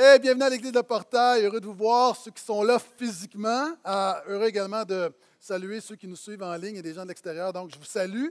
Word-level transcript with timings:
Et 0.00 0.20
bienvenue 0.20 0.44
à 0.44 0.48
l'Église 0.48 0.70
de 0.70 0.80
Portail. 0.80 1.42
Heureux 1.42 1.58
de 1.58 1.66
vous 1.66 1.74
voir, 1.74 2.14
ceux 2.14 2.30
qui 2.30 2.40
sont 2.40 2.62
là 2.62 2.78
physiquement. 2.78 3.70
Ah, 3.82 4.22
heureux 4.28 4.46
également 4.46 4.84
de 4.84 5.12
saluer 5.40 5.80
ceux 5.80 5.96
qui 5.96 6.06
nous 6.06 6.14
suivent 6.14 6.44
en 6.44 6.54
ligne 6.54 6.76
et 6.76 6.82
des 6.82 6.94
gens 6.94 7.02
de 7.02 7.08
l'extérieur. 7.08 7.52
Donc, 7.52 7.72
je 7.74 7.78
vous 7.80 7.84
salue. 7.84 8.28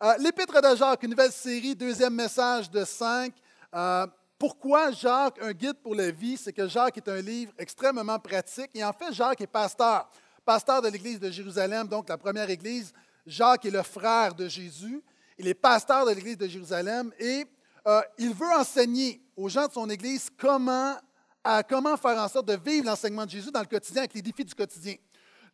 Ah, 0.00 0.16
L'Épître 0.18 0.60
de 0.60 0.74
Jacques, 0.74 1.04
une 1.04 1.10
nouvelle 1.10 1.30
série, 1.30 1.76
deuxième 1.76 2.14
message 2.14 2.68
de 2.68 2.84
cinq. 2.84 3.32
Ah, 3.72 4.08
pourquoi 4.36 4.90
Jacques, 4.90 5.40
un 5.40 5.52
guide 5.52 5.76
pour 5.84 5.94
la 5.94 6.10
vie? 6.10 6.36
C'est 6.36 6.52
que 6.52 6.66
Jacques 6.66 6.96
est 6.96 7.08
un 7.08 7.20
livre 7.20 7.52
extrêmement 7.58 8.18
pratique. 8.18 8.70
Et 8.74 8.82
en 8.82 8.92
fait, 8.92 9.12
Jacques 9.12 9.40
est 9.40 9.46
pasteur, 9.46 10.10
pasteur 10.44 10.82
de 10.82 10.88
l'Église 10.88 11.20
de 11.20 11.30
Jérusalem, 11.30 11.86
donc 11.86 12.08
la 12.08 12.18
première 12.18 12.50
Église. 12.50 12.92
Jacques 13.24 13.66
est 13.66 13.70
le 13.70 13.84
frère 13.84 14.34
de 14.34 14.48
Jésus. 14.48 15.00
Il 15.38 15.46
est 15.46 15.54
pasteur 15.54 16.06
de 16.06 16.10
l'Église 16.10 16.38
de 16.38 16.48
Jérusalem 16.48 17.12
et 17.20 17.46
euh, 17.86 18.00
il 18.18 18.32
veut 18.32 18.52
enseigner 18.58 19.20
aux 19.36 19.48
gens 19.48 19.66
de 19.66 19.72
son 19.72 19.88
Église 19.90 20.30
comment, 20.38 20.96
faire 21.44 22.18
en 22.18 22.28
sorte 22.28 22.46
de 22.46 22.56
vivre 22.56 22.86
l'enseignement 22.86 23.26
de 23.26 23.30
Jésus 23.30 23.50
dans 23.50 23.60
le 23.60 23.66
quotidien 23.66 24.02
avec 24.02 24.14
les 24.14 24.22
défis 24.22 24.44
du 24.44 24.54
quotidien. 24.54 24.94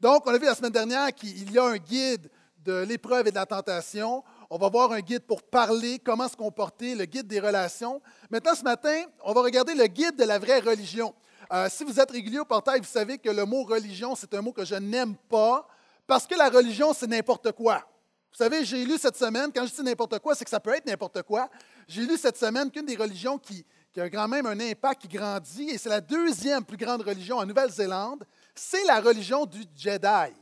Donc, 0.01 0.27
on 0.27 0.31
a 0.31 0.39
vu 0.39 0.47
la 0.47 0.55
semaine 0.55 0.73
dernière 0.73 1.13
qu'il 1.13 1.51
y 1.51 1.59
a 1.59 1.65
un 1.65 1.77
guide 1.77 2.31
de 2.65 2.85
l'épreuve 2.85 3.27
et 3.27 3.31
de 3.31 3.37
la 3.37 3.47
tentation. 3.47 4.23
On 4.49 4.59
va 4.59 4.69
voir 4.69 4.93
un 4.93 5.01
guide 5.01 5.23
pour 5.27 5.43
parler, 5.43 5.99
comment 5.99 6.29
se 6.29 6.37
comporter, 6.37 6.95
le 6.95 7.05
guide 7.05 7.27
des 7.27 7.41
relations. 7.41 8.01
Maintenant, 8.31 8.55
ce 8.55 8.63
matin, 8.63 9.03
on 9.25 9.33
va 9.33 9.43
regarder 9.43 9.75
le 9.75 9.87
guide 9.87 10.17
de 10.17 10.25
la 10.25 10.39
vraie 10.39 10.61
religion. 10.61 11.15
Euh, 11.53 11.69
si 11.69 11.85
vous 11.85 11.99
êtes 11.99 12.11
régulier 12.11 12.39
au 12.39 12.45
portail, 12.45 12.81
vous 12.81 12.87
savez 12.87 13.19
que 13.19 13.31
le 13.31 13.45
mot 13.45 13.65
religion, 13.65 14.15
c'est 14.15 14.33
un 14.35 14.43
mot 14.43 14.53
que 14.53 14.65
je 14.65 14.77
n'aime 14.77 15.17
pas 15.29 15.67
parce 16.07 16.27
que 16.27 16.35
la 16.35 16.49
religion, 16.49 16.93
c'est 16.93 17.07
n'importe 17.07 17.53
quoi. 17.53 17.85
Vous 18.33 18.37
savez, 18.37 18.65
j'ai 18.65 18.85
lu 18.85 18.97
cette 18.99 19.17
semaine, 19.17 19.51
quand 19.55 19.67
je 19.67 19.75
dis 19.75 19.83
n'importe 19.83 20.19
quoi, 20.21 20.35
c'est 20.35 20.45
que 20.45 20.51
ça 20.51 20.61
peut 20.61 20.75
être 20.75 20.87
n'importe 20.87 21.23
quoi. 21.23 21.49
J'ai 21.91 22.07
lu 22.07 22.17
cette 22.17 22.37
semaine 22.37 22.71
qu'une 22.71 22.87
des 22.87 22.95
religions 22.95 23.37
qui, 23.37 23.67
a 23.97 24.09
quand 24.09 24.29
même 24.29 24.47
un 24.47 24.61
impact 24.61 25.03
qui 25.03 25.09
grandit, 25.09 25.71
et 25.71 25.77
c'est 25.77 25.89
la 25.89 26.01
deuxième 26.01 26.65
plus 26.65 26.77
grande 26.77 27.03
religion 27.03 27.39
en 27.39 27.45
Nouvelle-Zélande, 27.45 28.25
c'est 28.55 28.85
la 28.85 29.01
religion 29.01 29.45
du 29.45 29.65
Jedi. 29.75 30.33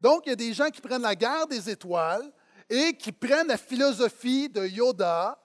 Donc, 0.00 0.22
il 0.24 0.30
y 0.30 0.32
a 0.32 0.36
des 0.36 0.54
gens 0.54 0.70
qui 0.70 0.80
prennent 0.80 1.02
la 1.02 1.14
guerre 1.14 1.46
des 1.46 1.68
étoiles 1.68 2.32
et 2.70 2.96
qui 2.96 3.12
prennent 3.12 3.48
la 3.48 3.58
philosophie 3.58 4.48
de 4.48 4.66
Yoda 4.66 5.38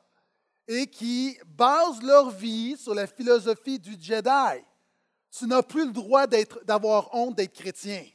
et 0.66 0.88
qui 0.88 1.38
basent 1.46 2.02
leur 2.02 2.30
vie 2.30 2.78
sur 2.78 2.96
la 2.96 3.08
philosophie 3.08 3.78
du 3.78 3.98
Jedi. 4.00 4.64
Tu 5.38 5.46
n'as 5.48 5.64
plus 5.64 5.86
le 5.86 5.92
droit 5.92 6.28
d'avoir 6.28 7.14
honte 7.14 7.36
d'être 7.36 7.52
chrétien. 7.52 8.06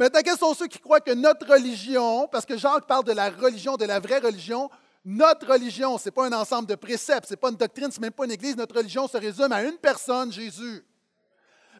Maintenant, 0.00 0.22
quels 0.24 0.38
sont 0.38 0.54
ceux 0.54 0.66
qui 0.66 0.78
croient 0.78 1.02
que 1.02 1.10
notre 1.10 1.46
religion, 1.46 2.26
parce 2.26 2.46
que 2.46 2.56
Jacques 2.56 2.86
parle 2.86 3.04
de 3.04 3.12
la 3.12 3.28
religion, 3.28 3.76
de 3.76 3.84
la 3.84 4.00
vraie 4.00 4.18
religion, 4.18 4.70
notre 5.04 5.46
religion, 5.46 5.98
ce 5.98 6.06
n'est 6.06 6.10
pas 6.10 6.24
un 6.24 6.32
ensemble 6.32 6.66
de 6.66 6.74
préceptes, 6.74 7.26
ce 7.26 7.34
n'est 7.34 7.36
pas 7.36 7.50
une 7.50 7.56
doctrine, 7.56 7.90
ce 7.92 8.00
n'est 8.00 8.06
même 8.06 8.12
pas 8.14 8.24
une 8.24 8.30
église, 8.30 8.56
notre 8.56 8.74
religion 8.74 9.06
se 9.06 9.18
résume 9.18 9.52
à 9.52 9.62
une 9.62 9.76
personne, 9.76 10.32
Jésus. 10.32 10.82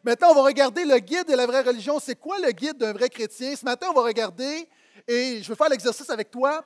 Maintenant, 0.03 0.27
on 0.29 0.35
va 0.35 0.43
regarder 0.43 0.85
le 0.85 0.99
guide 0.99 1.29
de 1.29 1.33
la 1.33 1.47
vraie 1.47 1.63
religion. 1.63 1.99
C'est 1.99 2.15
quoi 2.15 2.37
le 2.37 2.51
guide 2.51 2.77
d'un 2.77 2.93
vrai 2.93 3.09
chrétien? 3.09 3.55
Ce 3.55 3.65
matin, 3.65 3.87
on 3.89 3.93
va 3.93 4.03
regarder, 4.03 4.69
et 5.07 5.41
je 5.41 5.49
vais 5.49 5.55
faire 5.55 5.69
l'exercice 5.69 6.11
avec 6.11 6.29
toi, 6.29 6.63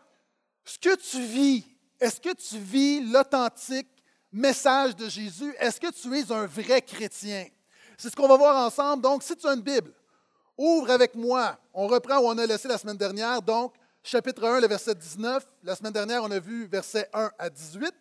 ce 0.65 0.77
que 0.77 0.93
tu 0.97 1.21
vis. 1.21 1.63
Est-ce 2.01 2.19
que 2.19 2.33
tu 2.33 2.57
vis 2.57 2.99
l'authentique 2.99 3.87
message 4.29 4.93
de 4.93 5.07
Jésus? 5.07 5.55
Est-ce 5.57 5.79
que 5.79 5.89
tu 5.89 6.13
es 6.19 6.29
un 6.33 6.47
vrai 6.47 6.81
chrétien? 6.81 7.45
C'est 7.97 8.09
ce 8.09 8.15
qu'on 8.17 8.27
va 8.27 8.35
voir 8.35 8.67
ensemble. 8.67 9.01
Donc, 9.01 9.23
si 9.23 9.37
tu 9.37 9.47
as 9.47 9.53
une 9.53 9.61
Bible, 9.61 9.93
Ouvre 10.57 10.89
avec 10.91 11.15
moi. 11.15 11.57
On 11.73 11.87
reprend 11.87 12.19
où 12.19 12.27
on 12.27 12.37
a 12.37 12.45
laissé 12.45 12.67
la 12.67 12.77
semaine 12.77 12.97
dernière. 12.97 13.41
Donc, 13.41 13.73
chapitre 14.01 14.45
1, 14.45 14.61
le 14.61 14.67
verset 14.67 14.95
19. 14.95 15.45
La 15.63 15.75
semaine 15.75 15.91
dernière, 15.91 16.23
on 16.23 16.31
a 16.31 16.39
vu 16.39 16.65
verset 16.65 17.09
1 17.13 17.31
à 17.37 17.49
18. 17.49 17.93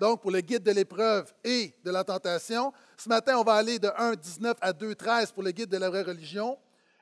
Donc, 0.00 0.20
pour 0.20 0.32
le 0.32 0.40
guide 0.40 0.64
de 0.64 0.72
l'épreuve 0.72 1.32
et 1.44 1.72
de 1.84 1.90
la 1.92 2.02
tentation. 2.02 2.72
Ce 2.96 3.08
matin, 3.08 3.38
on 3.38 3.44
va 3.44 3.54
aller 3.54 3.78
de 3.78 3.88
1, 3.96 4.14
19 4.14 4.56
à 4.60 4.72
2, 4.72 4.96
13 4.96 5.30
pour 5.30 5.44
le 5.44 5.52
guide 5.52 5.68
de 5.68 5.76
la 5.76 5.90
vraie 5.90 6.02
religion. 6.02 6.58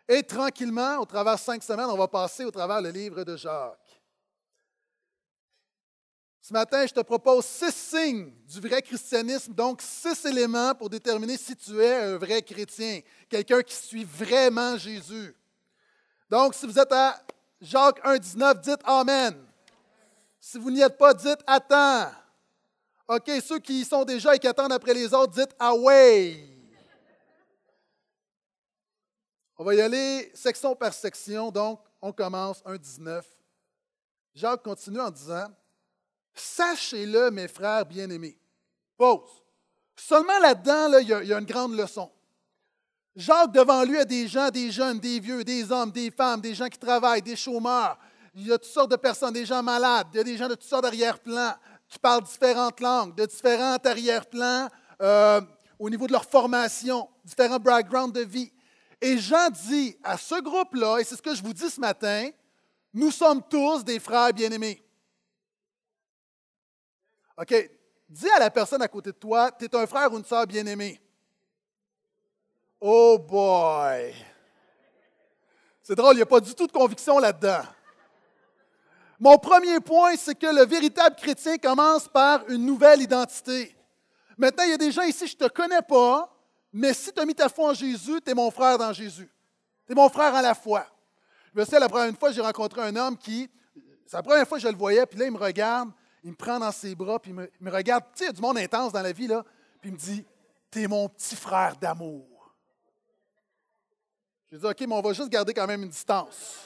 Et 0.06 0.22
tranquillement, 0.22 0.98
au 0.98 1.06
travers 1.06 1.38
cinq 1.38 1.62
semaines, 1.62 1.88
on 1.88 1.96
va 1.96 2.08
passer 2.08 2.44
au 2.44 2.50
travers 2.50 2.82
le 2.82 2.90
livre 2.90 3.24
de 3.24 3.36
Jacques. 3.36 3.79
Ce 6.50 6.52
matin, 6.52 6.84
je 6.84 6.92
te 6.92 6.98
propose 6.98 7.44
six 7.44 7.72
signes 7.72 8.32
du 8.48 8.58
vrai 8.58 8.82
christianisme, 8.82 9.54
donc 9.54 9.80
six 9.80 10.24
éléments 10.24 10.74
pour 10.74 10.90
déterminer 10.90 11.36
si 11.36 11.54
tu 11.54 11.80
es 11.80 11.94
un 11.94 12.16
vrai 12.16 12.42
chrétien, 12.42 13.02
quelqu'un 13.28 13.62
qui 13.62 13.72
suit 13.72 14.02
vraiment 14.02 14.76
Jésus. 14.76 15.32
Donc, 16.28 16.56
si 16.56 16.66
vous 16.66 16.76
êtes 16.76 16.90
à 16.90 17.22
Jacques 17.60 18.04
1,19, 18.04 18.60
dites 18.62 18.80
Amen. 18.82 19.46
Si 20.40 20.58
vous 20.58 20.72
n'y 20.72 20.80
êtes 20.80 20.98
pas, 20.98 21.14
dites 21.14 21.38
Attends. 21.46 22.10
OK, 23.06 23.30
ceux 23.46 23.60
qui 23.60 23.82
y 23.82 23.84
sont 23.84 24.04
déjà 24.04 24.34
et 24.34 24.40
qui 24.40 24.48
attendent 24.48 24.72
après 24.72 24.92
les 24.92 25.14
autres, 25.14 25.32
dites 25.32 25.54
Away. 25.56 26.48
On 29.56 29.62
va 29.62 29.76
y 29.76 29.80
aller 29.80 30.32
section 30.34 30.74
par 30.74 30.92
section, 30.94 31.52
donc 31.52 31.80
on 32.02 32.10
commence 32.10 32.60
1,19. 32.64 33.22
Jacques 34.34 34.64
continue 34.64 34.98
en 34.98 35.12
disant 35.12 35.46
Sachez-le, 36.40 37.30
mes 37.30 37.48
frères 37.48 37.84
bien-aimés. 37.84 38.38
Pause. 38.96 39.30
Seulement 39.96 40.38
là-dedans, 40.40 40.98
il, 40.98 41.08
y 41.08 41.32
a, 41.32 41.38
une 41.38 41.44
grande 41.44 41.76
leçon. 41.76 42.10
Jacques, 43.14 43.52
devant 43.52 43.84
lui, 43.84 43.98
a 43.98 44.04
des 44.04 44.26
gens, 44.26 44.48
des 44.48 44.70
jeunes, 44.70 44.98
des 44.98 45.20
vieux, 45.20 45.44
des 45.44 45.70
hommes, 45.70 45.90
des 45.90 46.10
femmes, 46.10 46.40
des 46.40 46.54
gens 46.54 46.68
qui 46.68 46.78
travaillent, 46.78 47.22
des 47.22 47.36
chômeurs. 47.36 47.98
Il 48.34 48.46
y 48.46 48.52
a 48.52 48.58
toutes 48.58 48.70
sortes 48.70 48.90
de 48.90 48.96
personnes, 48.96 49.34
des 49.34 49.44
gens 49.44 49.62
malades, 49.62 50.06
il 50.12 50.16
y 50.16 50.20
a 50.20 50.24
des 50.24 50.36
gens 50.36 50.48
de 50.48 50.54
toutes 50.54 50.68
sortes 50.68 50.84
d'arrière-plans 50.84 51.54
qui 51.88 51.98
parlent 51.98 52.22
différentes 52.22 52.80
langues, 52.80 53.14
de 53.14 53.26
différents 53.26 53.76
arrière-plans 53.84 54.68
euh, 55.02 55.40
au 55.78 55.90
niveau 55.90 56.06
de 56.06 56.12
leur 56.12 56.24
formation, 56.24 57.08
différents 57.24 57.58
backgrounds 57.58 58.12
de 58.12 58.24
vie. 58.24 58.52
Et 59.00 59.18
Jean 59.18 59.50
dit 59.50 59.96
à 60.02 60.16
ce 60.16 60.40
groupe-là, 60.40 60.98
et 60.98 61.04
c'est 61.04 61.16
ce 61.16 61.22
que 61.22 61.34
je 61.34 61.42
vous 61.42 61.52
dis 61.52 61.68
ce 61.68 61.80
matin, 61.80 62.30
nous 62.94 63.10
sommes 63.10 63.42
tous 63.48 63.84
des 63.84 63.98
frères 63.98 64.32
bien-aimés. 64.32 64.82
OK, 67.40 67.70
dis 68.06 68.28
à 68.28 68.38
la 68.38 68.50
personne 68.50 68.82
à 68.82 68.88
côté 68.88 69.12
de 69.12 69.16
toi, 69.16 69.50
tu 69.50 69.64
es 69.64 69.74
un 69.74 69.86
frère 69.86 70.12
ou 70.12 70.18
une 70.18 70.24
sœur 70.24 70.46
bien-aimée. 70.46 71.00
Oh 72.78 73.18
boy! 73.18 74.14
C'est 75.82 75.94
drôle, 75.94 76.14
il 76.14 76.16
n'y 76.16 76.22
a 76.22 76.26
pas 76.26 76.40
du 76.40 76.54
tout 76.54 76.66
de 76.66 76.72
conviction 76.72 77.18
là-dedans. 77.18 77.62
Mon 79.18 79.38
premier 79.38 79.80
point, 79.80 80.16
c'est 80.16 80.34
que 80.34 80.54
le 80.54 80.66
véritable 80.66 81.16
chrétien 81.16 81.56
commence 81.56 82.08
par 82.08 82.46
une 82.50 82.66
nouvelle 82.66 83.00
identité. 83.00 83.74
Maintenant, 84.36 84.64
il 84.64 84.70
y 84.70 84.74
a 84.74 84.78
des 84.78 84.92
gens 84.92 85.02
ici, 85.02 85.26
je 85.26 85.34
ne 85.34 85.48
te 85.48 85.54
connais 85.54 85.82
pas, 85.82 86.30
mais 86.74 86.92
si 86.92 87.10
tu 87.10 87.20
as 87.20 87.24
mis 87.24 87.34
ta 87.34 87.48
foi 87.48 87.70
en 87.70 87.74
Jésus, 87.74 88.20
tu 88.22 88.30
es 88.30 88.34
mon 88.34 88.50
frère 88.50 88.76
dans 88.76 88.92
Jésus. 88.92 89.30
Tu 89.86 89.92
es 89.92 89.94
mon 89.94 90.10
frère 90.10 90.34
en 90.34 90.42
la 90.42 90.54
foi. 90.54 90.84
Je 91.54 91.58
me 91.58 91.80
la 91.80 91.88
première 91.88 92.18
fois, 92.18 92.32
j'ai 92.32 92.42
rencontré 92.42 92.82
un 92.82 92.96
homme 92.96 93.16
qui, 93.16 93.48
c'est 94.06 94.16
la 94.18 94.22
première 94.22 94.46
fois 94.46 94.58
que 94.58 94.62
je 94.62 94.68
le 94.68 94.76
voyais, 94.76 95.06
puis 95.06 95.18
là, 95.18 95.24
il 95.24 95.32
me 95.32 95.38
regarde, 95.38 95.90
il 96.22 96.30
me 96.30 96.36
prend 96.36 96.58
dans 96.58 96.72
ses 96.72 96.94
bras, 96.94 97.18
puis 97.18 97.30
il 97.30 97.34
me, 97.34 97.70
regarde. 97.70 98.04
Tu 98.14 98.18
sais, 98.18 98.24
il 98.24 98.26
y 98.26 98.30
a 98.30 98.32
du 98.32 98.40
monde 98.40 98.58
intense 98.58 98.92
dans 98.92 99.02
la 99.02 99.12
vie, 99.12 99.26
là. 99.26 99.44
Puis 99.80 99.90
il 99.90 99.92
me 99.92 99.98
dit 99.98 100.24
T'es 100.70 100.86
mon 100.86 101.08
petit 101.08 101.36
frère 101.36 101.76
d'amour. 101.76 102.54
Je 104.52 104.58
dis 104.58 104.66
OK, 104.66 104.80
mais 104.80 104.94
on 104.94 105.00
va 105.00 105.12
juste 105.12 105.28
garder 105.28 105.54
quand 105.54 105.66
même 105.66 105.82
une 105.82 105.88
distance. 105.88 106.58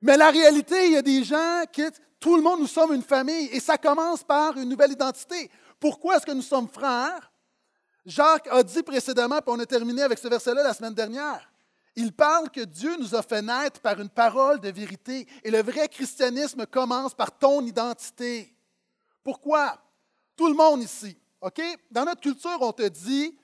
Mais 0.00 0.16
la 0.16 0.30
réalité, 0.30 0.86
il 0.86 0.92
y 0.92 0.96
a 0.96 1.02
des 1.02 1.24
gens 1.24 1.64
qui. 1.72 1.82
Tout 2.20 2.34
le 2.34 2.42
monde, 2.42 2.60
nous 2.60 2.66
sommes 2.66 2.92
une 2.92 3.02
famille 3.02 3.46
et 3.52 3.60
ça 3.60 3.78
commence 3.78 4.24
par 4.24 4.56
une 4.56 4.68
nouvelle 4.68 4.90
identité. 4.90 5.48
Pourquoi 5.78 6.16
est-ce 6.16 6.26
que 6.26 6.32
nous 6.32 6.42
sommes 6.42 6.68
frères? 6.68 7.30
Jacques 8.04 8.48
a 8.50 8.62
dit 8.62 8.82
précédemment, 8.82 9.36
puis 9.36 9.54
on 9.54 9.60
a 9.60 9.66
terminé 9.66 10.02
avec 10.02 10.18
ce 10.18 10.26
verset-là 10.26 10.64
la 10.64 10.74
semaine 10.74 10.94
dernière. 10.94 11.47
Il 11.98 12.12
parle 12.12 12.48
que 12.48 12.60
Dieu 12.60 12.96
nous 12.96 13.16
a 13.16 13.22
fait 13.22 13.42
naître 13.42 13.80
par 13.80 14.00
une 14.00 14.08
parole 14.08 14.60
de 14.60 14.70
vérité. 14.70 15.26
Et 15.42 15.50
le 15.50 15.60
vrai 15.60 15.88
christianisme 15.88 16.64
commence 16.64 17.12
par 17.12 17.36
ton 17.36 17.60
identité. 17.62 18.54
Pourquoi? 19.24 19.76
Tout 20.36 20.46
le 20.46 20.54
monde 20.54 20.80
ici. 20.80 21.18
OK? 21.40 21.60
Dans 21.90 22.04
notre 22.04 22.20
culture, 22.20 22.56
on 22.60 22.70
te 22.70 22.86
dit 22.86 23.36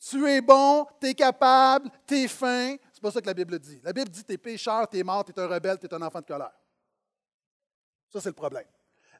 tu 0.00 0.26
es 0.26 0.40
bon, 0.40 0.86
tu 0.98 1.08
es 1.08 1.14
capable, 1.14 1.90
tu 2.06 2.14
es 2.14 2.28
fin. 2.28 2.76
C'est 2.94 3.02
pas 3.02 3.10
ça 3.10 3.20
que 3.20 3.26
la 3.26 3.34
Bible 3.34 3.58
dit. 3.58 3.78
La 3.84 3.92
Bible 3.92 4.08
dit 4.08 4.24
tu 4.24 4.32
es 4.32 4.38
pécheur, 4.38 4.88
tu 4.88 4.96
es 4.96 5.02
mort, 5.02 5.22
tu 5.22 5.32
es 5.32 5.38
un 5.38 5.46
rebelle, 5.46 5.78
tu 5.78 5.84
es 5.84 5.92
un 5.92 6.00
enfant 6.00 6.20
de 6.20 6.26
colère. 6.26 6.56
Ça, 8.10 8.22
c'est 8.22 8.30
le 8.30 8.34
problème. 8.34 8.64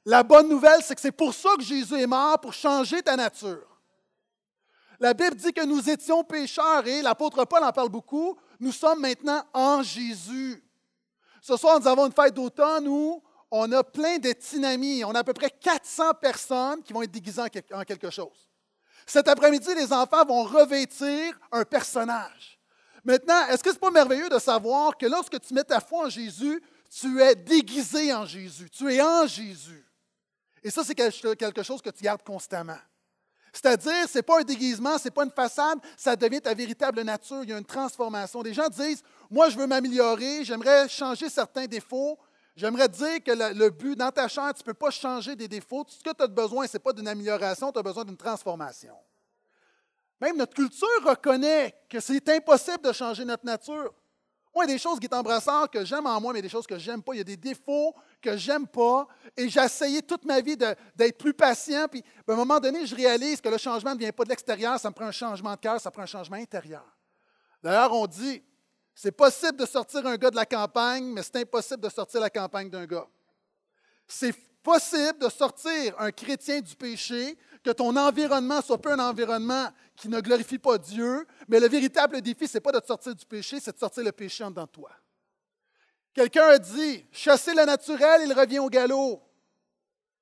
La 0.07 0.23
bonne 0.23 0.49
nouvelle, 0.49 0.83
c'est 0.83 0.95
que 0.95 1.01
c'est 1.03 1.13
pour 1.13 1.35
ça 1.35 1.51
que 1.59 1.63
Jésus 1.63 2.01
est 2.01 2.07
mort, 2.07 2.41
pour 2.41 2.55
changer 2.55 3.03
ta 3.03 3.17
nature. 3.17 3.69
La 4.99 5.13
Bible 5.13 5.37
dit 5.37 5.53
que 5.53 5.65
nous 5.67 5.91
étions 5.91 6.25
pécheurs 6.25 6.87
et 6.87 7.03
l'apôtre 7.03 7.45
Paul 7.45 7.63
en 7.63 7.71
parle 7.71 7.91
beaucoup. 7.91 8.39
Nous 8.61 8.73
sommes 8.73 9.01
maintenant 9.01 9.45
en 9.53 9.83
Jésus. 9.83 10.63
Ce 11.41 11.57
soir, 11.57 11.81
nous 11.81 11.87
avons 11.87 12.07
une 12.07 12.13
fête 12.13 12.35
d'automne 12.35 12.89
où 12.89 13.23
on 13.51 13.71
a 13.73 13.85
plein 13.85 14.19
de 14.19 14.33
tinamis. 14.33 15.05
On 15.05 15.15
a 15.15 15.21
à 15.21 15.25
peu 15.25 15.33
près 15.33 15.51
400 15.51 16.15
personnes 16.21 16.83
qui 16.83 16.93
vont 16.93 17.03
être 17.03 17.11
déguisées 17.11 17.43
en 17.43 17.85
quelque 17.85 18.11
chose. 18.11 18.49
Cet 19.07 19.29
après-midi, 19.29 19.75
les 19.75 19.93
enfants 19.93 20.25
vont 20.27 20.43
revêtir 20.43 21.39
un 21.51 21.65
personnage. 21.65 22.59
Maintenant, 23.05 23.47
est-ce 23.47 23.63
que 23.63 23.71
ce 23.71 23.75
n'est 23.75 23.81
pas 23.81 23.91
merveilleux 23.91 24.29
de 24.29 24.39
savoir 24.39 24.97
que 24.97 25.07
lorsque 25.07 25.41
tu 25.41 25.55
mets 25.55 25.65
ta 25.65 25.81
foi 25.81 26.07
en 26.07 26.11
Jésus, 26.11 26.63
tu 26.91 27.21
es 27.23 27.35
déguisé 27.35 28.13
en 28.13 28.27
Jésus, 28.27 28.69
tu 28.71 28.93
es 28.93 29.01
en 29.01 29.27
Jésus. 29.27 29.87
Et 30.63 30.71
ça, 30.71 30.83
c'est 30.85 30.95
quelque 30.95 31.63
chose 31.63 31.81
que 31.81 31.91
tu 31.91 32.03
gardes 32.03 32.23
constamment. 32.23 32.79
C'est-à-dire, 33.61 34.09
ce 34.09 34.19
n'est 34.19 34.23
pas 34.23 34.39
un 34.39 34.45
déguisement, 34.45 34.99
ce 34.99 35.05
n'est 35.05 35.11
pas 35.11 35.25
une 35.25 35.33
façade, 35.33 35.81
ça 35.97 36.15
devient 36.15 36.41
ta 36.41 36.55
véritable 36.55 37.03
nature. 37.03 37.43
Il 37.43 37.51
y 37.51 37.53
a 37.53 37.59
une 37.59 37.65
transformation. 37.65 38.41
Des 38.41 38.55
gens 38.55 38.69
disent 38.69 39.03
Moi, 39.29 39.49
je 39.49 39.59
veux 39.59 39.67
m'améliorer, 39.67 40.45
j'aimerais 40.45 40.89
changer 40.89 41.29
certains 41.29 41.67
défauts. 41.67 42.17
J'aimerais 42.55 42.89
dire 42.89 43.23
que 43.25 43.33
le, 43.33 43.71
but, 43.71 43.97
dans 43.97 44.13
ta 44.13 44.29
chair, 44.29 44.53
tu 44.55 44.61
ne 44.61 44.65
peux 44.65 44.75
pas 44.75 44.91
changer 44.91 45.35
des 45.35 45.49
défauts. 45.49 45.85
Ce 45.89 46.03
que 46.03 46.15
tu 46.15 46.23
as 46.23 46.29
besoin, 46.29 46.69
ce 46.69 46.77
n'est 46.77 46.81
pas 46.81 46.93
d'une 46.93 47.09
amélioration, 47.09 47.73
tu 47.73 47.79
as 47.81 47.83
besoin 47.83 48.05
d'une 48.05 48.17
transformation. 48.17 48.95
Même 50.21 50.37
notre 50.37 50.55
culture 50.55 50.89
reconnaît 51.05 51.75
que 51.89 51.99
c'est 51.99 52.29
impossible 52.29 52.83
de 52.83 52.93
changer 52.93 53.25
notre 53.25 53.45
nature. 53.45 53.93
Moi, 54.55 54.65
il 54.65 54.69
y 54.69 54.73
a 54.73 54.75
des 54.75 54.79
choses 54.79 54.99
qui 54.99 55.07
sont 55.07 55.17
embrasseurs 55.17 55.71
que 55.71 55.85
j'aime 55.85 56.07
en 56.07 56.21
moi, 56.21 56.33
mais 56.33 56.41
il 56.41 56.43
y 56.43 56.47
a 56.47 56.49
des 56.49 56.53
choses 56.53 56.67
que 56.67 56.79
j'aime 56.79 57.03
pas. 57.03 57.15
Il 57.15 57.19
y 57.19 57.21
a 57.21 57.25
des 57.25 57.37
défauts 57.37 57.95
que 58.21 58.37
j'aime 58.37 58.67
pas. 58.67 59.07
Et 59.37 59.49
j'ai 59.49 59.61
essayé 59.61 60.03
toute 60.03 60.25
ma 60.25 60.41
vie 60.41 60.57
d'être 60.57 61.19
plus 61.19 61.35
patient. 61.35 61.87
Puis, 61.89 62.03
à 62.27 62.33
un 62.33 62.37
moment 62.37 62.59
donné, 62.59 62.87
je 62.87 62.95
réalise 62.95 63.41
que 63.41 63.49
le 63.49 63.59
changement 63.59 63.95
ne 63.95 63.99
vient 63.99 64.13
pas 64.13 64.25
de 64.25 64.31
l'extérieur, 64.31 64.79
ça 64.81 64.91
me 64.91 64.95
prend 64.95 65.07
un 65.07 65.13
changement 65.13 65.55
de 65.55 65.61
cœur, 65.61 65.81
ça 65.81 65.91
prend 65.91 66.03
un 66.03 66.07
changement 66.07 66.37
intérieur. 66.37 66.85
D'ailleurs, 67.63 67.93
on 67.93 68.07
dit, 68.07 68.43
c'est 68.95 69.13
possible 69.13 69.57
de 69.57 69.67
sortir 69.67 70.05
un 70.07 70.17
gars 70.17 70.31
de 70.31 70.37
la 70.37 70.47
campagne, 70.47 71.05
mais 71.05 71.23
c'est 71.23 71.37
impossible 71.37 71.83
de 71.83 71.89
sortir 71.89 72.21
la 72.21 72.31
campagne 72.31 72.69
d'un 72.69 72.87
gars. 72.87 73.07
C'est 74.07 74.35
possible 74.63 75.19
de 75.19 75.29
sortir 75.29 75.95
un 75.99 76.11
chrétien 76.11 76.61
du 76.61 76.75
péché, 76.77 77.37
que 77.63 77.71
ton 77.71 77.97
environnement 77.97 78.61
soit 78.63 78.81
pas 78.81 78.95
un 78.95 78.99
environnement 78.99 79.69
qui 79.97 80.09
ne 80.09 80.21
glorifie 80.21 80.59
pas 80.59 80.79
Dieu, 80.79 81.27
mais 81.49 81.61
le 81.61 81.69
véritable 81.69 82.21
défi, 82.21 82.47
ce 82.47 82.57
n'est 82.57 82.61
pas 82.61 82.73
de 82.73 82.79
te 82.79 82.87
sortir 82.87 83.15
du 83.15 83.27
péché, 83.27 83.59
c'est 83.61 83.73
de 83.73 83.79
sortir 83.79 84.05
le 84.05 84.13
péché 84.13 84.45
en 84.45 84.53
toi. 84.67 84.91
Quelqu'un 86.15 86.47
a 86.47 86.59
dit, 86.59 87.05
chasser 87.13 87.55
le 87.55 87.65
naturel, 87.65 88.23
il 88.25 88.33
revient 88.33 88.59
au 88.59 88.69
galop. 88.69 89.23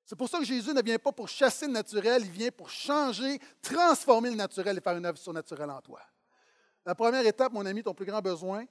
C'est 0.05 0.15
pour 0.15 0.29
ça 0.29 0.39
que 0.39 0.45
Jésus 0.45 0.73
ne 0.73 0.81
vient 0.81 0.99
pas 0.99 1.11
pour 1.11 1.27
chasser 1.27 1.67
le 1.67 1.73
naturel, 1.73 2.21
il 2.23 2.31
vient 2.31 2.51
pour 2.51 2.69
changer, 2.69 3.39
transformer 3.61 4.29
le 4.29 4.35
naturel 4.35 4.77
et 4.77 4.81
faire 4.81 4.95
une 4.95 5.05
œuvre 5.05 5.17
surnaturelle 5.17 5.69
en 5.69 5.81
toi. 5.81 5.99
La 6.85 6.95
première 6.95 7.25
étape, 7.25 7.51
mon 7.51 7.65
ami, 7.65 7.83
ton 7.83 7.93
plus 7.93 8.05
grand 8.05 8.21
besoin, 8.21 8.65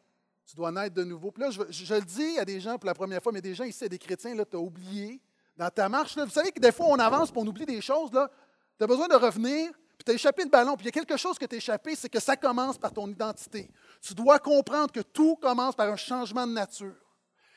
tu 0.46 0.56
dois 0.56 0.72
naître 0.72 0.94
de 0.94 1.04
nouveau. 1.04 1.30
Puis 1.30 1.42
là, 1.42 1.50
je, 1.50 1.94
le 1.94 2.00
dis 2.00 2.38
à 2.38 2.44
des 2.44 2.60
gens 2.60 2.78
pour 2.78 2.86
la 2.86 2.94
première 2.94 3.22
fois, 3.22 3.32
mais 3.32 3.42
des 3.42 3.54
gens 3.54 3.64
ici, 3.64 3.86
des 3.88 3.98
chrétiens, 3.98 4.34
tu 4.34 4.56
as 4.56 4.58
oublié 4.58 5.20
dans 5.56 5.70
ta 5.70 5.88
marche. 5.88 6.16
vous 6.16 6.28
savez 6.30 6.52
que 6.52 6.60
des 6.60 6.72
fois, 6.72 6.86
on 6.86 6.98
avance 6.98 7.30
et 7.30 7.32
on 7.36 7.46
oublie 7.46 7.66
des 7.66 7.80
choses. 7.80 8.10
Tu 8.10 8.84
as 8.84 8.86
besoin 8.86 9.08
de 9.08 9.14
revenir, 9.14 9.72
puis 9.96 10.04
tu 10.04 10.10
as 10.10 10.14
échappé 10.14 10.44
le 10.44 10.50
ballon. 10.50 10.76
Puis 10.76 10.84
il 10.84 10.86
y 10.86 10.88
a 10.88 10.92
quelque 10.92 11.16
chose 11.16 11.38
que 11.38 11.46
tu 11.46 11.54
as 11.54 11.58
échappé, 11.58 11.94
c'est 11.96 12.08
que 12.08 12.20
ça 12.20 12.36
commence 12.36 12.78
par 12.78 12.92
ton 12.92 13.08
identité. 13.08 13.70
Tu 14.02 14.14
dois 14.14 14.38
comprendre 14.38 14.92
que 14.92 15.00
tout 15.00 15.36
commence 15.36 15.74
par 15.74 15.88
un 15.88 15.96
changement 15.96 16.46
de 16.46 16.52
nature. 16.52 16.94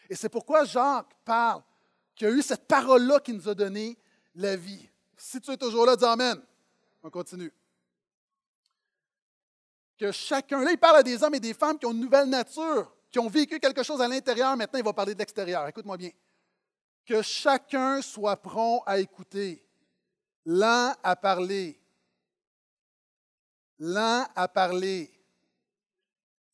Et 0.09 0.15
c'est 0.15 0.29
pourquoi 0.29 0.63
Jacques 0.63 1.13
parle 1.25 1.61
qu'il 2.15 2.27
y 2.27 2.31
a 2.31 2.33
eu 2.33 2.41
cette 2.41 2.67
parole-là 2.67 3.19
qui 3.19 3.33
nous 3.33 3.47
a 3.47 3.53
donné 3.53 3.97
la 4.35 4.55
vie. 4.55 4.89
Si 5.17 5.39
tu 5.41 5.51
es 5.51 5.57
toujours 5.57 5.85
là, 5.85 5.95
dis 5.95 6.05
Amen. 6.05 6.41
On 7.03 7.09
continue 7.09 7.53
que 9.99 10.11
chacun, 10.13 10.63
là, 10.63 10.71
il 10.71 10.77
parle 10.77 10.97
à 10.97 11.03
des 11.03 11.21
hommes 11.21 11.35
et 11.35 11.39
des 11.39 11.53
femmes 11.53 11.77
qui 11.77 11.85
ont 11.85 11.91
une 11.91 11.99
nouvelle 11.99 12.29
nature, 12.29 12.89
qui 13.11 13.19
ont 13.19 13.27
vécu 13.27 13.59
quelque 13.59 13.83
chose 13.83 14.01
à 14.01 14.07
l'intérieur, 14.07 14.55
maintenant 14.55 14.79
il 14.79 14.85
va 14.85 14.93
parler 14.93 15.13
de 15.13 15.19
l'extérieur. 15.19 15.67
Écoute-moi 15.67 15.97
bien. 15.97 16.11
Que 17.09 17.23
chacun 17.23 18.03
soit 18.03 18.39
prompt 18.39 18.83
à 18.85 18.99
écouter, 18.99 19.65
lent 20.45 20.93
à 21.01 21.15
parler, 21.15 21.81
lent 23.79 24.27
à 24.35 24.47
parler, 24.47 25.11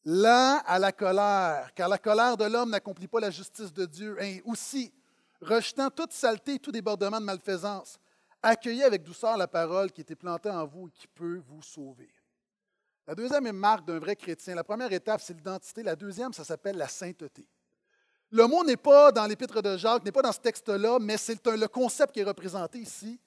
lent 0.05 0.61
à 0.65 0.79
la 0.79 0.93
colère, 0.93 1.73
car 1.73 1.89
la 1.89 1.97
colère 1.97 2.37
de 2.37 2.45
l'homme 2.45 2.69
n'accomplit 2.69 3.09
pas 3.09 3.19
la 3.19 3.31
justice 3.31 3.73
de 3.73 3.85
Dieu. 3.85 4.15
Et 4.23 4.41
aussi, 4.45 4.93
rejetant 5.41 5.89
toute 5.89 6.13
saleté 6.13 6.53
et 6.53 6.59
tout 6.59 6.71
débordement 6.71 7.19
de 7.19 7.25
malfaisance, 7.25 7.99
accueillez 8.41 8.85
avec 8.85 9.03
douceur 9.03 9.35
la 9.35 9.49
parole 9.49 9.91
qui 9.91 9.99
était 9.99 10.15
plantée 10.15 10.51
en 10.51 10.65
vous 10.65 10.87
et 10.87 10.91
qui 10.91 11.07
peut 11.07 11.43
vous 11.49 11.63
sauver. 11.63 12.09
La 13.05 13.13
deuxième 13.13 13.51
marque 13.51 13.85
d'un 13.85 13.99
vrai 13.99 14.15
chrétien. 14.15 14.55
La 14.55 14.63
première 14.63 14.93
étape, 14.93 15.19
c'est 15.19 15.33
l'identité. 15.33 15.83
La 15.83 15.97
deuxième, 15.97 16.31
ça 16.31 16.45
s'appelle 16.45 16.77
la 16.77 16.87
sainteté. 16.87 17.45
Le 18.35 18.47
mot 18.47 18.65
n'est 18.65 18.75
pas 18.75 19.13
dans 19.13 19.25
l'épître 19.27 19.61
de 19.61 19.77
Jacques, 19.77 20.03
n'est 20.03 20.11
pas 20.11 20.21
dans 20.21 20.33
ce 20.33 20.39
texte-là, 20.39 20.99
mais 20.99 21.15
c'est 21.15 21.41
le 21.45 21.67
concept 21.67 22.13
qui 22.13 22.19
est 22.19 22.25
représenté 22.25 22.79
ici. 22.79 23.17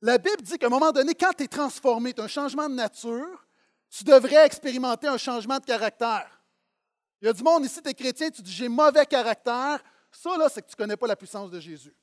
La 0.00 0.16
Bible 0.16 0.40
dit 0.40 0.56
qu'à 0.56 0.68
un 0.68 0.70
moment 0.70 0.92
donné, 0.92 1.14
quand 1.14 1.32
tu 1.36 1.44
es 1.44 1.46
transformé, 1.46 2.14
tu 2.14 2.22
as 2.22 2.24
un 2.24 2.28
changement 2.28 2.66
de 2.66 2.74
nature, 2.74 3.46
tu 3.90 4.02
devrais 4.02 4.46
expérimenter 4.46 5.08
un 5.08 5.18
changement 5.18 5.58
de 5.58 5.64
caractère. 5.66 6.40
Il 7.20 7.26
y 7.26 7.28
a 7.28 7.34
du 7.34 7.42
monde 7.42 7.66
ici, 7.66 7.82
tu 7.82 7.90
es 7.90 7.92
chrétien, 7.92 8.30
tu 8.30 8.40
dis 8.40 8.50
j'ai 8.50 8.70
mauvais 8.70 9.04
caractère. 9.04 9.84
Ça, 10.10 10.38
là, 10.38 10.48
c'est 10.48 10.62
que 10.62 10.68
tu 10.68 10.72
ne 10.72 10.84
connais 10.84 10.96
pas 10.96 11.06
la 11.06 11.16
puissance 11.16 11.50
de 11.50 11.60
Jésus. 11.60 11.94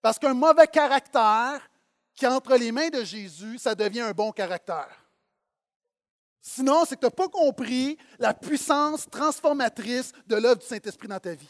Parce 0.00 0.18
qu'un 0.18 0.32
mauvais 0.32 0.66
caractère 0.66 1.60
qui 2.14 2.26
entre 2.26 2.56
les 2.56 2.72
mains 2.72 2.88
de 2.88 3.04
Jésus, 3.04 3.58
ça 3.58 3.74
devient 3.74 4.00
un 4.00 4.12
bon 4.12 4.32
caractère. 4.32 5.01
Sinon, 6.44 6.84
c'est 6.84 6.96
que 6.96 7.00
tu 7.00 7.06
n'as 7.06 7.10
pas 7.10 7.28
compris 7.28 7.96
la 8.18 8.34
puissance 8.34 9.08
transformatrice 9.08 10.12
de 10.26 10.34
l'œuvre 10.34 10.58
du 10.58 10.66
Saint-Esprit 10.66 11.06
dans 11.06 11.20
ta 11.20 11.34
vie. 11.34 11.48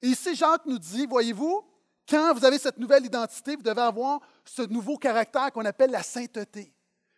Et 0.00 0.06
ici, 0.06 0.36
Jacques 0.36 0.64
nous 0.64 0.78
dit, 0.78 1.06
voyez-vous, 1.06 1.64
quand 2.08 2.32
vous 2.32 2.44
avez 2.44 2.58
cette 2.58 2.78
nouvelle 2.78 3.04
identité, 3.04 3.56
vous 3.56 3.62
devez 3.62 3.82
avoir 3.82 4.20
ce 4.44 4.62
nouveau 4.62 4.96
caractère 4.96 5.50
qu'on 5.50 5.64
appelle 5.64 5.90
la 5.90 6.04
sainteté. 6.04 6.72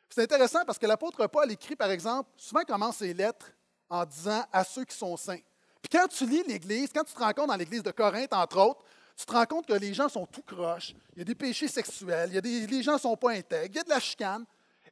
C'est 0.08 0.22
intéressant 0.22 0.64
parce 0.64 0.78
que 0.78 0.86
l'apôtre 0.86 1.26
Paul 1.26 1.50
écrit, 1.52 1.76
par 1.76 1.90
exemple, 1.90 2.30
souvent 2.36 2.62
commence 2.62 2.96
ses 2.96 3.12
lettres 3.12 3.50
en 3.90 4.06
disant 4.06 4.42
à 4.50 4.64
ceux 4.64 4.84
qui 4.84 4.96
sont 4.96 5.16
saints. 5.16 5.40
Puis 5.82 5.90
quand 5.90 6.08
tu 6.08 6.26
lis 6.26 6.42
l'Église, 6.46 6.90
quand 6.94 7.04
tu 7.04 7.12
te 7.12 7.18
compte 7.18 7.48
dans 7.48 7.56
l'Église 7.56 7.82
de 7.82 7.90
Corinthe, 7.90 8.32
entre 8.32 8.58
autres, 8.58 8.84
tu 9.16 9.26
te 9.26 9.32
rends 9.32 9.46
compte 9.46 9.66
que 9.66 9.74
les 9.74 9.92
gens 9.92 10.08
sont 10.08 10.26
tout 10.26 10.42
croches, 10.42 10.94
il 11.12 11.18
y 11.18 11.22
a 11.22 11.24
des 11.24 11.34
péchés 11.34 11.68
sexuels, 11.68 12.30
il 12.30 12.34
y 12.34 12.38
a 12.38 12.40
des, 12.40 12.66
les 12.66 12.82
gens 12.82 12.94
ne 12.94 12.98
sont 12.98 13.16
pas 13.16 13.32
intègres, 13.32 13.74
il 13.74 13.76
y 13.76 13.80
a 13.80 13.84
de 13.84 13.90
la 13.90 14.00
chicane. 14.00 14.44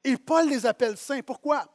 Et 0.04 0.16
Paul 0.16 0.48
les 0.48 0.66
appelle 0.66 0.96
saints. 0.96 1.20
Pourquoi? 1.20 1.66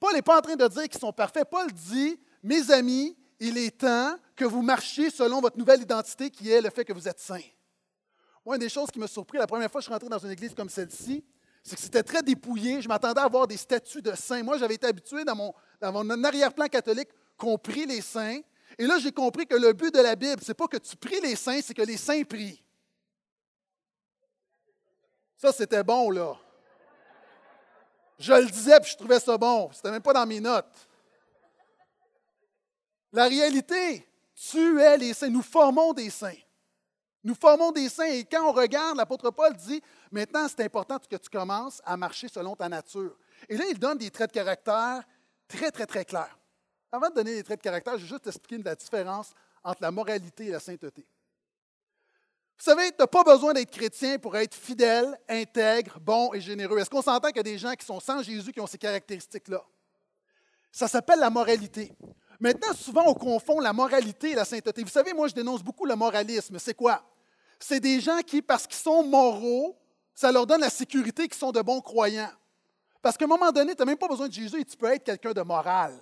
Paul 0.00 0.14
n'est 0.14 0.22
pas 0.22 0.38
en 0.38 0.40
train 0.40 0.56
de 0.56 0.66
dire 0.66 0.88
qu'ils 0.88 1.00
sont 1.00 1.12
parfaits. 1.12 1.48
Paul 1.48 1.70
dit, 1.70 2.18
mes 2.42 2.70
amis, 2.70 3.16
il 3.38 3.56
est 3.58 3.78
temps 3.78 4.16
que 4.34 4.44
vous 4.44 4.62
marchiez 4.62 5.10
selon 5.10 5.40
votre 5.40 5.58
nouvelle 5.58 5.80
identité 5.80 6.30
qui 6.30 6.50
est 6.50 6.60
le 6.60 6.70
fait 6.70 6.84
que 6.84 6.92
vous 6.92 7.08
êtes 7.08 7.20
saints. 7.20 7.38
Moi, 8.44 8.56
une 8.56 8.60
des 8.60 8.68
choses 8.68 8.90
qui 8.90 8.98
m'a 8.98 9.06
surpris 9.06 9.38
la 9.38 9.46
première 9.46 9.70
fois 9.70 9.80
que 9.80 9.82
je 9.82 9.86
suis 9.86 9.92
rentré 9.92 10.08
dans 10.08 10.18
une 10.18 10.30
église 10.30 10.54
comme 10.54 10.68
celle-ci, 10.68 11.24
c'est 11.62 11.76
que 11.76 11.82
c'était 11.82 12.02
très 12.02 12.22
dépouillé. 12.22 12.82
Je 12.82 12.88
m'attendais 12.88 13.20
à 13.20 13.24
avoir 13.24 13.46
des 13.46 13.56
statues 13.56 14.02
de 14.02 14.12
saints. 14.14 14.42
Moi, 14.42 14.58
j'avais 14.58 14.74
été 14.74 14.86
habitué 14.86 15.24
dans 15.24 15.36
mon, 15.36 15.54
dans 15.80 15.92
mon 15.92 16.24
arrière-plan 16.24 16.66
catholique 16.66 17.08
qu'on 17.36 17.56
prie 17.56 17.86
les 17.86 18.00
saints. 18.00 18.40
Et 18.78 18.86
là, 18.86 18.98
j'ai 18.98 19.12
compris 19.12 19.46
que 19.46 19.54
le 19.54 19.72
but 19.72 19.94
de 19.94 20.00
la 20.00 20.16
Bible, 20.16 20.42
ce 20.42 20.48
n'est 20.48 20.54
pas 20.54 20.66
que 20.66 20.78
tu 20.78 20.96
pries 20.96 21.20
les 21.20 21.36
saints, 21.36 21.60
c'est 21.62 21.74
que 21.74 21.82
les 21.82 21.96
saints 21.96 22.24
prient. 22.24 22.62
Ça, 25.36 25.52
c'était 25.52 25.84
bon, 25.84 26.10
là. 26.10 26.36
Je 28.22 28.32
le 28.32 28.46
disais, 28.46 28.78
puis 28.78 28.92
je 28.92 28.96
trouvais 28.96 29.18
ça 29.18 29.36
bon. 29.36 29.68
Ce 29.72 29.78
n'était 29.78 29.90
même 29.90 30.02
pas 30.02 30.12
dans 30.12 30.24
mes 30.24 30.38
notes. 30.38 30.88
La 33.12 33.24
réalité, 33.24 34.08
tu 34.32 34.80
es 34.80 34.96
les 34.96 35.12
saints. 35.12 35.28
Nous 35.28 35.42
formons 35.42 35.92
des 35.92 36.08
saints. 36.08 36.38
Nous 37.24 37.34
formons 37.34 37.72
des 37.72 37.88
saints. 37.88 38.06
Et 38.06 38.24
quand 38.24 38.48
on 38.48 38.52
regarde, 38.52 38.96
l'apôtre 38.96 39.30
Paul 39.32 39.52
dit, 39.56 39.82
maintenant, 40.12 40.46
c'est 40.46 40.62
important 40.62 41.00
que 41.00 41.16
tu 41.16 41.28
commences 41.30 41.82
à 41.84 41.96
marcher 41.96 42.28
selon 42.28 42.54
ta 42.54 42.68
nature. 42.68 43.18
Et 43.48 43.56
là, 43.56 43.64
il 43.68 43.78
donne 43.78 43.98
des 43.98 44.10
traits 44.12 44.30
de 44.30 44.34
caractère 44.34 45.02
très, 45.48 45.72
très, 45.72 45.86
très 45.86 46.04
clairs. 46.04 46.38
Avant 46.92 47.10
de 47.10 47.14
donner 47.14 47.34
des 47.34 47.42
traits 47.42 47.58
de 47.58 47.64
caractère, 47.64 47.98
je 47.98 48.04
vais 48.04 48.08
juste 48.08 48.26
expliquer 48.28 48.62
la 48.62 48.76
différence 48.76 49.32
entre 49.64 49.82
la 49.82 49.90
moralité 49.90 50.46
et 50.46 50.50
la 50.50 50.60
sainteté. 50.60 51.04
Vous 52.58 52.64
savez, 52.64 52.90
tu 52.90 52.96
n'as 53.00 53.06
pas 53.06 53.24
besoin 53.24 53.52
d'être 53.52 53.70
chrétien 53.70 54.18
pour 54.18 54.36
être 54.36 54.54
fidèle, 54.54 55.18
intègre, 55.28 55.98
bon 56.00 56.32
et 56.32 56.40
généreux. 56.40 56.78
Est-ce 56.78 56.90
qu'on 56.90 57.02
s'entend 57.02 57.28
qu'il 57.28 57.38
y 57.38 57.40
a 57.40 57.42
des 57.42 57.58
gens 57.58 57.74
qui 57.74 57.84
sont 57.84 57.98
sans 57.98 58.22
Jésus 58.22 58.52
qui 58.52 58.60
ont 58.60 58.66
ces 58.66 58.78
caractéristiques-là? 58.78 59.62
Ça 60.70 60.88
s'appelle 60.88 61.18
la 61.18 61.30
moralité. 61.30 61.92
Maintenant, 62.40 62.72
souvent, 62.74 63.04
on 63.06 63.14
confond 63.14 63.60
la 63.60 63.72
moralité 63.72 64.30
et 64.30 64.34
la 64.34 64.44
sainteté. 64.44 64.82
Vous 64.82 64.88
savez, 64.88 65.12
moi, 65.12 65.28
je 65.28 65.34
dénonce 65.34 65.62
beaucoup 65.62 65.86
le 65.86 65.94
moralisme. 65.94 66.58
C'est 66.58 66.74
quoi? 66.74 67.02
C'est 67.60 67.80
des 67.80 68.00
gens 68.00 68.18
qui, 68.26 68.42
parce 68.42 68.66
qu'ils 68.66 68.76
sont 68.76 69.04
moraux, 69.04 69.76
ça 70.14 70.32
leur 70.32 70.46
donne 70.46 70.60
la 70.60 70.70
sécurité 70.70 71.28
qu'ils 71.28 71.38
sont 71.38 71.52
de 71.52 71.60
bons 71.62 71.80
croyants. 71.80 72.32
Parce 73.00 73.16
qu'à 73.16 73.24
un 73.24 73.28
moment 73.28 73.52
donné, 73.52 73.74
tu 73.74 73.82
n'as 73.82 73.86
même 73.86 73.98
pas 73.98 74.08
besoin 74.08 74.28
de 74.28 74.32
Jésus 74.32 74.60
et 74.60 74.64
tu 74.64 74.76
peux 74.76 74.92
être 74.92 75.04
quelqu'un 75.04 75.32
de 75.32 75.42
moral. 75.42 75.92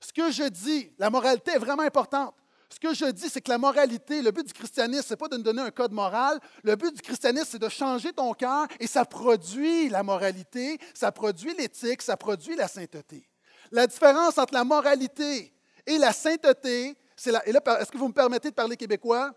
Ce 0.00 0.12
que 0.12 0.30
je 0.30 0.44
dis, 0.44 0.92
la 0.98 1.10
moralité 1.10 1.52
est 1.52 1.58
vraiment 1.58 1.82
importante. 1.82 2.34
Ce 2.72 2.78
que 2.78 2.94
je 2.94 3.06
dis, 3.06 3.28
c'est 3.28 3.40
que 3.40 3.50
la 3.50 3.58
moralité, 3.58 4.22
le 4.22 4.30
but 4.30 4.46
du 4.46 4.52
christianisme, 4.52 5.02
ce 5.02 5.12
n'est 5.12 5.16
pas 5.16 5.26
de 5.26 5.36
nous 5.36 5.42
donner 5.42 5.62
un 5.62 5.70
code 5.70 5.92
moral. 5.92 6.38
Le 6.62 6.76
but 6.76 6.94
du 6.94 7.02
christianisme, 7.02 7.48
c'est 7.50 7.58
de 7.58 7.68
changer 7.68 8.12
ton 8.12 8.32
cœur 8.32 8.66
et 8.78 8.86
ça 8.86 9.04
produit 9.04 9.88
la 9.88 10.04
moralité, 10.04 10.78
ça 10.94 11.10
produit 11.10 11.52
l'éthique, 11.54 12.00
ça 12.00 12.16
produit 12.16 12.54
la 12.54 12.68
sainteté. 12.68 13.28
La 13.72 13.86
différence 13.86 14.38
entre 14.38 14.54
la 14.54 14.64
moralité 14.64 15.52
et 15.84 15.98
la 15.98 16.12
sainteté, 16.12 16.96
c'est 17.16 17.32
la, 17.32 17.44
est-ce 17.46 17.90
que 17.90 17.98
vous 17.98 18.08
me 18.08 18.12
permettez 18.12 18.50
de 18.50 18.54
parler 18.54 18.76
québécois? 18.76 19.32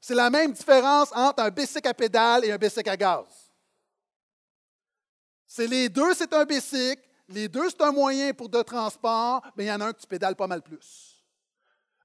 C'est 0.00 0.14
la 0.14 0.28
même 0.28 0.52
différence 0.52 1.10
entre 1.14 1.42
un 1.44 1.50
bicycle 1.50 1.88
à 1.88 1.94
pédale 1.94 2.44
et 2.44 2.52
un 2.52 2.58
bicycle 2.58 2.90
à 2.90 2.96
gaz. 2.96 3.26
C'est 5.46 5.66
les 5.66 5.88
deux, 5.88 6.14
c'est 6.14 6.32
un 6.32 6.44
bicycle, 6.44 7.02
les 7.28 7.48
deux, 7.48 7.70
c'est 7.70 7.82
un 7.82 7.92
moyen 7.92 8.32
pour 8.32 8.48
de 8.48 8.62
transport, 8.62 9.42
mais 9.56 9.64
il 9.64 9.68
y 9.68 9.72
en 9.72 9.80
a 9.80 9.86
un 9.86 9.92
que 9.92 10.00
tu 10.00 10.06
pédales 10.06 10.36
pas 10.36 10.46
mal 10.46 10.62
plus. 10.62 11.09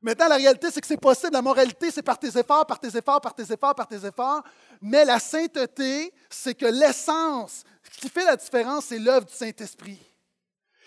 Maintenant, 0.05 0.27
la 0.27 0.35
réalité, 0.35 0.69
c'est 0.69 0.81
que 0.81 0.85
c'est 0.85 1.01
possible. 1.01 1.33
La 1.33 1.41
moralité, 1.41 1.89
c'est 1.89 2.03
par 2.03 2.19
tes 2.19 2.27
efforts, 2.27 2.67
par 2.67 2.79
tes 2.79 2.95
efforts, 2.95 3.19
par 3.19 3.33
tes 3.33 3.51
efforts, 3.51 3.73
par 3.73 3.87
tes 3.87 4.05
efforts. 4.05 4.43
Mais 4.79 5.03
la 5.03 5.17
sainteté, 5.17 6.13
c'est 6.29 6.53
que 6.53 6.67
l'essence, 6.67 7.63
ce 7.91 7.97
qui 8.01 8.09
fait 8.09 8.23
la 8.23 8.35
différence, 8.35 8.85
c'est 8.85 8.99
l'œuvre 8.99 9.25
du 9.25 9.33
Saint-Esprit. 9.33 9.99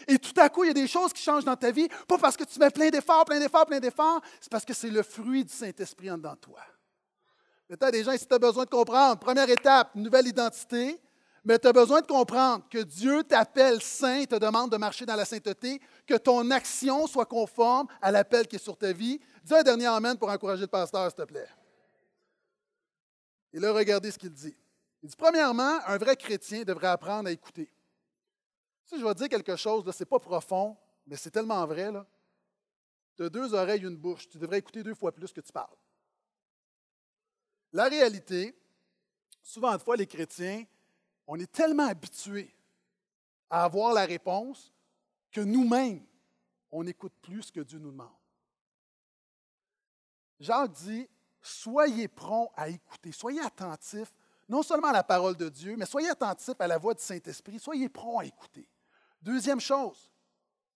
Et 0.07 0.21
tout 0.21 0.41
à 0.41 0.49
coup, 0.49 0.63
il 0.63 0.69
y 0.69 0.71
a 0.71 0.73
des 0.73 0.87
choses 0.87 1.13
qui 1.13 1.21
changent 1.21 1.45
dans 1.45 1.57
ta 1.57 1.73
vie, 1.73 1.89
pas 2.07 2.17
parce 2.17 2.37
que 2.37 2.45
tu 2.45 2.61
mets 2.61 2.71
plein 2.71 2.91
d'efforts, 2.91 3.25
plein 3.25 3.41
d'efforts, 3.41 3.67
plein 3.67 3.81
d'efforts, 3.81 4.21
c'est 4.41 4.53
parce 4.53 4.65
que 4.65 4.73
c'est 4.73 4.89
le 4.89 5.03
fruit 5.03 5.45
du 5.45 5.53
Saint-Esprit 5.53 6.13
en 6.13 6.21
toi. 6.21 6.61
Maintenant, 7.69 7.91
des 7.91 8.05
gens, 8.05 8.17
si 8.17 8.25
tu 8.25 8.33
as 8.33 8.39
besoin 8.39 8.67
de 8.67 8.71
comprendre, 8.71 9.19
première 9.19 9.51
étape, 9.51 9.97
nouvelle 9.97 10.29
identité, 10.29 10.97
mais 11.49 11.59
tu 11.59 11.67
as 11.67 11.73
besoin 11.73 12.03
de 12.03 12.07
comprendre 12.07 12.69
que 12.69 12.83
Dieu 12.83 13.25
t'appelle 13.25 13.81
saint, 13.81 14.27
te 14.27 14.35
demande 14.35 14.71
de 14.71 14.77
marcher 14.77 15.07
dans 15.07 15.17
la 15.17 15.25
sainteté, 15.25 15.81
que 16.07 16.19
ton 16.19 16.51
action 16.51 17.07
soit 17.07 17.25
conforme 17.25 17.89
à 18.03 18.13
l'appel 18.13 18.47
qui 18.47 18.57
est 18.57 18.59
sur 18.59 18.77
ta 18.77 18.93
vie. 18.93 19.19
Dis 19.43 19.55
un 19.55 19.63
dernier 19.63 19.87
Amen 19.87 20.19
pour 20.19 20.29
encourager 20.29 20.61
le 20.61 20.67
pasteur, 20.67 21.11
s'il 21.11 21.17
te 21.17 21.23
plaît. 21.23 21.49
Et 23.55 23.59
là, 23.59 23.73
regardez 23.73 24.11
ce 24.11 24.19
qu'il 24.19 24.29
dit. 24.31 24.55
Il 25.03 25.09
dit, 25.09 25.17
premièrement, 25.17 25.79
un 25.87 25.97
vrai 25.97 26.17
chrétien 26.17 26.65
devrait 26.65 26.89
apprendre 26.89 27.31
à 27.31 27.33
écouter. 27.33 27.73
Si 28.85 29.01
je 29.01 29.05
vais 29.07 29.15
dire 29.15 29.31
quelque 29.31 29.57
chose, 29.57 29.91
ce 29.91 30.03
n'est 30.03 30.07
pas 30.07 30.19
profond, 30.19 30.77
mais 31.07 31.17
c'est 31.17 31.31
tellement 31.31 31.65
vrai. 31.65 31.91
Tu 33.17 33.23
as 33.23 33.31
deux 33.31 33.55
oreilles, 33.55 33.85
une 33.85 33.97
bouche. 33.97 34.29
Tu 34.29 34.37
devrais 34.37 34.59
écouter 34.59 34.83
deux 34.83 34.95
fois 34.95 35.13
plus 35.13 35.33
que 35.33 35.41
tu 35.41 35.51
parles. 35.51 35.79
La 37.73 37.85
réalité, 37.85 38.55
souvent 39.43 39.73
de 39.73 39.81
fois, 39.81 39.97
les 39.97 40.07
chrétiens, 40.07 40.67
on 41.29 41.39
est 41.39 41.53
tellement 41.53 41.87
habitués 41.87 42.53
à 43.51 43.65
avoir 43.65 43.93
la 43.93 44.07
réponse 44.07 44.73
que 45.31 45.43
nous-mêmes, 45.43 46.05
on 46.73 46.83
n'écoute 46.83 47.13
plus 47.21 47.43
ce 47.43 47.53
que 47.53 47.61
Dieu 47.61 47.79
nous 47.79 47.91
demande. 47.91 48.09
Jacques 50.41 50.73
dit, 50.73 51.07
soyez 51.43 52.09
prompt 52.09 52.51
à 52.57 52.69
écouter, 52.71 53.13
soyez 53.13 53.41
attentifs, 53.41 54.13
non 54.49 54.63
seulement 54.63 54.89
à 54.89 54.93
la 54.93 55.05
parole 55.05 55.37
de 55.37 55.51
Dieu, 55.51 55.77
mais 55.77 55.85
soyez 55.85 56.09
attentifs 56.09 56.59
à 56.59 56.67
la 56.67 56.79
voix 56.79 56.95
du 56.95 57.03
Saint-Esprit, 57.03 57.59
soyez 57.59 57.91
prompt 57.91 58.21
à 58.21 58.25
écouter. 58.25 58.67
Deuxième 59.21 59.61
chose, 59.61 60.11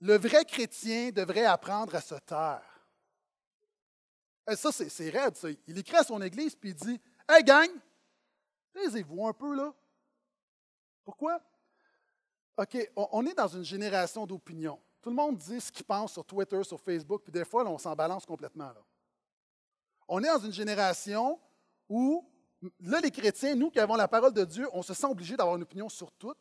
le 0.00 0.18
vrai 0.18 0.44
chrétien 0.44 1.10
devrait 1.10 1.46
apprendre 1.46 1.94
à 1.94 2.00
se 2.02 2.16
taire. 2.16 2.86
Eh, 4.50 4.56
ça, 4.56 4.70
c'est 4.72 5.08
raide, 5.08 5.36
ça. 5.36 5.48
Il 5.66 5.78
écrit 5.78 5.96
à 5.96 6.04
son 6.04 6.20
église, 6.20 6.54
puis 6.56 6.70
il 6.70 6.74
dit 6.74 7.00
Hey, 7.26 7.42
gang, 7.42 7.70
taisez-vous 8.74 9.26
un 9.26 9.32
peu, 9.32 9.54
là. 9.54 9.72
Pourquoi? 11.04 11.40
OK, 12.56 12.90
on 12.96 13.26
est 13.26 13.34
dans 13.34 13.48
une 13.48 13.64
génération 13.64 14.26
d'opinion. 14.26 14.78
Tout 15.00 15.10
le 15.10 15.16
monde 15.16 15.36
dit 15.36 15.60
ce 15.60 15.72
qu'il 15.72 15.84
pense 15.84 16.12
sur 16.12 16.24
Twitter, 16.24 16.62
sur 16.62 16.80
Facebook, 16.80 17.22
puis 17.22 17.32
des 17.32 17.44
fois, 17.44 17.64
on 17.66 17.78
s'en 17.78 17.94
balance 17.94 18.24
complètement. 18.24 18.72
On 20.06 20.22
est 20.22 20.28
dans 20.28 20.38
une 20.38 20.52
génération 20.52 21.40
où, 21.88 22.24
là, 22.80 23.00
les 23.00 23.10
chrétiens, 23.10 23.54
nous 23.54 23.70
qui 23.70 23.80
avons 23.80 23.96
la 23.96 24.06
parole 24.06 24.32
de 24.32 24.44
Dieu, 24.44 24.68
on 24.72 24.82
se 24.82 24.94
sent 24.94 25.06
obligés 25.06 25.36
d'avoir 25.36 25.56
une 25.56 25.62
opinion 25.62 25.88
sur 25.88 26.12
tout. 26.12 26.34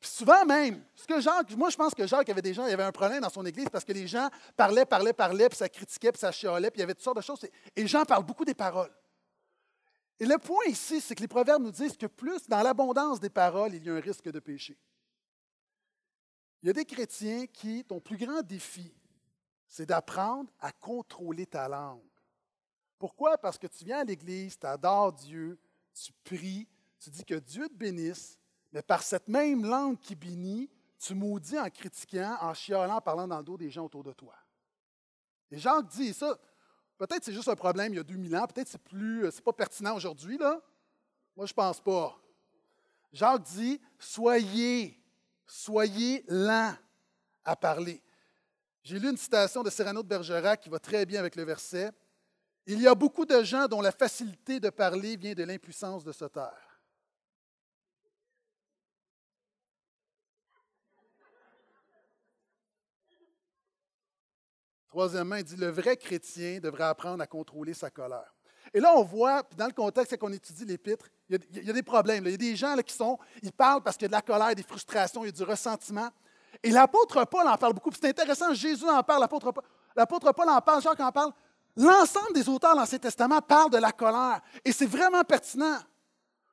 Puis 0.00 0.10
souvent 0.10 0.44
même, 0.44 0.84
ce 0.94 1.06
que 1.06 1.20
Jacques, 1.20 1.56
moi 1.56 1.70
je 1.70 1.76
pense 1.76 1.94
que 1.94 2.06
Jacques 2.06 2.28
avait 2.28 2.42
des 2.42 2.52
gens, 2.52 2.66
il 2.66 2.70
y 2.70 2.74
avait 2.74 2.82
un 2.82 2.92
problème 2.92 3.22
dans 3.22 3.30
son 3.30 3.46
église 3.46 3.70
parce 3.70 3.84
que 3.84 3.92
les 3.92 4.06
gens 4.06 4.28
parlaient, 4.54 4.84
parlaient, 4.84 5.14
parlaient, 5.14 5.48
puis 5.48 5.56
ça 5.56 5.68
critiquait, 5.68 6.12
puis 6.12 6.18
ça 6.18 6.30
chialait, 6.30 6.70
puis 6.70 6.78
il 6.78 6.82
y 6.82 6.84
avait 6.84 6.92
toutes 6.92 7.04
sortes 7.04 7.16
de 7.16 7.22
choses. 7.22 7.42
Et 7.44 7.82
les 7.82 7.86
gens 7.86 8.04
parlent 8.04 8.24
beaucoup 8.24 8.44
des 8.44 8.52
paroles. 8.52 8.92
Et 10.20 10.26
le 10.26 10.38
point 10.38 10.64
ici, 10.66 11.00
c'est 11.00 11.14
que 11.14 11.22
les 11.22 11.28
proverbes 11.28 11.62
nous 11.62 11.72
disent 11.72 11.96
que 11.96 12.06
plus 12.06 12.46
dans 12.46 12.62
l'abondance 12.62 13.18
des 13.18 13.30
paroles, 13.30 13.74
il 13.74 13.84
y 13.84 13.90
a 13.90 13.94
un 13.94 14.00
risque 14.00 14.30
de 14.30 14.38
péché. 14.38 14.78
Il 16.62 16.68
y 16.68 16.70
a 16.70 16.72
des 16.72 16.84
chrétiens 16.84 17.46
qui, 17.46 17.84
ton 17.84 18.00
plus 18.00 18.16
grand 18.16 18.42
défi, 18.42 18.94
c'est 19.66 19.86
d'apprendre 19.86 20.50
à 20.60 20.72
contrôler 20.72 21.46
ta 21.46 21.68
langue. 21.68 22.00
Pourquoi? 22.98 23.36
Parce 23.36 23.58
que 23.58 23.66
tu 23.66 23.84
viens 23.84 23.98
à 23.98 24.04
l'Église, 24.04 24.58
tu 24.58 24.66
adores 24.66 25.12
Dieu, 25.12 25.58
tu 25.92 26.12
pries, 26.22 26.68
tu 26.98 27.10
dis 27.10 27.24
que 27.24 27.34
Dieu 27.34 27.68
te 27.68 27.74
bénisse, 27.74 28.38
mais 28.72 28.82
par 28.82 29.02
cette 29.02 29.28
même 29.28 29.64
langue 29.64 29.98
qui 29.98 30.14
bénit, 30.14 30.70
tu 30.98 31.14
maudis 31.14 31.58
en 31.58 31.68
critiquant, 31.68 32.38
en 32.40 32.54
chialant, 32.54 32.96
en 32.96 33.00
parlant 33.00 33.28
dans 33.28 33.38
le 33.38 33.44
dos 33.44 33.58
des 33.58 33.70
gens 33.70 33.84
autour 33.84 34.04
de 34.04 34.12
toi. 34.12 34.34
Et 35.50 35.58
Jacques 35.58 35.88
dit 35.88 36.14
ça, 36.14 36.38
Peut-être 36.98 37.24
c'est 37.24 37.32
juste 37.32 37.48
un 37.48 37.56
problème 37.56 37.92
il 37.92 37.96
y 37.96 38.00
a 38.00 38.04
2000 38.04 38.36
ans, 38.36 38.46
peut-être 38.46 38.68
c'est 38.68 38.82
plus, 38.82 39.26
euh, 39.26 39.30
c'est 39.30 39.42
pas 39.44 39.52
pertinent 39.52 39.96
aujourd'hui, 39.96 40.38
là. 40.38 40.60
Moi, 41.36 41.46
je 41.46 41.52
pense 41.52 41.80
pas. 41.80 42.16
Jacques 43.12 43.42
dit, 43.42 43.80
soyez, 43.98 45.00
soyez 45.46 46.24
lents 46.28 46.74
à 47.44 47.56
parler. 47.56 48.00
J'ai 48.82 48.98
lu 48.98 49.10
une 49.10 49.16
citation 49.16 49.62
de 49.62 49.70
Cyrano 49.70 50.02
de 50.02 50.08
Bergerac 50.08 50.60
qui 50.60 50.68
va 50.68 50.78
très 50.78 51.06
bien 51.06 51.20
avec 51.20 51.36
le 51.36 51.42
verset. 51.42 51.90
Il 52.66 52.80
y 52.80 52.86
a 52.86 52.94
beaucoup 52.94 53.24
de 53.24 53.42
gens 53.42 53.66
dont 53.66 53.80
la 53.80 53.92
facilité 53.92 54.60
de 54.60 54.70
parler 54.70 55.16
vient 55.16 55.34
de 55.34 55.42
l'impuissance 55.42 56.04
de 56.04 56.12
se 56.12 56.24
taire. 56.26 56.73
Troisièmement, 64.94 65.34
il 65.34 65.42
dit 65.42 65.56
le 65.56 65.70
vrai 65.70 65.96
chrétien 65.96 66.60
devrait 66.60 66.84
apprendre 66.84 67.20
à 67.20 67.26
contrôler 67.26 67.74
sa 67.74 67.90
colère. 67.90 68.32
Et 68.72 68.78
là, 68.78 68.92
on 68.94 69.02
voit, 69.02 69.42
dans 69.56 69.66
le 69.66 69.72
contexte 69.72 70.16
qu'on 70.18 70.32
étudie 70.32 70.64
l'épître, 70.64 71.06
il, 71.28 71.40
y 71.64 71.68
a 71.68 71.72
des 71.72 71.82
problèmes. 71.82 72.24
Il 72.26 72.30
y 72.30 72.34
a 72.34 72.36
des 72.36 72.54
gens 72.54 72.76
qui 72.76 72.94
sont, 72.94 73.18
ils 73.42 73.50
parlent 73.50 73.82
parce 73.82 73.96
qu'il 73.96 74.04
y 74.04 74.06
a 74.06 74.08
de 74.10 74.12
la 74.12 74.22
colère, 74.22 74.54
des 74.54 74.62
frustrations, 74.62 75.24
il 75.24 75.26
y 75.26 75.28
a 75.30 75.32
du 75.32 75.42
ressentiment. 75.42 76.10
Et 76.62 76.70
l'apôtre 76.70 77.24
Paul 77.24 77.48
en 77.48 77.56
parle 77.56 77.72
beaucoup. 77.72 77.90
C'est 77.92 78.06
intéressant, 78.06 78.54
Jésus 78.54 78.88
en 78.88 79.02
parle, 79.02 79.22
l'apôtre 79.22 80.32
Paul, 80.32 80.48
en 80.48 80.60
parle, 80.60 80.80
Jacques 80.80 81.00
en 81.00 81.10
parle. 81.10 81.32
L'ensemble 81.76 82.32
des 82.32 82.48
auteurs 82.48 82.74
de 82.74 82.78
l'Ancien 82.78 82.98
Testament 82.98 83.40
parlent 83.40 83.70
de 83.70 83.78
la 83.78 83.90
colère. 83.90 84.42
Et 84.64 84.70
c'est 84.70 84.86
vraiment 84.86 85.24
pertinent. 85.24 85.80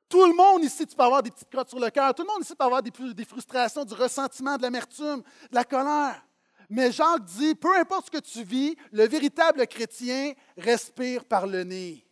Tout 0.08 0.26
le 0.26 0.34
monde 0.34 0.64
ici, 0.64 0.84
tu 0.84 0.96
peux 0.96 1.04
avoir 1.04 1.22
des 1.22 1.30
petites 1.30 1.48
crottes 1.48 1.68
sur 1.68 1.78
le 1.78 1.90
cœur. 1.90 2.12
Tout 2.12 2.24
le 2.24 2.28
monde 2.28 2.42
ici 2.42 2.56
peut 2.56 2.64
avoir 2.64 2.82
des 2.82 3.24
frustrations, 3.24 3.84
du 3.84 3.94
ressentiment, 3.94 4.56
de 4.56 4.62
l'amertume, 4.62 5.22
de 5.48 5.54
la 5.54 5.62
colère. 5.62 6.24
Mais 6.74 6.90
Jacques 6.90 7.26
dit, 7.26 7.54
peu 7.54 7.76
importe 7.76 8.06
ce 8.06 8.10
que 8.10 8.24
tu 8.24 8.42
vis, 8.42 8.74
le 8.92 9.06
véritable 9.06 9.66
chrétien 9.66 10.32
respire 10.56 11.22
par 11.26 11.46
le 11.46 11.64
nez. 11.64 12.02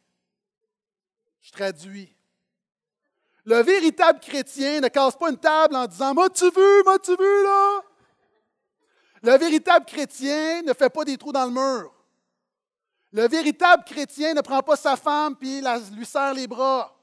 Je 1.41 1.51
traduis. 1.51 2.15
Le 3.47 3.63
véritable 3.63 4.21
chrétien 4.21 4.83
ne 4.83 4.89
casse 4.89 5.17
pas 5.17 5.31
une 5.31 5.39
table 5.39 5.75
en 5.75 5.87
disant 5.87 6.13
M'as-tu 6.13 6.45
vu, 6.45 6.83
m'as-tu 6.85 7.13
vu 7.13 7.43
là? 7.43 7.81
Le 9.23 9.39
véritable 9.39 9.87
chrétien 9.87 10.61
ne 10.61 10.75
fait 10.75 10.91
pas 10.91 11.07
des 11.07 11.17
trous 11.17 11.33
dans 11.33 11.47
le 11.47 11.53
mur. 11.53 11.95
Le 13.13 13.27
véritable 13.29 13.83
chrétien 13.85 14.35
ne 14.35 14.43
prend 14.43 14.61
pas 14.61 14.77
sa 14.77 14.95
femme 14.95 15.37
puis 15.37 15.63
lui 15.93 16.05
serre 16.05 16.35
les 16.35 16.47
bras. 16.47 16.95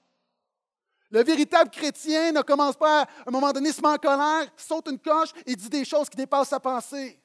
Le 1.10 1.24
véritable 1.24 1.72
chrétien 1.72 2.34
ne 2.34 2.44
commence 2.44 2.76
pas 2.76 3.02
à 3.02 3.08
un 3.26 3.32
moment 3.32 3.52
donné, 3.52 3.72
se 3.72 3.82
met 3.82 3.88
en 3.88 3.98
colère, 3.98 4.48
saute 4.56 4.90
une 4.90 5.00
coche 5.00 5.30
et 5.44 5.56
dit 5.56 5.70
des 5.70 5.86
choses 5.86 6.08
qui 6.08 6.18
dépassent 6.18 6.50
sa 6.50 6.60
pensée. 6.60 7.20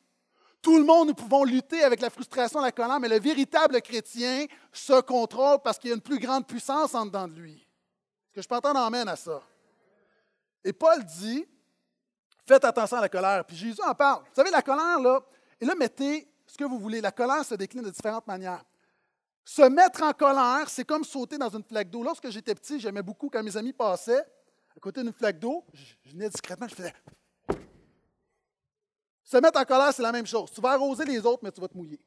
Tout 0.63 0.79
le 0.79 0.85
monde, 0.85 1.09
nous 1.09 1.15
pouvons 1.15 1.43
lutter 1.43 1.83
avec 1.83 2.01
la 2.01 2.09
frustration, 2.09 2.61
la 2.61 2.71
colère, 2.71 3.01
mais 3.01 3.09
le 3.09 3.19
véritable 3.19 3.83
chrétien 3.83 4.47
se 4.73 5.01
contrôle 5.01 5.59
parce 5.63 5.77
qu'il 5.77 5.91
y 5.91 5.93
a 5.93 5.97
une 5.97 6.01
plus 6.01 6.21
grande 6.21 6.47
puissance 6.47 6.95
en 6.95 7.05
dedans 7.05 7.27
de 7.27 7.35
lui. 7.35 7.55
Est-ce 7.55 8.35
que 8.37 8.43
je 8.43 8.49
peux 8.49 8.55
entendre 8.55 8.79
amène 8.79 9.09
à 9.09 9.17
ça? 9.17 9.43
Et 10.63 10.73
Paul 10.73 11.05
dit, 11.05 11.45
faites 12.47 12.65
attention 12.65 12.99
à 12.99 13.01
la 13.01 13.09
colère. 13.09 13.45
Puis 13.45 13.57
Jésus 13.57 13.83
en 13.85 13.93
parle. 13.93 14.23
Vous 14.23 14.35
savez, 14.35 14.51
la 14.51 14.63
colère, 14.63 15.01
là, 15.01 15.21
et 15.61 15.65
là, 15.65 15.75
mettez 15.75 16.29
ce 16.47 16.57
que 16.57 16.65
vous 16.65 16.79
voulez. 16.79 17.01
La 17.01 17.11
colère 17.11 17.45
se 17.45 17.57
décline 17.57 17.83
de 17.83 17.91
différentes 17.91 18.27
manières. 18.29 18.65
Se 19.45 19.63
mettre 19.63 20.05
en 20.05 20.13
colère, 20.13 20.69
c'est 20.69 20.85
comme 20.85 21.03
sauter 21.03 21.39
dans 21.39 21.51
une 21.51 21.65
flaque 21.65 21.91
d'eau. 21.91 22.05
Lorsque 22.05 22.31
j'étais 22.31 22.55
petit, 22.55 22.79
j'aimais 22.79 23.03
beaucoup 23.03 23.29
quand 23.29 23.43
mes 23.43 23.57
amis 23.57 23.73
passaient 23.73 24.25
à 24.77 24.81
côté 24.81 25.03
d'une 25.03 25.13
flaque 25.13 25.39
d'eau, 25.39 25.65
je 25.75 26.11
venais 26.11 26.29
discrètement, 26.29 26.69
je 26.69 26.75
faisais 26.75 26.95
se 29.33 29.39
mettre 29.39 29.59
en 29.59 29.65
colère, 29.65 29.95
c'est 29.95 30.03
la 30.03 30.13
même 30.13 30.27
chose. 30.27 30.51
Tu 30.53 30.61
vas 30.61 30.73
arroser 30.73 31.07
les 31.07 31.25
autres, 31.25 31.43
mais 31.43 31.51
tu 31.51 31.59
vas 31.59 31.69
te 31.69 31.75
mouiller. 31.75 31.99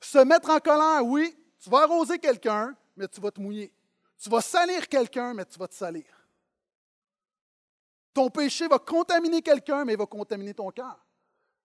Se 0.00 0.16
mettre 0.16 0.48
en 0.48 0.60
colère, 0.60 1.04
oui, 1.04 1.36
tu 1.62 1.68
vas 1.68 1.82
arroser 1.82 2.18
quelqu'un, 2.18 2.74
mais 2.96 3.06
tu 3.06 3.20
vas 3.20 3.30
te 3.30 3.38
mouiller. 3.38 3.70
Tu 4.18 4.30
vas 4.30 4.40
salir 4.40 4.88
quelqu'un, 4.88 5.34
mais 5.34 5.44
tu 5.44 5.58
vas 5.58 5.68
te 5.68 5.74
salir. 5.74 6.06
Ton 8.14 8.30
péché 8.30 8.66
va 8.66 8.78
contaminer 8.78 9.42
quelqu'un, 9.42 9.84
mais 9.84 9.92
il 9.92 9.98
va 9.98 10.06
contaminer 10.06 10.54
ton 10.54 10.70
cœur. 10.70 11.04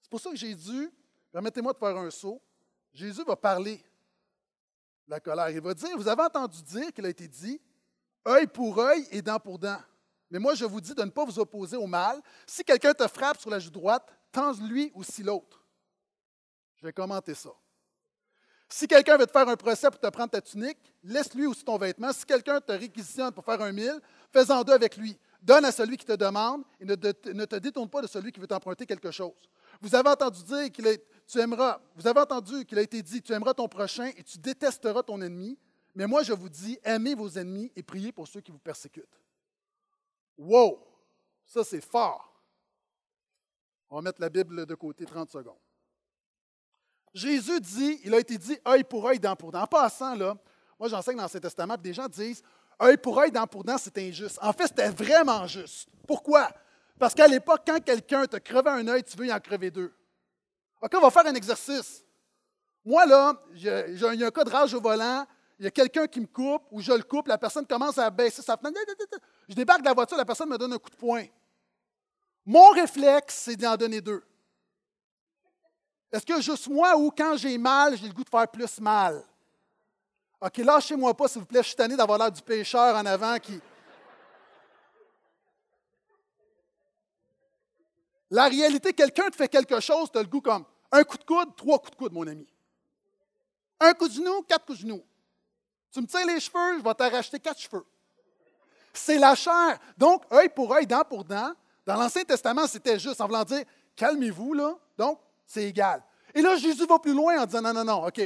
C'est 0.01 0.09
pour 0.09 0.19
ça 0.19 0.31
que 0.31 0.35
Jésus, 0.35 0.91
permettez-moi 1.31 1.71
de 1.71 1.77
faire 1.77 1.95
un 1.95 2.11
saut, 2.11 2.41
Jésus 2.91 3.23
va 3.23 3.37
parler 3.37 3.77
de 5.07 5.11
la 5.11 5.21
colère. 5.21 5.49
Il 5.49 5.61
va 5.61 5.73
dire, 5.73 5.95
vous 5.95 6.09
avez 6.09 6.23
entendu 6.23 6.61
dire 6.61 6.91
qu'il 6.91 7.05
a 7.05 7.09
été 7.09 7.25
dit, 7.25 7.61
œil 8.27 8.47
pour 8.47 8.79
œil 8.79 9.07
et 9.11 9.21
dent 9.21 9.39
pour 9.39 9.57
dent. 9.57 9.79
Mais 10.33 10.39
moi, 10.39 10.55
je 10.55 10.65
vous 10.65 10.81
dis 10.81 10.95
de 10.95 11.03
ne 11.03 11.11
pas 11.11 11.25
vous 11.25 11.37
opposer 11.37 11.77
au 11.77 11.85
mal. 11.85 12.19
Si 12.47 12.63
quelqu'un 12.63 12.91
te 12.91 13.07
frappe 13.07 13.39
sur 13.39 13.51
la 13.51 13.59
joue 13.59 13.69
droite, 13.69 14.11
tends-lui 14.31 14.91
aussi 14.95 15.21
l'autre. 15.21 15.63
Je 16.77 16.87
vais 16.87 16.91
commenter 16.91 17.35
ça. 17.35 17.51
Si 18.67 18.87
quelqu'un 18.87 19.15
veut 19.15 19.27
te 19.27 19.31
faire 19.31 19.47
un 19.47 19.55
procès 19.55 19.91
pour 19.91 19.99
te 19.99 20.07
prendre 20.07 20.31
ta 20.31 20.41
tunique, 20.41 20.79
laisse-lui 21.03 21.45
aussi 21.45 21.63
ton 21.63 21.77
vêtement. 21.77 22.11
Si 22.11 22.25
quelqu'un 22.25 22.59
te 22.59 22.71
réquisitionne 22.71 23.31
pour 23.31 23.45
faire 23.45 23.61
un 23.61 23.71
mille, 23.71 24.01
fais-en 24.31 24.63
deux 24.63 24.73
avec 24.73 24.97
lui. 24.97 25.15
Donne 25.39 25.65
à 25.65 25.71
celui 25.71 25.97
qui 25.97 26.05
te 26.05 26.13
demande 26.13 26.63
et 26.79 26.85
ne 26.85 26.95
te, 26.95 27.55
détourne 27.57 27.87
pas 27.87 28.01
de 28.01 28.07
celui 28.07 28.31
qui 28.31 28.39
veut 28.39 28.47
t'emprunter 28.47 28.87
quelque 28.87 29.11
chose. 29.11 29.47
Vous 29.81 29.93
avez 29.93 30.09
entendu 30.09 30.43
dire 30.43 30.97
vous 31.95 32.07
avez 32.07 32.19
entendu 32.19 32.65
qu'il 32.65 32.79
a 32.79 32.81
été 32.81 33.03
dit, 33.03 33.21
tu 33.21 33.33
aimeras 33.33 33.53
ton 33.53 33.67
prochain 33.67 34.09
et 34.17 34.23
tu 34.23 34.39
détesteras 34.39 35.03
ton 35.03 35.21
ennemi. 35.21 35.59
Mais 35.93 36.07
moi, 36.07 36.23
je 36.23 36.33
vous 36.33 36.49
dis, 36.49 36.79
aimez 36.83 37.13
vos 37.13 37.29
ennemis 37.29 37.71
et 37.75 37.83
priez 37.83 38.11
pour 38.11 38.27
ceux 38.27 38.41
qui 38.41 38.51
vous 38.51 38.57
persécutent. 38.57 39.22
Wow! 40.37 40.79
Ça, 41.45 41.63
c'est 41.63 41.81
fort. 41.81 42.33
On 43.89 43.97
va 43.97 44.01
mettre 44.01 44.21
la 44.21 44.29
Bible 44.29 44.65
de 44.65 44.75
côté 44.75 45.05
30 45.05 45.29
secondes. 45.29 45.59
Jésus 47.13 47.59
dit, 47.59 47.99
il 48.03 48.13
a 48.13 48.19
été 48.19 48.37
dit 48.37 48.57
œil 48.67 48.83
pour 48.83 49.07
œil, 49.07 49.19
dent 49.19 49.35
pour 49.35 49.51
dent. 49.51 49.61
En 49.61 49.67
passant, 49.67 50.15
là, 50.15 50.35
moi 50.79 50.89
j'enseigne 50.89 51.15
dans 51.15 51.23
l'Ancien 51.23 51.39
Testament, 51.39 51.77
des 51.77 51.93
gens 51.93 52.07
disent 52.07 52.41
œil 52.81 52.97
pour 52.97 53.19
œil, 53.19 53.31
dent 53.31 53.45
pour 53.45 53.63
dent, 53.63 53.77
c'est 53.77 53.95
injuste. 53.99 54.39
En 54.41 54.51
fait, 54.51 54.67
c'était 54.67 54.89
vraiment 54.89 55.45
juste. 55.45 55.87
Pourquoi? 56.07 56.49
Parce 56.97 57.13
qu'à 57.13 57.27
l'époque, 57.27 57.61
quand 57.67 57.79
quelqu'un 57.83 58.25
te 58.25 58.37
crevait 58.37 58.71
un 58.71 58.87
œil, 58.87 59.03
tu 59.03 59.15
veux 59.15 59.27
y 59.27 59.33
en 59.33 59.39
crever 59.39 59.69
deux. 59.69 59.93
OK, 60.81 60.91
on 60.95 61.01
va 61.01 61.11
faire 61.11 61.27
un 61.27 61.35
exercice. 61.35 62.03
Moi, 62.83 63.05
là, 63.05 63.39
il 63.53 63.61
y 63.61 63.69
a 63.69 64.27
un 64.27 64.31
cas 64.31 64.43
de 64.43 64.49
rage 64.49 64.73
au 64.73 64.81
volant, 64.81 65.25
il 65.59 65.65
y 65.65 65.67
a 65.67 65.71
quelqu'un 65.71 66.07
qui 66.07 66.19
me 66.19 66.27
coupe 66.27 66.63
ou 66.71 66.81
je 66.81 66.91
le 66.91 67.03
coupe, 67.03 67.27
la 67.27 67.37
personne 67.37 67.65
commence 67.65 67.97
à 67.97 68.09
baisser 68.09 68.41
sa 68.41 68.57
fenêtre. 68.57 68.79
Je 69.47 69.53
débarque 69.53 69.81
de 69.81 69.85
la 69.85 69.93
voiture, 69.93 70.17
la 70.17 70.25
personne 70.25 70.49
me 70.49 70.57
donne 70.57 70.73
un 70.73 70.77
coup 70.77 70.89
de 70.89 70.95
poing. 70.95 71.25
Mon 72.45 72.69
réflexe, 72.69 73.35
c'est 73.45 73.55
d'en 73.55 73.75
donner 73.77 74.01
deux. 74.01 74.23
Est-ce 76.11 76.25
que 76.25 76.41
juste 76.41 76.67
moi 76.67 76.95
ou 76.97 77.11
quand 77.11 77.37
j'ai 77.37 77.57
mal, 77.57 77.97
j'ai 77.97 78.07
le 78.07 78.13
goût 78.13 78.23
de 78.23 78.29
faire 78.29 78.47
plus 78.47 78.79
mal? 78.79 79.23
OK, 80.41 80.57
lâchez-moi 80.57 81.13
pas, 81.15 81.27
s'il 81.27 81.41
vous 81.41 81.47
plaît, 81.47 81.61
je 81.63 81.67
suis 81.67 81.75
tanné 81.75 81.95
d'avoir 81.95 82.17
l'air 82.17 82.31
du 82.31 82.41
pêcheur 82.41 82.95
en 82.95 83.05
avant 83.05 83.37
qui. 83.39 83.59
La 88.29 88.47
réalité, 88.47 88.93
quelqu'un 88.93 89.29
te 89.29 89.35
fait 89.35 89.47
quelque 89.47 89.79
chose, 89.79 90.11
tu 90.11 90.17
as 90.17 90.21
le 90.21 90.27
goût 90.27 90.41
comme 90.41 90.65
un 90.91 91.03
coup 91.03 91.17
de 91.17 91.23
coude, 91.23 91.55
trois 91.55 91.79
coups 91.79 91.91
de 91.91 91.95
coude, 91.95 92.13
mon 92.13 92.27
ami. 92.27 92.47
Un 93.79 93.93
coup 93.93 94.07
de 94.07 94.13
genou, 94.13 94.41
quatre 94.43 94.65
coups 94.65 94.79
de 94.79 94.87
genou. 94.87 95.03
Tu 95.93 96.01
me 96.01 96.07
tiens 96.07 96.25
les 96.25 96.39
cheveux, 96.39 96.79
je 96.79 96.83
vais 96.83 96.93
t'arracher 96.95 97.39
quatre 97.39 97.59
cheveux. 97.59 97.85
C'est 98.91 99.19
la 99.19 99.35
chair. 99.35 99.79
Donc, 99.95 100.23
œil 100.33 100.49
pour 100.49 100.73
œil, 100.73 100.87
dent 100.87 101.03
pour 101.07 101.23
dent. 101.23 101.53
Dans 101.85 101.95
l'Ancien 101.95 102.23
Testament, 102.23 102.65
c'était 102.65 102.97
juste 102.97 103.21
en 103.21 103.27
voulant 103.27 103.43
dire 103.43 103.63
calmez-vous, 103.95 104.53
là. 104.53 104.75
Donc, 104.97 105.19
c'est 105.45 105.65
égal. 105.65 106.03
Et 106.33 106.41
là, 106.41 106.55
Jésus 106.55 106.87
va 106.87 106.97
plus 106.97 107.13
loin 107.13 107.43
en 107.43 107.45
disant 107.45 107.61
non, 107.61 107.73
non, 107.73 107.83
non, 107.83 108.07
OK. 108.07 108.21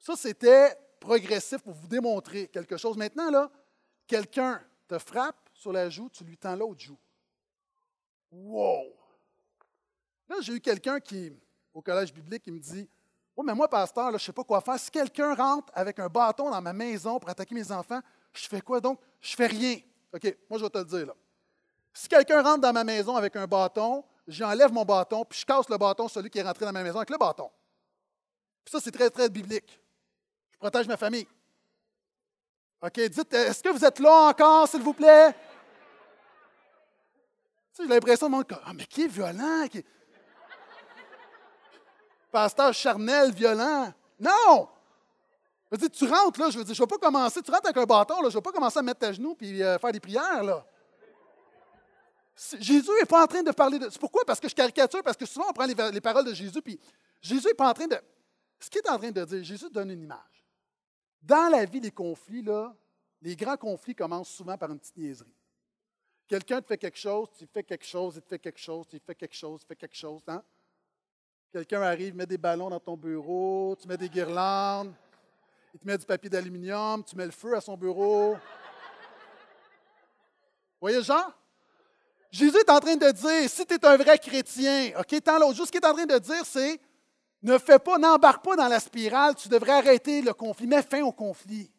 Ça, 0.00 0.16
c'était 0.16 0.76
progressif 0.98 1.58
pour 1.58 1.74
vous 1.74 1.86
démontrer 1.86 2.48
quelque 2.48 2.76
chose. 2.76 2.96
Maintenant, 2.96 3.30
là, 3.30 3.48
quelqu'un 4.06 4.60
te 4.88 4.98
frappe 4.98 5.36
sur 5.54 5.72
la 5.72 5.88
joue, 5.88 6.08
tu 6.08 6.24
lui 6.24 6.36
tends 6.36 6.56
l'autre 6.56 6.80
joue. 6.80 6.98
Wow! 8.32 8.92
Là, 10.28 10.36
j'ai 10.40 10.54
eu 10.54 10.60
quelqu'un 10.60 10.98
qui, 10.98 11.32
au 11.72 11.80
collège 11.80 12.12
biblique, 12.12 12.42
qui 12.42 12.50
me 12.50 12.58
dit 12.58 12.88
Oh, 13.40 13.44
mais 13.44 13.54
moi, 13.54 13.68
pasteur, 13.68 14.08
je 14.08 14.14
ne 14.14 14.18
sais 14.18 14.32
pas 14.32 14.42
quoi 14.42 14.60
faire. 14.60 14.76
Si 14.80 14.90
quelqu'un 14.90 15.32
rentre 15.32 15.72
avec 15.72 15.96
un 16.00 16.08
bâton 16.08 16.50
dans 16.50 16.60
ma 16.60 16.72
maison 16.72 17.20
pour 17.20 17.30
attaquer 17.30 17.54
mes 17.54 17.70
enfants, 17.70 18.00
je 18.32 18.48
fais 18.48 18.60
quoi 18.60 18.80
donc? 18.80 18.98
Je 19.20 19.36
fais 19.36 19.46
rien. 19.46 19.76
OK, 20.12 20.36
moi, 20.50 20.58
je 20.58 20.64
vais 20.64 20.70
te 20.70 20.78
le 20.78 20.84
dire. 20.84 21.06
Là. 21.06 21.14
Si 21.94 22.08
quelqu'un 22.08 22.42
rentre 22.42 22.62
dans 22.62 22.72
ma 22.72 22.82
maison 22.82 23.14
avec 23.14 23.36
un 23.36 23.46
bâton, 23.46 24.04
j'enlève 24.26 24.72
mon 24.72 24.84
bâton, 24.84 25.24
puis 25.24 25.38
je 25.38 25.46
casse 25.46 25.68
le 25.68 25.78
bâton, 25.78 26.08
celui 26.08 26.30
qui 26.30 26.40
est 26.40 26.42
rentré 26.42 26.64
dans 26.64 26.72
ma 26.72 26.82
maison 26.82 26.96
avec 26.96 27.10
le 27.10 27.16
bâton. 27.16 27.48
Puis 28.64 28.72
ça, 28.72 28.80
c'est 28.82 28.90
très, 28.90 29.08
très 29.08 29.28
biblique. 29.28 29.80
Je 30.50 30.58
protège 30.58 30.88
ma 30.88 30.96
famille. 30.96 31.28
OK, 32.82 33.00
dites, 33.00 33.34
est-ce 33.34 33.62
que 33.62 33.68
vous 33.68 33.84
êtes 33.84 34.00
là 34.00 34.30
encore, 34.30 34.66
s'il 34.66 34.82
vous 34.82 34.94
plaît? 34.94 35.32
Tu 35.32 35.36
sais, 37.70 37.82
j'ai 37.84 37.88
l'impression 37.88 38.26
de 38.26 38.32
mon 38.32 38.42
ah, 38.64 38.72
mais 38.74 38.86
qui 38.86 39.02
est 39.02 39.06
violent? 39.06 39.68
Pasteur 42.30 42.72
charnel, 42.74 43.32
violent. 43.32 43.92
Non! 44.18 44.68
Je 45.70 45.76
veux 45.76 45.88
dire, 45.88 45.90
tu 45.90 46.04
rentres, 46.06 46.40
là, 46.40 46.50
je 46.50 46.58
veux 46.58 46.64
dire, 46.64 46.74
je 46.74 46.82
ne 46.82 46.86
vais 46.86 46.98
pas 46.98 46.98
commencer, 46.98 47.42
tu 47.42 47.50
rentres 47.50 47.66
avec 47.66 47.76
un 47.76 47.84
bâton, 47.84 48.22
là, 48.22 48.30
je 48.30 48.36
ne 48.36 48.38
vais 48.38 48.42
pas 48.42 48.52
commencer 48.52 48.78
à 48.78 48.82
mettre 48.82 49.00
ta 49.00 49.12
genou 49.12 49.36
et 49.40 49.62
euh, 49.62 49.78
faire 49.78 49.92
des 49.92 50.00
prières, 50.00 50.42
là. 50.42 50.66
Jésus 52.60 52.90
n'est 53.00 53.06
pas 53.06 53.24
en 53.24 53.26
train 53.26 53.42
de 53.42 53.50
parler 53.50 53.78
de. 53.78 53.90
C'est 53.90 53.98
pourquoi? 53.98 54.24
Parce 54.24 54.38
que 54.38 54.48
je 54.48 54.54
caricature, 54.54 55.02
parce 55.02 55.16
que 55.16 55.26
souvent 55.26 55.46
on 55.50 55.52
prend 55.52 55.66
les, 55.66 56.00
paroles 56.00 56.24
de 56.24 56.34
Jésus, 56.34 56.62
puis 56.62 56.78
Jésus 57.20 57.48
n'est 57.48 57.54
pas 57.54 57.68
en 57.68 57.74
train 57.74 57.88
de. 57.88 57.96
Ce 58.60 58.70
qu'il 58.70 58.80
est 58.80 58.88
en 58.88 58.98
train 58.98 59.10
de 59.10 59.24
dire, 59.24 59.42
Jésus 59.42 59.68
donne 59.70 59.90
une 59.90 60.02
image. 60.02 60.44
Dans 61.20 61.50
la 61.50 61.64
vie, 61.64 61.80
les 61.80 61.90
conflits, 61.90 62.42
là, 62.42 62.74
les 63.20 63.34
grands 63.34 63.56
conflits 63.56 63.94
commencent 63.94 64.30
souvent 64.30 64.56
par 64.56 64.70
une 64.70 64.78
petite 64.78 64.96
niaiserie. 64.96 65.34
Quelqu'un 66.28 66.60
te 66.60 66.66
fait 66.66 66.78
quelque 66.78 66.98
chose, 66.98 67.28
tu 67.36 67.46
fais 67.52 67.64
quelque 67.64 67.84
chose, 67.84 68.16
il 68.16 68.22
te 68.22 68.28
fait 68.28 68.38
quelque 68.38 68.58
chose, 68.58 68.86
tu 68.86 69.00
fais 69.04 69.14
quelque 69.14 69.34
chose, 69.34 69.60
tu 69.60 69.66
fais 69.66 69.76
quelque 69.76 69.96
chose. 69.96 70.22
Hein? 70.28 70.42
Quelqu'un 71.50 71.80
arrive, 71.80 72.14
met 72.14 72.26
des 72.26 72.36
ballons 72.36 72.68
dans 72.68 72.80
ton 72.80 72.96
bureau, 72.96 73.74
tu 73.80 73.88
mets 73.88 73.96
des 73.96 74.10
guirlandes, 74.10 74.92
il 75.72 75.80
te 75.80 75.86
met 75.86 75.96
du 75.96 76.04
papier 76.04 76.28
d'aluminium, 76.28 77.02
tu 77.02 77.16
mets 77.16 77.24
le 77.24 77.30
feu 77.30 77.56
à 77.56 77.60
son 77.60 77.74
bureau. 77.74 78.36
Voyez 80.78 81.02
Jean? 81.02 81.32
Jésus 82.30 82.58
est 82.58 82.70
en 82.70 82.78
train 82.78 82.96
de 82.96 83.10
dire, 83.10 83.48
si 83.48 83.64
tu 83.64 83.74
es 83.74 83.86
un 83.86 83.96
vrai 83.96 84.18
chrétien, 84.18 84.92
OK, 84.98 85.22
tant 85.22 85.38
l'autre, 85.38 85.54
juste 85.54 85.68
ce 85.68 85.72
qu'il 85.72 85.80
est 85.80 85.86
en 85.86 85.94
train 85.94 86.04
de 86.04 86.18
dire, 86.18 86.44
c'est 86.44 86.78
ne 87.42 87.56
fais 87.56 87.78
pas, 87.78 87.96
n'embarque 87.96 88.44
pas 88.44 88.56
dans 88.56 88.68
la 88.68 88.78
spirale, 88.80 89.34
tu 89.34 89.48
devrais 89.48 89.72
arrêter 89.72 90.20
le 90.20 90.34
conflit, 90.34 90.66
mets 90.66 90.82
fin 90.82 91.02
au 91.02 91.12
conflit. 91.12 91.70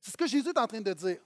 C'est 0.00 0.12
ce 0.12 0.16
que 0.16 0.26
Jésus 0.26 0.50
est 0.50 0.58
en 0.58 0.68
train 0.68 0.80
de 0.80 0.92
dire. 0.92 1.18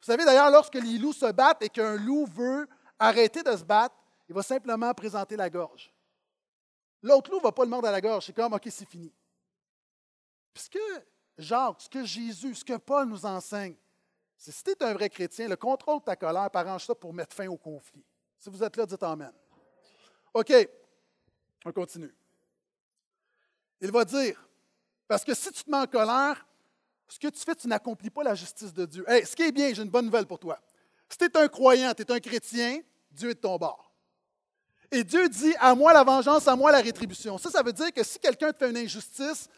Vous 0.00 0.06
savez 0.06 0.24
d'ailleurs, 0.24 0.50
lorsque 0.50 0.74
les 0.74 0.98
loups 0.98 1.12
se 1.12 1.30
battent 1.30 1.62
et 1.62 1.68
qu'un 1.68 1.94
loup 1.96 2.26
veut 2.26 2.66
arrêter 2.98 3.44
de 3.44 3.56
se 3.56 3.62
battre, 3.62 3.94
il 4.28 4.34
va 4.34 4.42
simplement 4.42 4.92
présenter 4.94 5.36
la 5.36 5.48
gorge. 5.48 5.92
L'autre 7.02 7.30
loup 7.30 7.38
ne 7.38 7.42
va 7.42 7.52
pas 7.52 7.64
le 7.64 7.70
mordre 7.70 7.88
à 7.88 7.90
la 7.90 8.00
gorge, 8.00 8.26
c'est 8.26 8.32
comme, 8.32 8.52
OK, 8.52 8.68
c'est 8.70 8.88
fini. 8.88 9.12
Puisque 10.52 10.78
Jacques, 11.36 11.80
ce 11.80 11.88
que 11.88 12.04
Jésus, 12.04 12.54
ce 12.54 12.64
que 12.64 12.76
Paul 12.76 13.08
nous 13.08 13.26
enseigne, 13.26 13.74
si 14.36 14.64
tu 14.64 14.70
es 14.70 14.82
un 14.82 14.92
vrai 14.92 15.08
chrétien, 15.08 15.48
le 15.48 15.56
contrôle 15.56 16.00
de 16.00 16.04
ta 16.04 16.16
colère, 16.16 16.48
arrange 16.52 16.84
ça 16.84 16.94
pour 16.94 17.14
mettre 17.14 17.34
fin 17.34 17.46
au 17.46 17.56
conflit. 17.56 18.04
Si 18.38 18.50
vous 18.50 18.62
êtes 18.62 18.76
là, 18.76 18.86
dites 18.86 19.02
Amen. 19.02 19.32
OK, 20.34 20.52
on 21.64 21.72
continue. 21.72 22.12
Il 23.80 23.90
va 23.90 24.04
dire, 24.04 24.48
parce 25.06 25.24
que 25.24 25.34
si 25.34 25.52
tu 25.52 25.64
te 25.64 25.70
mets 25.70 25.78
en 25.78 25.86
colère, 25.86 26.46
ce 27.06 27.18
que 27.18 27.28
tu 27.28 27.40
fais, 27.40 27.54
tu 27.54 27.68
n'accomplis 27.68 28.10
pas 28.10 28.22
la 28.22 28.34
justice 28.34 28.72
de 28.72 28.86
Dieu. 28.86 29.04
Hey, 29.06 29.26
ce 29.26 29.36
qui 29.36 29.42
est 29.42 29.52
bien, 29.52 29.72
j'ai 29.74 29.82
une 29.82 29.90
bonne 29.90 30.06
nouvelle 30.06 30.26
pour 30.26 30.38
toi. 30.38 30.58
Si 31.08 31.18
tu 31.18 31.24
es 31.24 31.36
un 31.36 31.48
croyant, 31.48 31.92
tu 31.94 32.02
es 32.02 32.10
un 32.10 32.20
chrétien, 32.20 32.80
Dieu 33.10 33.30
est 33.30 33.34
de 33.34 33.40
ton 33.40 33.56
bord. 33.58 33.91
Et 34.94 35.02
Dieu 35.04 35.26
dit, 35.26 35.54
à 35.58 35.74
moi 35.74 35.94
la 35.94 36.04
vengeance, 36.04 36.46
à 36.46 36.54
moi 36.54 36.70
la 36.70 36.82
rétribution. 36.82 37.38
Ça, 37.38 37.50
ça 37.50 37.62
veut 37.62 37.72
dire 37.72 37.90
que 37.94 38.04
si 38.04 38.18
quelqu'un 38.18 38.52
te 38.52 38.58
fait 38.58 38.70
une 38.70 38.76
injustice, 38.76 39.48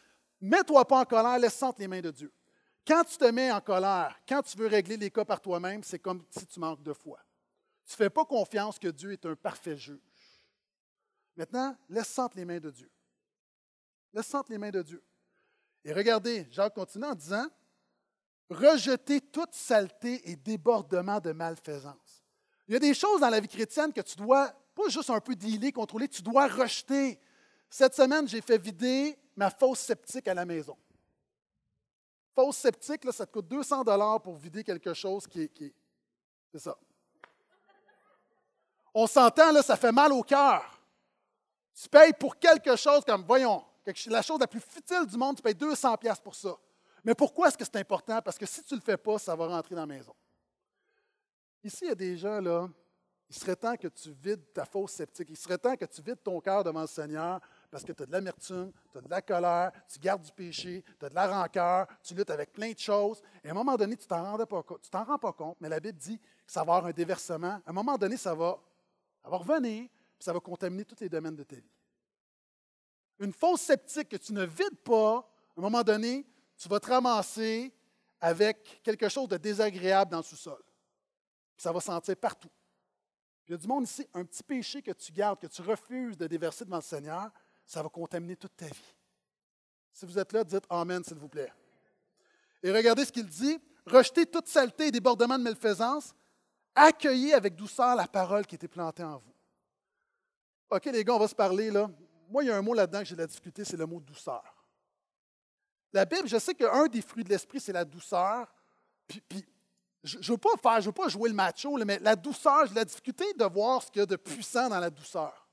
mets-toi 0.40 0.86
pas 0.86 1.00
en 1.00 1.04
colère, 1.04 1.38
laisse 1.40 1.60
entre 1.60 1.80
les 1.80 1.88
mains 1.88 2.00
de 2.00 2.12
Dieu. 2.12 2.32
Quand 2.86 3.02
tu 3.02 3.16
te 3.16 3.24
mets 3.24 3.50
en 3.50 3.60
colère, 3.60 4.16
quand 4.28 4.42
tu 4.42 4.56
veux 4.56 4.68
régler 4.68 4.96
les 4.96 5.10
cas 5.10 5.24
par 5.24 5.40
toi-même, 5.40 5.82
c'est 5.82 5.98
comme 5.98 6.24
si 6.30 6.46
tu 6.46 6.60
manques 6.60 6.84
de 6.84 6.92
foi. 6.92 7.18
Tu 7.84 7.94
ne 7.94 7.96
fais 7.96 8.10
pas 8.10 8.24
confiance 8.24 8.78
que 8.78 8.86
Dieu 8.86 9.10
est 9.12 9.26
un 9.26 9.34
parfait 9.34 9.76
juge. 9.76 9.98
Maintenant, 11.36 11.76
laisse 11.88 12.16
entre 12.16 12.36
les 12.36 12.44
mains 12.44 12.60
de 12.60 12.70
Dieu. 12.70 12.90
Laisse 14.12 14.32
entre 14.34 14.52
les 14.52 14.58
mains 14.58 14.70
de 14.70 14.82
Dieu. 14.82 15.02
Et 15.84 15.92
regardez, 15.92 16.46
Jacques 16.52 16.74
continue 16.74 17.06
en 17.06 17.14
disant 17.14 17.46
Rejetez 18.50 19.20
toute 19.20 19.52
saleté 19.52 20.30
et 20.30 20.36
débordement 20.36 21.18
de 21.18 21.32
malfaisance. 21.32 22.22
Il 22.68 22.74
y 22.74 22.76
a 22.76 22.80
des 22.80 22.94
choses 22.94 23.20
dans 23.20 23.30
la 23.30 23.40
vie 23.40 23.48
chrétienne 23.48 23.92
que 23.92 24.00
tu 24.00 24.16
dois, 24.16 24.54
pas 24.74 24.88
juste 24.88 25.10
un 25.10 25.20
peu 25.20 25.34
dealer, 25.34 25.72
contrôler, 25.72 26.08
tu 26.08 26.22
dois 26.22 26.48
rejeter. 26.48 27.18
Cette 27.70 27.94
semaine, 27.94 28.28
j'ai 28.28 28.40
fait 28.40 28.58
vider 28.58 29.18
ma 29.36 29.50
fausse 29.50 29.80
sceptique 29.80 30.28
à 30.28 30.34
la 30.34 30.44
maison. 30.44 30.76
Fausse 32.34 32.56
sceptique, 32.56 33.10
ça 33.12 33.26
te 33.26 33.32
coûte 33.32 33.48
200 33.48 33.84
dollars 33.84 34.20
pour 34.20 34.36
vider 34.36 34.64
quelque 34.64 34.92
chose 34.92 35.26
qui 35.26 35.42
est. 35.42 35.74
c'est 36.52 36.58
ça. 36.58 36.76
On 38.92 39.06
s'entend, 39.06 39.52
là, 39.52 39.62
ça 39.62 39.76
fait 39.76 39.92
mal 39.92 40.12
au 40.12 40.22
cœur. 40.22 40.80
Tu 41.74 41.88
payes 41.88 42.12
pour 42.12 42.38
quelque 42.38 42.76
chose 42.76 43.04
comme, 43.04 43.24
voyons, 43.24 43.64
la 44.06 44.22
chose 44.22 44.40
la 44.40 44.46
plus 44.46 44.60
futile 44.60 45.06
du 45.06 45.16
monde, 45.16 45.36
tu 45.36 45.42
payes 45.42 45.54
200 45.54 45.96
pièces 45.96 46.20
pour 46.20 46.34
ça. 46.34 46.56
Mais 47.02 47.14
pourquoi 47.14 47.48
est-ce 47.48 47.58
que 47.58 47.64
c'est 47.64 47.76
important? 47.76 48.22
Parce 48.22 48.38
que 48.38 48.46
si 48.46 48.62
tu 48.62 48.74
ne 48.74 48.78
le 48.78 48.84
fais 48.84 48.96
pas, 48.96 49.18
ça 49.18 49.34
va 49.34 49.46
rentrer 49.46 49.74
dans 49.74 49.82
la 49.82 49.86
maison. 49.86 50.14
Ici, 51.62 51.80
il 51.82 51.88
y 51.88 51.90
a 51.90 51.94
des 51.94 52.16
gens, 52.16 52.40
là, 52.40 52.68
il 53.28 53.36
serait 53.36 53.56
temps 53.56 53.76
que 53.76 53.88
tu 53.88 54.12
vides 54.12 54.52
ta 54.52 54.64
fausse 54.64 54.92
sceptique. 54.92 55.28
Il 55.30 55.36
serait 55.36 55.58
temps 55.58 55.76
que 55.76 55.84
tu 55.86 56.02
vides 56.02 56.22
ton 56.22 56.40
cœur 56.40 56.62
devant 56.62 56.82
le 56.82 56.86
Seigneur 56.86 57.40
parce 57.70 57.82
que 57.82 57.92
tu 57.92 58.02
as 58.02 58.06
de 58.06 58.12
l'amertume, 58.12 58.70
tu 58.92 58.98
as 58.98 59.00
de 59.00 59.08
la 59.08 59.22
colère, 59.22 59.72
tu 59.88 59.98
gardes 59.98 60.22
du 60.22 60.30
péché, 60.30 60.84
tu 60.98 61.06
as 61.06 61.08
de 61.08 61.14
la 61.14 61.26
rancœur, 61.26 61.86
tu 62.02 62.14
luttes 62.14 62.30
avec 62.30 62.52
plein 62.52 62.72
de 62.72 62.78
choses. 62.78 63.22
Et 63.42 63.48
à 63.48 63.50
un 63.50 63.54
moment 63.54 63.76
donné, 63.76 63.96
tu 63.96 64.04
ne 64.04 64.08
t'en 64.08 65.04
rends 65.04 65.18
pas 65.18 65.32
compte, 65.32 65.56
mais 65.60 65.68
la 65.68 65.80
Bible 65.80 65.98
dit 65.98 66.18
que 66.18 66.24
ça 66.46 66.60
va 66.62 66.76
avoir 66.76 66.86
un 66.86 66.92
déversement. 66.92 67.60
À 67.64 67.70
un 67.70 67.72
moment 67.72 67.96
donné, 67.96 68.16
ça 68.16 68.34
va, 68.34 68.58
revenir, 69.24 69.88
puis 69.88 70.24
ça 70.24 70.32
va 70.32 70.40
contaminer 70.40 70.84
tous 70.84 71.00
les 71.00 71.08
domaines 71.08 71.36
de 71.36 71.44
ta 71.44 71.56
vie. 71.56 71.72
Une 73.20 73.32
fausse 73.32 73.62
sceptique 73.62 74.10
que 74.10 74.16
tu 74.16 74.32
ne 74.32 74.44
vides 74.44 74.78
pas, 74.84 75.16
à 75.16 75.60
un 75.60 75.62
moment 75.62 75.82
donné, 75.82 76.26
tu 76.56 76.68
vas 76.68 76.78
te 76.78 76.88
ramasser 76.88 77.72
avec 78.20 78.80
quelque 78.82 79.08
chose 79.08 79.28
de 79.28 79.38
désagréable 79.38 80.10
dans 80.10 80.18
le 80.18 80.24
sous-sol. 80.24 80.62
Ça 81.56 81.72
va 81.72 81.80
sentir 81.80 82.16
partout. 82.16 82.50
Il 83.46 83.52
y 83.52 83.54
a 83.54 83.58
du 83.58 83.66
monde 83.66 83.84
ici, 83.84 84.06
un 84.14 84.24
petit 84.24 84.42
péché 84.42 84.80
que 84.80 84.92
tu 84.92 85.12
gardes, 85.12 85.38
que 85.38 85.46
tu 85.46 85.62
refuses 85.62 86.16
de 86.16 86.26
déverser 86.26 86.64
devant 86.64 86.76
le 86.76 86.82
Seigneur, 86.82 87.30
ça 87.66 87.82
va 87.82 87.88
contaminer 87.88 88.36
toute 88.36 88.56
ta 88.56 88.66
vie. 88.66 88.94
Si 89.92 90.06
vous 90.06 90.18
êtes 90.18 90.32
là, 90.32 90.42
dites 90.44 90.64
Amen, 90.68 91.04
s'il 91.04 91.16
vous 91.16 91.28
plaît. 91.28 91.52
Et 92.62 92.72
regardez 92.72 93.04
ce 93.04 93.12
qu'il 93.12 93.26
dit. 93.26 93.58
Rejetez 93.86 94.24
toute 94.24 94.48
saleté 94.48 94.86
et 94.86 94.90
débordement 94.90 95.38
de 95.38 95.42
malfaisance. 95.42 96.14
Accueillez 96.74 97.34
avec 97.34 97.54
douceur 97.54 97.94
la 97.94 98.08
parole 98.08 98.46
qui 98.46 98.54
était 98.54 98.68
plantée 98.68 99.04
en 99.04 99.18
vous. 99.18 99.34
OK, 100.70 100.86
les 100.86 101.04
gars, 101.04 101.14
on 101.14 101.18
va 101.18 101.28
se 101.28 101.34
parler 101.34 101.70
là. 101.70 101.88
Moi, 102.30 102.42
il 102.42 102.46
y 102.46 102.50
a 102.50 102.56
un 102.56 102.62
mot 102.62 102.74
là-dedans 102.74 103.00
que 103.00 103.04
j'ai 103.04 103.14
de 103.14 103.20
la 103.20 103.26
difficulté, 103.26 103.64
c'est 103.64 103.76
le 103.76 103.86
mot 103.86 104.00
douceur. 104.00 104.42
La 105.92 106.04
Bible, 106.04 106.26
je 106.26 106.38
sais 106.38 106.54
qu'un 106.54 106.86
des 106.86 107.02
fruits 107.02 107.22
de 107.22 107.28
l'esprit, 107.28 107.60
c'est 107.60 107.72
la 107.72 107.84
douceur. 107.84 108.52
Puis, 109.06 109.22
je 110.04 110.18
ne 110.18 110.22
veux 110.24 110.38
pas 110.38 110.56
faire, 110.62 110.80
je 110.80 110.86
veux 110.86 110.92
pas 110.92 111.08
jouer 111.08 111.30
le 111.30 111.34
macho, 111.34 111.76
mais 111.84 111.98
la 112.00 112.14
douceur, 112.14 112.66
j'ai 112.66 112.74
la 112.74 112.84
difficulté 112.84 113.24
de 113.32 113.44
voir 113.44 113.82
ce 113.82 113.90
qu'il 113.90 114.00
y 114.00 114.02
a 114.02 114.06
de 114.06 114.16
puissant 114.16 114.68
dans 114.68 114.78
la 114.78 114.90
douceur. 114.90 115.48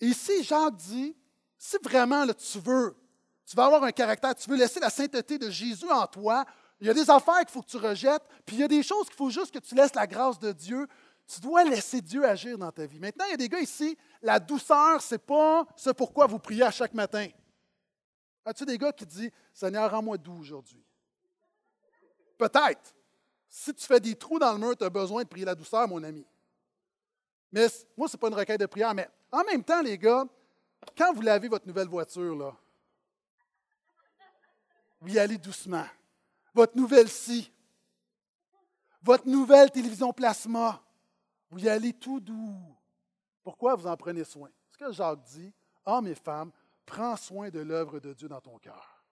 Et 0.00 0.06
ici, 0.06 0.44
Jacques 0.44 0.76
dit, 0.76 1.14
si 1.58 1.76
vraiment 1.82 2.24
tu 2.26 2.58
veux, 2.60 2.96
tu 3.44 3.56
veux 3.56 3.62
avoir 3.62 3.82
un 3.82 3.90
caractère, 3.90 4.34
tu 4.36 4.48
veux 4.48 4.56
laisser 4.56 4.78
la 4.78 4.90
sainteté 4.90 5.36
de 5.36 5.50
Jésus 5.50 5.90
en 5.90 6.06
toi, 6.06 6.44
il 6.80 6.86
y 6.86 6.90
a 6.90 6.94
des 6.94 7.08
affaires 7.10 7.38
qu'il 7.40 7.50
faut 7.50 7.62
que 7.62 7.70
tu 7.70 7.76
rejettes, 7.76 8.22
puis 8.46 8.56
il 8.56 8.60
y 8.60 8.64
a 8.64 8.68
des 8.68 8.82
choses 8.82 9.06
qu'il 9.06 9.16
faut 9.16 9.30
juste 9.30 9.52
que 9.52 9.58
tu 9.58 9.74
laisses 9.74 9.94
la 9.94 10.06
grâce 10.06 10.38
de 10.38 10.50
Dieu. 10.52 10.86
Tu 11.26 11.40
dois 11.40 11.62
laisser 11.62 12.00
Dieu 12.00 12.24
agir 12.24 12.58
dans 12.58 12.72
ta 12.72 12.86
vie. 12.86 12.98
Maintenant, 12.98 13.24
il 13.26 13.30
y 13.30 13.34
a 13.34 13.36
des 13.36 13.48
gars 13.48 13.60
ici, 13.60 13.96
la 14.20 14.40
douceur, 14.40 15.00
ce 15.00 15.14
n'est 15.14 15.18
pas 15.18 15.64
ce 15.76 15.90
pourquoi 15.90 16.26
vous 16.26 16.40
priez 16.40 16.64
à 16.64 16.72
chaque 16.72 16.94
matin. 16.94 17.28
As-tu 18.44 18.64
des 18.64 18.76
gars 18.76 18.92
qui 18.92 19.06
disent 19.06 19.30
Seigneur, 19.52 19.90
rends-moi 19.90 20.18
doux 20.18 20.38
aujourd'hui? 20.40 20.84
Peut-être. 22.42 22.92
Si 23.48 23.72
tu 23.72 23.86
fais 23.86 24.00
des 24.00 24.16
trous 24.16 24.40
dans 24.40 24.52
le 24.52 24.58
mur, 24.58 24.76
tu 24.76 24.82
as 24.82 24.90
besoin 24.90 25.22
de 25.22 25.28
prier 25.28 25.44
la 25.44 25.54
douceur, 25.54 25.86
mon 25.86 26.02
ami. 26.02 26.26
Mais 27.52 27.68
moi, 27.96 28.08
ce 28.08 28.16
n'est 28.16 28.20
pas 28.20 28.26
une 28.26 28.34
requête 28.34 28.58
de 28.58 28.66
prière, 28.66 28.92
mais 28.94 29.08
en 29.30 29.44
même 29.44 29.62
temps, 29.62 29.80
les 29.80 29.96
gars, 29.96 30.24
quand 30.98 31.12
vous 31.12 31.20
lavez 31.20 31.46
votre 31.46 31.68
nouvelle 31.68 31.86
voiture, 31.86 32.34
là, 32.34 32.52
vous 35.00 35.14
y 35.14 35.20
allez 35.20 35.38
doucement. 35.38 35.86
Votre 36.52 36.76
nouvelle 36.76 37.08
scie, 37.08 37.52
votre 39.02 39.28
nouvelle 39.28 39.70
télévision 39.70 40.12
plasma, 40.12 40.82
vous 41.48 41.64
y 41.64 41.68
allez 41.68 41.92
tout 41.92 42.18
doux. 42.18 42.76
Pourquoi 43.44 43.76
vous 43.76 43.86
en 43.86 43.96
prenez 43.96 44.24
soin? 44.24 44.50
Ce 44.68 44.76
que 44.76 44.90
Jacques 44.90 45.22
dit, 45.22 45.52
hommes 45.84 46.08
et 46.08 46.16
femmes, 46.16 46.50
prends 46.84 47.14
soin 47.14 47.50
de 47.50 47.60
l'œuvre 47.60 48.00
de 48.00 48.12
Dieu 48.12 48.26
dans 48.26 48.40
ton 48.40 48.58
cœur. 48.58 49.04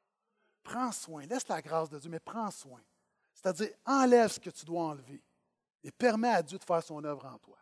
Prends 0.65 0.91
soin, 0.91 1.25
laisse 1.27 1.47
la 1.47 1.63
grâce 1.63 1.91
de 1.91 1.99
Dieu, 2.01 2.11
mais 2.11 2.19
prends 2.19 2.51
soin. 2.51 2.81
C'est-à-dire, 3.41 3.71
enlève 3.87 4.31
ce 4.31 4.39
que 4.39 4.51
tu 4.51 4.65
dois 4.67 4.83
enlever 4.83 5.23
et 5.83 5.91
permets 5.91 6.29
à 6.29 6.43
Dieu 6.43 6.59
de 6.59 6.65
faire 6.65 6.83
son 6.83 7.03
œuvre 7.05 7.25
en 7.25 7.39
toi. 7.39 7.57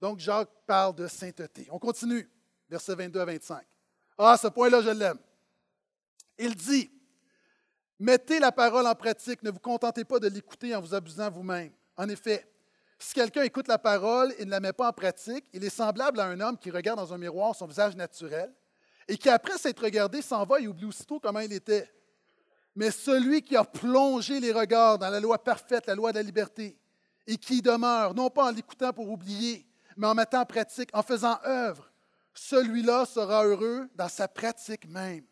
Donc, 0.00 0.20
Jacques 0.20 0.50
parle 0.66 0.94
de 0.94 1.06
sainteté. 1.08 1.66
On 1.70 1.78
continue, 1.78 2.30
versets 2.68 2.94
22 2.94 3.20
à 3.20 3.24
25. 3.24 3.64
Ah, 4.18 4.36
ce 4.36 4.48
point-là, 4.48 4.80
je 4.82 4.90
l'aime. 4.90 5.18
Il 6.38 6.54
dit, 6.54 6.90
mettez 7.98 8.38
la 8.38 8.52
parole 8.52 8.86
en 8.86 8.94
pratique, 8.94 9.42
ne 9.42 9.50
vous 9.50 9.58
contentez 9.58 10.04
pas 10.04 10.20
de 10.20 10.28
l'écouter 10.28 10.74
en 10.74 10.80
vous 10.80 10.94
abusant 10.94 11.30
vous-même. 11.30 11.72
En 11.96 12.08
effet, 12.08 12.48
si 12.98 13.14
quelqu'un 13.14 13.42
écoute 13.42 13.66
la 13.66 13.78
parole 13.78 14.32
et 14.38 14.44
ne 14.44 14.50
la 14.50 14.60
met 14.60 14.72
pas 14.72 14.88
en 14.88 14.92
pratique, 14.92 15.44
il 15.52 15.64
est 15.64 15.70
semblable 15.70 16.20
à 16.20 16.26
un 16.26 16.40
homme 16.40 16.56
qui 16.56 16.70
regarde 16.70 17.00
dans 17.00 17.12
un 17.12 17.18
miroir 17.18 17.54
son 17.56 17.66
visage 17.66 17.96
naturel 17.96 18.52
et 19.08 19.16
qui, 19.16 19.28
après 19.28 19.58
s'être 19.58 19.82
regardé, 19.82 20.22
s'en 20.22 20.44
va 20.44 20.60
et 20.60 20.68
oublie 20.68 20.84
aussitôt 20.84 21.18
comment 21.18 21.40
il 21.40 21.52
était. 21.52 21.90
Mais 22.74 22.90
celui 22.90 23.42
qui 23.42 23.56
a 23.56 23.64
plongé 23.64 24.40
les 24.40 24.52
regards 24.52 24.98
dans 24.98 25.10
la 25.10 25.20
loi 25.20 25.42
parfaite, 25.42 25.86
la 25.86 25.94
loi 25.94 26.12
de 26.12 26.16
la 26.16 26.22
liberté, 26.22 26.78
et 27.26 27.36
qui 27.36 27.62
demeure, 27.62 28.14
non 28.14 28.30
pas 28.30 28.46
en 28.46 28.50
l'écoutant 28.50 28.92
pour 28.92 29.10
oublier, 29.10 29.66
mais 29.96 30.06
en 30.06 30.14
mettant 30.14 30.40
en 30.40 30.46
pratique, 30.46 30.88
en 30.92 31.02
faisant 31.02 31.38
œuvre, 31.44 31.90
celui-là 32.34 33.04
sera 33.04 33.44
heureux 33.44 33.88
dans 33.94 34.08
sa 34.08 34.26
pratique 34.26 34.88
même. 34.88 35.24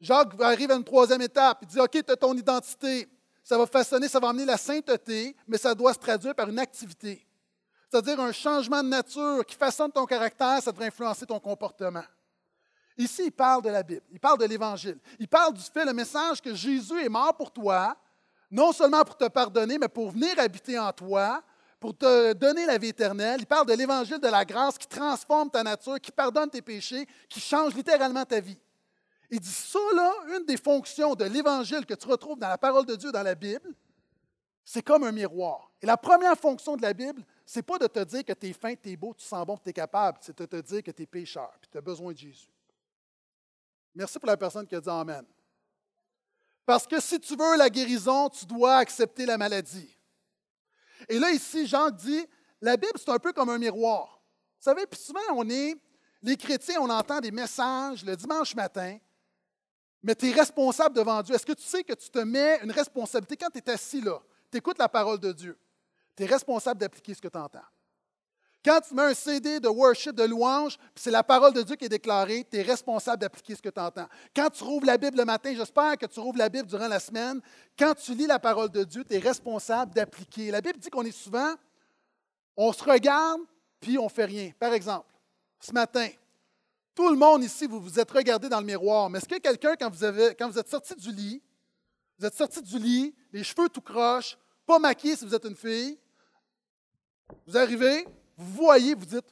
Jacques 0.00 0.40
arrive 0.40 0.70
à 0.70 0.76
une 0.76 0.84
troisième 0.84 1.20
étape. 1.20 1.58
Il 1.62 1.68
dit, 1.68 1.80
OK, 1.80 1.90
tu 1.90 2.12
as 2.12 2.16
ton 2.16 2.34
identité. 2.34 3.08
Ça 3.42 3.58
va 3.58 3.66
façonner, 3.66 4.08
ça 4.08 4.20
va 4.20 4.28
amener 4.28 4.44
la 4.44 4.56
sainteté, 4.56 5.36
mais 5.46 5.58
ça 5.58 5.74
doit 5.74 5.92
se 5.92 5.98
traduire 5.98 6.34
par 6.34 6.48
une 6.48 6.58
activité. 6.58 7.26
C'est-à-dire 7.90 8.20
un 8.20 8.32
changement 8.32 8.82
de 8.82 8.88
nature 8.88 9.44
qui 9.44 9.56
façonne 9.56 9.90
ton 9.90 10.06
caractère, 10.06 10.62
ça 10.62 10.70
devrait 10.70 10.86
influencer 10.86 11.26
ton 11.26 11.40
comportement. 11.40 12.04
Ici, 12.96 13.24
il 13.26 13.32
parle 13.32 13.62
de 13.62 13.70
la 13.70 13.82
Bible, 13.82 14.02
il 14.10 14.20
parle 14.20 14.38
de 14.38 14.44
l'Évangile. 14.44 14.98
Il 15.18 15.28
parle 15.28 15.54
du 15.54 15.62
fait, 15.62 15.84
le 15.84 15.92
message 15.92 16.40
que 16.40 16.54
Jésus 16.54 17.00
est 17.02 17.08
mort 17.08 17.36
pour 17.36 17.50
toi, 17.50 17.96
non 18.50 18.72
seulement 18.72 19.04
pour 19.04 19.16
te 19.16 19.28
pardonner, 19.28 19.78
mais 19.78 19.88
pour 19.88 20.10
venir 20.10 20.38
habiter 20.38 20.78
en 20.78 20.92
toi, 20.92 21.42
pour 21.78 21.96
te 21.96 22.34
donner 22.34 22.66
la 22.66 22.76
vie 22.76 22.88
éternelle. 22.88 23.40
Il 23.40 23.46
parle 23.46 23.66
de 23.66 23.72
l'Évangile 23.72 24.18
de 24.18 24.28
la 24.28 24.44
grâce 24.44 24.76
qui 24.76 24.86
transforme 24.86 25.50
ta 25.50 25.62
nature, 25.62 25.98
qui 26.00 26.12
pardonne 26.12 26.50
tes 26.50 26.60
péchés, 26.60 27.06
qui 27.28 27.40
change 27.40 27.74
littéralement 27.74 28.24
ta 28.24 28.40
vie. 28.40 28.58
Il 29.30 29.40
dit 29.40 29.48
ça, 29.48 29.78
là, 29.94 30.12
une 30.36 30.44
des 30.44 30.56
fonctions 30.56 31.14
de 31.14 31.24
l'Évangile 31.24 31.86
que 31.86 31.94
tu 31.94 32.06
retrouves 32.06 32.38
dans 32.38 32.48
la 32.48 32.58
parole 32.58 32.84
de 32.84 32.96
Dieu 32.96 33.12
dans 33.12 33.22
la 33.22 33.34
Bible, 33.34 33.72
c'est 34.64 34.82
comme 34.82 35.04
un 35.04 35.12
miroir. 35.12 35.70
Et 35.80 35.86
la 35.86 35.96
première 35.96 36.36
fonction 36.36 36.76
de 36.76 36.82
la 36.82 36.92
Bible, 36.92 37.24
c'est 37.46 37.62
pas 37.62 37.78
de 37.78 37.86
te 37.86 38.00
dire 38.04 38.24
que 38.24 38.32
tu 38.32 38.48
es 38.48 38.52
fin, 38.52 38.74
tu 38.74 38.90
es 38.90 38.96
beau, 38.96 39.14
tu 39.16 39.24
sens 39.24 39.46
bon, 39.46 39.56
tu 39.56 39.70
es 39.70 39.72
capable, 39.72 40.18
c'est 40.20 40.36
de 40.36 40.46
te 40.46 40.56
dire 40.60 40.82
que 40.82 40.90
tu 40.90 41.02
es 41.02 41.06
pécheur, 41.06 41.50
puis 41.60 41.70
tu 41.70 41.78
as 41.78 41.80
besoin 41.80 42.12
de 42.12 42.18
Jésus. 42.18 42.50
Merci 43.94 44.18
pour 44.18 44.28
la 44.28 44.36
personne 44.36 44.66
qui 44.66 44.74
a 44.74 44.80
dit 44.80 44.88
Amen. 44.88 45.24
Parce 46.64 46.86
que 46.86 47.00
si 47.00 47.18
tu 47.18 47.34
veux 47.34 47.56
la 47.56 47.68
guérison, 47.68 48.28
tu 48.28 48.46
dois 48.46 48.76
accepter 48.76 49.26
la 49.26 49.36
maladie. 49.36 49.96
Et 51.08 51.18
là, 51.18 51.30
ici, 51.32 51.66
Jean 51.66 51.90
dit, 51.90 52.24
la 52.60 52.76
Bible, 52.76 52.92
c'est 52.96 53.08
un 53.08 53.18
peu 53.18 53.32
comme 53.32 53.48
un 53.48 53.58
miroir. 53.58 54.20
Vous 54.58 54.64
savez, 54.64 54.86
puis 54.86 55.00
souvent, 55.00 55.20
on 55.32 55.48
est, 55.48 55.76
les 56.22 56.36
chrétiens, 56.36 56.80
on 56.80 56.90
entend 56.90 57.20
des 57.20 57.30
messages 57.30 58.04
le 58.04 58.14
dimanche 58.14 58.54
matin, 58.54 58.98
mais 60.02 60.14
tu 60.14 60.28
es 60.28 60.32
responsable 60.32 60.94
devant 60.94 61.22
Dieu. 61.22 61.34
Est-ce 61.34 61.46
que 61.46 61.54
tu 61.54 61.62
sais 61.62 61.82
que 61.82 61.94
tu 61.94 62.10
te 62.10 62.18
mets 62.18 62.60
une 62.62 62.70
responsabilité 62.70 63.36
quand 63.36 63.50
tu 63.50 63.58
es 63.58 63.70
assis 63.70 64.00
là, 64.00 64.20
tu 64.50 64.58
écoutes 64.58 64.78
la 64.78 64.88
parole 64.88 65.18
de 65.18 65.32
Dieu, 65.32 65.58
tu 66.16 66.22
es 66.22 66.26
responsable 66.26 66.80
d'appliquer 66.80 67.14
ce 67.14 67.20
que 67.20 67.28
tu 67.28 67.38
entends. 67.38 67.58
Quand 68.62 68.80
tu 68.86 68.94
mets 68.94 69.02
un 69.02 69.14
CD 69.14 69.58
de 69.58 69.68
worship, 69.68 70.12
de 70.12 70.24
louange, 70.24 70.76
c'est 70.94 71.10
la 71.10 71.22
parole 71.22 71.54
de 71.54 71.62
Dieu 71.62 71.76
qui 71.76 71.86
est 71.86 71.90
déclarée, 71.90 72.46
tu 72.50 72.58
es 72.58 72.62
responsable 72.62 73.18
d'appliquer 73.18 73.54
ce 73.54 73.62
que 73.62 73.70
tu 73.70 73.80
entends. 73.80 74.06
Quand 74.36 74.50
tu 74.50 74.62
rouvres 74.64 74.86
la 74.86 74.98
Bible 74.98 75.16
le 75.16 75.24
matin, 75.24 75.54
j'espère 75.54 75.96
que 75.96 76.04
tu 76.04 76.20
rouvres 76.20 76.38
la 76.38 76.50
Bible 76.50 76.68
durant 76.68 76.88
la 76.88 77.00
semaine, 77.00 77.40
quand 77.78 77.94
tu 77.94 78.14
lis 78.14 78.26
la 78.26 78.38
parole 78.38 78.68
de 78.68 78.84
Dieu, 78.84 79.02
tu 79.02 79.14
es 79.14 79.18
responsable 79.18 79.94
d'appliquer. 79.94 80.50
La 80.50 80.60
Bible 80.60 80.78
dit 80.78 80.90
qu'on 80.90 81.04
est 81.04 81.10
souvent, 81.10 81.54
on 82.54 82.72
se 82.72 82.84
regarde, 82.84 83.40
puis 83.80 83.96
on 83.96 84.04
ne 84.04 84.10
fait 84.10 84.26
rien. 84.26 84.50
Par 84.58 84.74
exemple, 84.74 85.08
ce 85.58 85.72
matin, 85.72 86.08
tout 86.94 87.08
le 87.08 87.16
monde 87.16 87.42
ici, 87.42 87.66
vous 87.66 87.80
vous 87.80 87.98
êtes 87.98 88.10
regardé 88.10 88.50
dans 88.50 88.60
le 88.60 88.66
miroir, 88.66 89.08
mais 89.08 89.18
est-ce 89.18 89.28
que 89.28 89.38
quelqu'un, 89.38 89.74
quand 89.74 89.90
vous, 89.90 90.04
avez, 90.04 90.34
quand 90.34 90.50
vous 90.50 90.58
êtes 90.58 90.68
sorti 90.68 90.94
du 90.96 91.12
lit, 91.12 91.42
vous 92.18 92.26
êtes 92.26 92.34
sorti 92.34 92.60
du 92.60 92.78
lit, 92.78 93.14
les 93.32 93.42
cheveux 93.42 93.70
tout 93.70 93.80
croches, 93.80 94.36
pas 94.66 94.78
maquillé 94.78 95.16
si 95.16 95.24
vous 95.24 95.34
êtes 95.34 95.46
une 95.46 95.56
fille, 95.56 95.98
vous 97.46 97.56
arrivez, 97.56 98.06
vous 98.40 98.52
voyez, 98.52 98.94
vous 98.94 99.04
dites, 99.04 99.26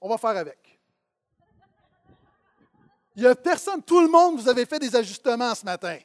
on 0.00 0.08
va 0.08 0.18
faire 0.18 0.36
avec. 0.36 0.58
Il 3.14 3.22
n'y 3.22 3.28
a 3.28 3.34
personne, 3.34 3.82
tout 3.82 4.00
le 4.00 4.08
monde, 4.08 4.40
vous 4.40 4.48
avez 4.48 4.66
fait 4.66 4.78
des 4.78 4.94
ajustements 4.94 5.54
ce 5.54 5.64
matin. 5.64 5.98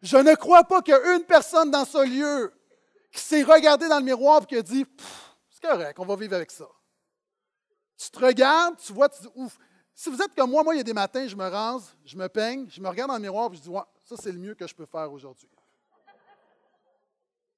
Je 0.00 0.16
ne 0.16 0.34
crois 0.34 0.64
pas 0.64 0.82
qu'il 0.82 0.92
y 0.92 0.96
a 0.96 1.14
une 1.14 1.24
personne 1.24 1.70
dans 1.70 1.84
ce 1.84 2.04
lieu 2.04 2.52
qui 3.10 3.20
s'est 3.20 3.42
regardé 3.42 3.88
dans 3.88 3.98
le 3.98 4.04
miroir 4.04 4.42
et 4.42 4.46
qui 4.46 4.56
a 4.56 4.62
dit, 4.62 4.86
c'est 5.50 5.62
correct, 5.62 5.98
on 5.98 6.06
va 6.06 6.16
vivre 6.16 6.34
avec 6.34 6.50
ça. 6.50 6.66
Tu 7.96 8.10
te 8.10 8.18
regardes, 8.18 8.78
tu 8.78 8.92
vois, 8.92 9.08
tu 9.08 9.22
dis, 9.22 9.28
ouf. 9.34 9.58
Si 9.94 10.08
vous 10.10 10.20
êtes 10.20 10.34
comme 10.34 10.50
moi, 10.50 10.64
moi, 10.64 10.74
il 10.74 10.78
y 10.78 10.80
a 10.80 10.84
des 10.84 10.94
matins, 10.94 11.26
je 11.26 11.36
me 11.36 11.46
rase, 11.46 11.94
je 12.04 12.16
me 12.16 12.26
peigne, 12.28 12.66
je 12.68 12.80
me 12.80 12.88
regarde 12.88 13.10
dans 13.10 13.16
le 13.16 13.22
miroir 13.22 13.52
et 13.52 13.56
je 13.56 13.60
dis, 13.60 13.70
ça, 14.04 14.16
c'est 14.20 14.32
le 14.32 14.38
mieux 14.38 14.54
que 14.54 14.66
je 14.66 14.74
peux 14.74 14.86
faire 14.86 15.12
aujourd'hui. 15.12 15.48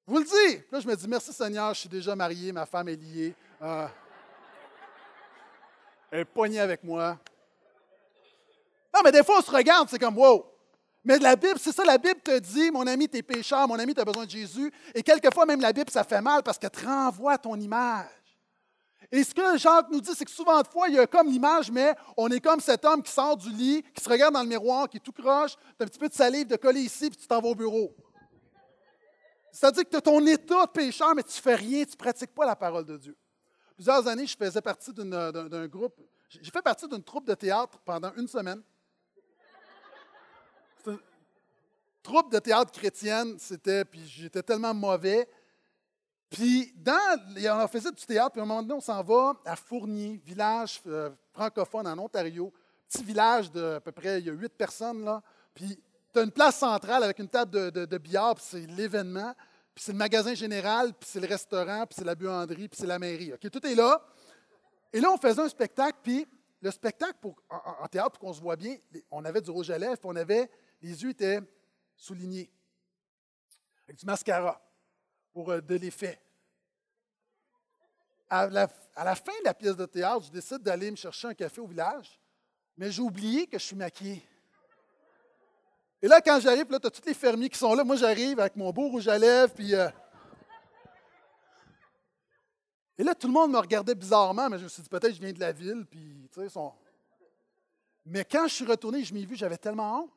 Vous 0.05 0.19
le 0.19 0.23
dites. 0.23 0.71
Là, 0.71 0.79
je 0.79 0.87
me 0.87 0.95
dis, 0.95 1.07
merci 1.07 1.33
Seigneur, 1.33 1.73
je 1.73 1.79
suis 1.79 1.89
déjà 1.89 2.15
marié, 2.15 2.51
ma 2.51 2.65
femme 2.65 2.89
est 2.89 2.95
liée. 2.95 3.35
Euh, 3.61 3.87
elle 6.11 6.25
poignée 6.25 6.59
avec 6.59 6.83
moi. 6.83 7.17
Non, 8.93 9.01
mais 9.03 9.11
des 9.11 9.23
fois, 9.23 9.39
on 9.39 9.41
se 9.41 9.51
regarde, 9.51 9.89
c'est 9.89 9.99
comme, 9.99 10.17
wow. 10.17 10.45
Mais 11.03 11.19
la 11.19 11.35
Bible, 11.35 11.59
c'est 11.59 11.71
ça, 11.71 11.83
la 11.83 11.97
Bible 11.97 12.21
te 12.21 12.39
dit, 12.39 12.71
mon 12.71 12.87
ami, 12.87 13.07
tu 13.07 13.17
es 13.17 13.21
pécheur, 13.21 13.67
mon 13.67 13.77
ami, 13.77 13.93
tu 13.93 14.01
as 14.01 14.05
besoin 14.05 14.25
de 14.25 14.29
Jésus. 14.29 14.71
Et 14.93 15.03
quelquefois, 15.03 15.45
même 15.45 15.61
la 15.61 15.71
Bible, 15.71 15.91
ça 15.91 16.03
fait 16.03 16.21
mal 16.21 16.41
parce 16.41 16.57
qu'elle 16.57 16.71
te 16.71 16.85
renvoie 16.85 17.37
ton 17.37 17.55
image. 17.55 18.07
Et 19.11 19.23
ce 19.23 19.35
que 19.35 19.57
Jacques 19.57 19.87
nous 19.91 20.01
dit, 20.01 20.11
c'est 20.15 20.25
que 20.25 20.31
souvent 20.31 20.61
de 20.61 20.67
fois, 20.67 20.87
il 20.87 20.95
y 20.95 20.99
a 20.99 21.05
comme 21.05 21.27
l'image, 21.27 21.69
mais 21.69 21.93
on 22.17 22.29
est 22.31 22.39
comme 22.39 22.59
cet 22.59 22.83
homme 22.85 23.03
qui 23.03 23.11
sort 23.11 23.37
du 23.37 23.49
lit, 23.51 23.83
qui 23.93 24.03
se 24.03 24.09
regarde 24.09 24.33
dans 24.33 24.41
le 24.41 24.49
miroir, 24.49 24.89
qui 24.89 24.97
est 24.97 25.01
tout 25.01 25.11
croche, 25.11 25.55
tu 25.55 25.61
as 25.79 25.83
un 25.83 25.87
petit 25.87 25.99
peu 25.99 26.09
de 26.09 26.13
salive 26.13 26.47
de 26.47 26.55
coller 26.55 26.81
ici, 26.81 27.09
puis 27.09 27.19
tu 27.19 27.27
t'en 27.27 27.39
vas 27.39 27.49
au 27.49 27.55
bureau. 27.55 27.95
C'est-à-dire 29.51 29.83
que 29.83 29.89
tu 29.89 29.95
as 29.97 30.01
ton 30.01 30.25
état 30.25 30.65
de 30.65 30.71
pécheur, 30.71 31.13
mais 31.13 31.23
tu 31.23 31.39
fais 31.39 31.55
rien, 31.55 31.83
tu 31.83 31.91
ne 31.91 31.97
pratiques 31.97 32.33
pas 32.33 32.45
la 32.45 32.55
parole 32.55 32.85
de 32.85 32.97
Dieu 32.97 33.15
plusieurs 33.75 34.07
années, 34.07 34.25
je 34.25 34.35
faisais 34.35 34.61
partie 34.61 34.93
d'un 34.93 35.67
groupe. 35.67 35.99
J'ai 36.29 36.51
fait 36.51 36.61
partie 36.61 36.87
d'une 36.87 37.03
troupe 37.03 37.27
de 37.27 37.35
théâtre 37.35 37.77
pendant 37.85 38.13
une 38.15 38.27
semaine. 38.27 38.61
troupe 42.01 42.31
de 42.31 42.39
théâtre 42.39 42.71
chrétienne, 42.71 43.35
c'était, 43.39 43.83
puis 43.83 44.05
j'étais 44.07 44.43
tellement 44.43 44.73
mauvais. 44.73 45.27
Puis, 46.29 46.73
dans, 46.75 47.63
on 47.63 47.67
faisait 47.67 47.91
du 47.91 48.05
théâtre, 48.05 48.31
puis 48.31 48.41
à 48.41 48.43
un 48.43 48.47
moment 48.47 48.61
donné, 48.61 48.73
on 48.73 48.81
s'en 48.81 49.01
va 49.01 49.33
à 49.45 49.55
Fournier, 49.55 50.21
village 50.23 50.81
euh, 50.85 51.09
francophone 51.31 51.87
en 51.87 51.97
Ontario, 51.97 52.53
petit 52.87 53.03
village 53.03 53.51
de 53.51 53.75
à 53.75 53.79
peu 53.79 53.91
près, 53.91 54.19
il 54.19 54.25
y 54.25 54.29
a 54.29 54.33
huit 54.33 54.53
personnes 54.53 55.03
là, 55.03 55.21
puis 55.53 55.79
tu 56.13 56.19
as 56.19 56.23
une 56.23 56.31
place 56.31 56.57
centrale 56.57 57.03
avec 57.03 57.19
une 57.19 57.27
table 57.27 57.71
de, 57.71 57.97
billard, 57.97 58.35
puis 58.35 58.45
c'est 58.47 58.65
l'événement, 58.67 59.33
puis 59.75 59.83
c'est 59.83 59.91
le 59.91 59.97
magasin 59.97 60.33
général, 60.33 60.93
puis 60.93 61.09
c'est 61.11 61.19
le 61.19 61.27
restaurant, 61.27 61.85
puis 61.85 61.97
c'est 61.97 62.05
la 62.05 62.15
buanderie, 62.15 62.69
puis 62.69 62.79
c'est 62.79 62.87
la 62.87 62.97
mairie. 62.97 63.33
Tout 63.51 63.67
est 63.67 63.75
là. 63.75 64.01
Et 64.93 65.01
là, 65.01 65.11
on 65.11 65.17
faisait 65.17 65.41
un 65.41 65.49
spectacle, 65.49 65.99
puis 66.01 66.25
le 66.61 66.71
spectacle, 66.71 67.17
pour, 67.19 67.35
en, 67.49 67.85
théâtre, 67.87 68.11
pour 68.11 68.19
qu'on 68.19 68.33
se 68.33 68.39
voit 68.39 68.55
bien, 68.55 68.77
on 69.11 69.25
avait 69.25 69.41
du 69.41 69.51
rouge 69.51 69.69
à 69.69 69.77
lèvres, 69.77 69.97
puis 69.97 70.09
on 70.09 70.15
avait, 70.15 70.49
les 70.81 71.03
yeux 71.03 71.09
étaient 71.09 71.41
soulignés, 71.97 72.49
avec 73.85 73.99
du 73.99 74.05
mascara, 74.05 74.61
pour 75.33 75.51
euh, 75.51 75.59
de 75.59 75.75
l'effet. 75.75 76.21
À 78.29 78.47
la, 78.47 78.69
à 78.95 79.03
la 79.03 79.15
fin 79.15 79.37
de 79.39 79.43
la 79.43 79.53
pièce 79.53 79.75
de 79.75 79.85
théâtre, 79.85 80.27
je 80.27 80.31
décide 80.31 80.59
d'aller 80.59 80.89
me 80.89 80.95
chercher 80.95 81.27
un 81.27 81.33
café 81.33 81.59
au 81.59 81.67
village, 81.67 82.17
mais 82.77 82.89
j'ai 82.91 83.01
oublié 83.01 83.45
que 83.45 83.59
je 83.59 83.65
suis 83.65 83.75
maquillé. 83.75 84.25
Et 86.05 86.07
là, 86.07 86.21
quand 86.21 86.39
j'arrive, 86.39 86.69
là, 86.69 86.79
tu 86.79 86.85
as 86.85 86.91
tous 86.91 87.01
les 87.07 87.15
fermiers 87.15 87.49
qui 87.49 87.57
sont 87.57 87.73
là. 87.73 87.83
Moi, 87.83 87.95
j'arrive 87.95 88.39
avec 88.39 88.55
mon 88.55 88.69
beau 88.69 88.89
rouge 88.89 89.07
à 89.07 89.17
lèvres, 89.17 89.51
puis. 89.51 89.73
Euh, 89.73 89.89
et 92.95 93.03
là, 93.03 93.15
tout 93.15 93.25
le 93.25 93.33
monde 93.33 93.51
me 93.51 93.57
regardait 93.57 93.95
bizarrement, 93.95 94.47
mais 94.47 94.59
je 94.59 94.65
me 94.65 94.69
suis 94.69 94.83
dit, 94.83 94.87
peut-être 94.87 95.15
je 95.15 95.19
viens 95.19 95.33
de 95.33 95.39
la 95.39 95.51
ville, 95.51 95.83
puis, 95.89 96.29
tu 96.31 96.47
sais. 96.47 96.59
Mais 98.05 98.23
quand 98.23 98.47
je 98.47 98.53
suis 98.53 98.65
retourné, 98.65 99.03
je 99.03 99.15
m'y 99.15 99.25
vu, 99.25 99.35
j'avais 99.35 99.57
tellement 99.57 100.03
honte. 100.03 100.11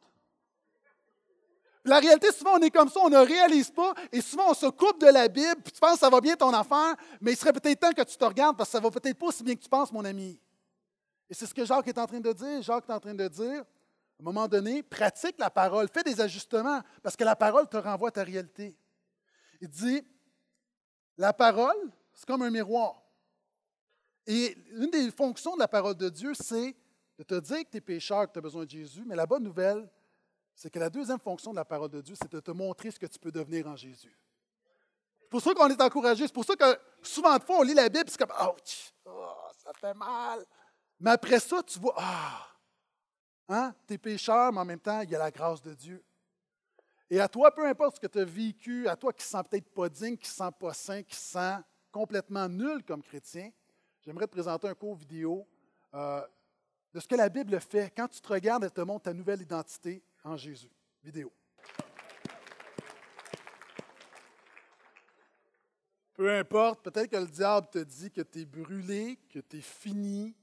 la 1.86 2.00
réalité, 2.00 2.32
souvent, 2.32 2.58
on 2.58 2.60
est 2.60 2.70
comme 2.70 2.90
ça, 2.90 3.00
on 3.02 3.08
ne 3.08 3.24
réalise 3.26 3.70
pas, 3.70 3.94
et 4.12 4.20
souvent, 4.20 4.50
on 4.50 4.54
se 4.54 4.66
coupe 4.66 5.00
de 5.00 5.06
la 5.06 5.26
Bible, 5.26 5.62
tu 5.64 5.80
penses 5.80 5.94
que 5.94 6.00
ça 6.00 6.10
va 6.10 6.20
bien 6.20 6.36
ton 6.36 6.52
affaire, 6.52 6.96
mais 7.18 7.32
il 7.32 7.36
serait 7.38 7.54
peut-être 7.54 7.80
temps 7.80 7.92
que 7.92 8.02
tu 8.02 8.14
te 8.18 8.24
regardes, 8.26 8.58
parce 8.58 8.68
que 8.68 8.72
ça 8.72 8.80
va 8.80 8.90
peut-être 8.90 9.16
pas 9.16 9.28
aussi 9.28 9.42
bien 9.42 9.54
que 9.54 9.62
tu 9.62 9.70
penses, 9.70 9.90
mon 9.90 10.04
ami. 10.04 10.38
Et 11.30 11.34
c'est 11.34 11.46
ce 11.46 11.54
que 11.54 11.64
Jacques 11.64 11.88
est 11.88 11.96
en 11.96 12.06
train 12.06 12.20
de 12.20 12.32
dire. 12.34 12.60
Jacques 12.60 12.84
est 12.86 12.92
en 12.92 13.00
train 13.00 13.14
de 13.14 13.28
dire, 13.28 13.64
à 14.18 14.22
un 14.22 14.24
moment 14.24 14.48
donné, 14.48 14.82
pratique 14.82 15.36
la 15.38 15.48
parole, 15.48 15.88
fais 15.88 16.02
des 16.02 16.20
ajustements, 16.20 16.82
parce 17.02 17.16
que 17.16 17.22
la 17.22 17.36
parole 17.36 17.68
te 17.68 17.76
renvoie 17.76 18.08
à 18.08 18.12
ta 18.12 18.24
réalité. 18.24 18.76
Il 19.60 19.68
dit, 19.68 20.04
la 21.16 21.32
parole, 21.32 21.76
c'est 22.12 22.26
comme 22.26 22.42
un 22.42 22.50
miroir. 22.50 23.00
Et 24.26 24.58
une 24.72 24.90
des 24.90 25.10
fonctions 25.12 25.54
de 25.54 25.60
la 25.60 25.68
parole 25.68 25.94
de 25.94 26.08
Dieu, 26.08 26.34
c'est 26.34 26.76
de 27.16 27.22
te 27.22 27.38
dire 27.40 27.58
que 27.58 27.70
tu 27.70 27.76
es 27.76 27.80
pécheur, 27.80 28.26
que 28.26 28.32
tu 28.32 28.38
as 28.38 28.42
besoin 28.42 28.64
de 28.64 28.70
Jésus, 28.70 29.04
mais 29.06 29.14
la 29.14 29.26
bonne 29.26 29.44
nouvelle, 29.44 29.88
c'est 30.54 30.70
que 30.70 30.78
la 30.80 30.90
deuxième 30.90 31.20
fonction 31.20 31.52
de 31.52 31.56
la 31.56 31.64
parole 31.64 31.90
de 31.90 32.00
Dieu, 32.00 32.16
c'est 32.20 32.30
de 32.30 32.40
te 32.40 32.50
montrer 32.50 32.90
ce 32.90 32.98
que 32.98 33.06
tu 33.06 33.20
peux 33.20 33.30
devenir 33.30 33.68
en 33.68 33.76
Jésus. 33.76 34.18
C'est 35.20 35.28
pour 35.28 35.40
ça 35.40 35.54
qu'on 35.54 35.68
est 35.68 35.80
encouragé. 35.80 36.26
C'est 36.26 36.32
pour 36.32 36.44
ça 36.44 36.56
que 36.56 36.78
souvent 37.02 37.36
de 37.36 37.42
fois, 37.44 37.58
on 37.58 37.62
lit 37.62 37.74
la 37.74 37.88
Bible, 37.88 38.06
c'est 38.08 38.18
comme! 38.18 38.32
Oh, 38.40 38.56
ça 39.56 39.70
fait 39.80 39.94
mal! 39.94 40.44
Mais 40.98 41.10
après 41.10 41.38
ça, 41.38 41.62
tu 41.62 41.78
vois, 41.78 41.94
ah, 41.96 42.46
Hein? 43.48 43.74
Tu 43.86 43.94
es 43.94 43.98
pécheur, 43.98 44.52
mais 44.52 44.60
en 44.60 44.64
même 44.64 44.80
temps, 44.80 45.00
il 45.00 45.10
y 45.10 45.16
a 45.16 45.18
la 45.18 45.30
grâce 45.30 45.62
de 45.62 45.74
Dieu. 45.74 46.04
Et 47.10 47.20
à 47.20 47.28
toi, 47.28 47.54
peu 47.54 47.66
importe 47.66 47.96
ce 47.96 48.00
que 48.00 48.06
tu 48.06 48.18
as 48.18 48.24
vécu, 48.24 48.86
à 48.86 48.96
toi 48.96 49.12
qui 49.12 49.24
ne 49.24 49.28
sens 49.28 49.42
peut-être 49.48 49.70
pas 49.70 49.88
digne, 49.88 50.16
qui 50.16 50.28
ne 50.28 50.34
sens 50.34 50.52
pas 50.58 50.74
saint, 50.74 51.02
qui 51.02 51.16
se 51.16 51.32
sent 51.32 51.56
complètement 51.90 52.48
nul 52.48 52.84
comme 52.84 53.02
chrétien, 53.02 53.50
j'aimerais 54.04 54.26
te 54.26 54.32
présenter 54.32 54.68
un 54.68 54.74
cours 54.74 54.94
vidéo 54.94 55.46
euh, 55.94 56.22
de 56.92 57.00
ce 57.00 57.08
que 57.08 57.14
la 57.14 57.30
Bible 57.30 57.58
fait. 57.60 57.90
Quand 57.96 58.08
tu 58.08 58.20
te 58.20 58.28
regardes, 58.28 58.64
elle 58.64 58.70
te 58.70 58.82
montre 58.82 59.04
ta 59.04 59.14
nouvelle 59.14 59.40
identité 59.40 60.02
en 60.22 60.36
Jésus. 60.36 60.70
Vidéo. 61.02 61.32
Peu 66.12 66.36
importe, 66.36 66.82
peut-être 66.82 67.10
que 67.10 67.16
le 67.16 67.26
diable 67.26 67.68
te 67.70 67.78
dit 67.78 68.10
que 68.10 68.22
tu 68.22 68.40
es 68.40 68.44
brûlé, 68.44 69.18
que 69.32 69.38
tu 69.38 69.58
es 69.58 69.60
fini, 69.62 70.34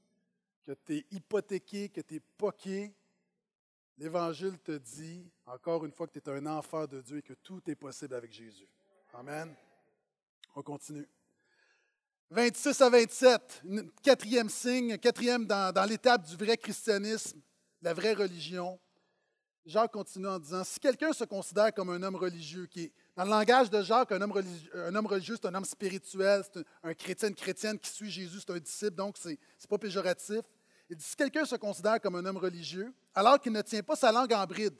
que 0.66 0.74
tu 0.74 0.98
es 0.98 1.06
hypothéqué, 1.12 1.90
que 1.90 2.02
tu 2.02 2.16
es 2.16 2.20
poqué, 2.20 2.94
l'Évangile 3.98 4.58
te 4.60 4.78
dit, 4.78 5.32
encore 5.46 5.86
une 5.86 5.92
fois, 5.92 6.08
que 6.08 6.20
tu 6.20 6.20
es 6.20 6.30
un 6.30 6.46
enfant 6.48 6.86
de 6.88 7.02
Dieu 7.02 7.18
et 7.18 7.22
que 7.22 7.34
tout 7.34 7.62
est 7.70 7.76
possible 7.76 8.16
avec 8.16 8.32
Jésus. 8.32 8.68
Amen. 9.14 9.56
On 10.56 10.62
continue. 10.62 11.08
26 12.32 12.82
à 12.82 12.90
27, 12.90 13.64
quatrième 14.02 14.50
signe, 14.50 14.98
quatrième 14.98 15.46
dans, 15.46 15.88
l'étape 15.88 16.26
du 16.26 16.36
vrai 16.36 16.58
christianisme, 16.58 17.40
la 17.82 17.94
vraie 17.94 18.14
religion. 18.14 18.80
Jacques 19.66 19.94
continue 19.94 20.28
en 20.28 20.40
disant, 20.40 20.64
si 20.64 20.80
quelqu'un 20.80 21.14
se 21.14 21.24
considère 21.24 21.74
comme 21.74 21.90
un 21.90 22.02
homme 22.04 22.16
religieux, 22.16 22.66
qui 22.68 22.84
est, 22.84 22.94
dans 23.16 23.24
le 23.24 23.30
langage 23.30 23.70
de 23.70 23.82
Jacques, 23.82 24.12
un 24.12 24.22
homme 24.22 24.32
religieux, 24.32 24.72
un 24.76 24.96
homme 24.96 25.08
c'est 25.22 25.46
un 25.46 25.56
homme 25.56 25.66
spirituel, 25.66 26.44
c'est 26.52 26.64
un, 26.84 26.94
chrétien, 26.94 27.32
chrétienne 27.32 27.80
qui 27.80 27.90
suit 27.90 28.12
Jésus, 28.12 28.40
c'est 28.40 28.52
un 28.52 28.60
disciple, 28.60 28.96
donc 28.96 29.18
ce 29.18 29.30
n'est 29.30 29.38
pas 29.70 29.78
péjoratif. 29.78 30.42
Il 30.90 30.98
dit, 30.98 31.04
si 31.04 31.16
quelqu'un 31.16 31.46
se 31.46 31.56
considère 31.56 32.00
comme 32.00 32.16
un 32.16 32.26
homme 32.26 32.38
religieux, 32.38 32.94
alors 33.14 33.40
qu'il 33.40 33.52
ne 33.52 33.62
tient 33.62 33.82
pas 33.82 33.96
sa 33.96 34.12
langue 34.12 34.34
en 34.34 34.46
bride, 34.46 34.80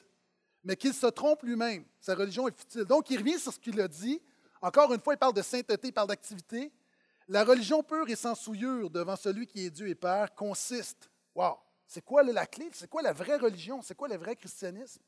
mais 0.64 0.76
qu'il 0.76 0.94
se 0.94 1.08
trompe 1.08 1.44
lui-même, 1.44 1.86
sa 2.00 2.16
religion 2.16 2.48
est 2.48 2.58
futile. 2.58 2.86
Donc, 2.86 3.10
il 3.10 3.18
revient 3.18 3.40
sur 3.40 3.54
ce 3.54 3.60
qu'il 3.60 3.80
a 3.82 3.88
dit. 3.88 4.22
Encore 4.62 4.94
une 4.94 5.02
fois, 5.02 5.14
il 5.14 5.18
parle 5.18 5.34
de 5.34 5.42
sainteté, 5.42 5.88
il 5.88 5.94
parle 5.94 6.08
d'activité. 6.08 6.72
La 7.28 7.44
religion 7.44 7.82
pure 7.82 8.08
et 8.10 8.16
sans 8.16 8.36
souillure 8.36 8.90
devant 8.90 9.16
celui 9.16 9.48
qui 9.48 9.66
est 9.66 9.70
Dieu 9.72 9.88
et 9.88 9.96
Père 9.96 10.34
consiste. 10.36 11.10
Wow! 11.34 11.58
C'est 11.88 12.04
quoi 12.04 12.24
la 12.24 12.46
clé? 12.46 12.70
C'est 12.74 12.90
quoi 12.90 13.02
la 13.02 13.14
vraie 13.14 13.38
religion? 13.38 13.82
C'est 13.82 13.96
quoi 13.96 14.08
le 14.08 14.18
vrai 14.18 14.36
christianisme? 14.36 15.02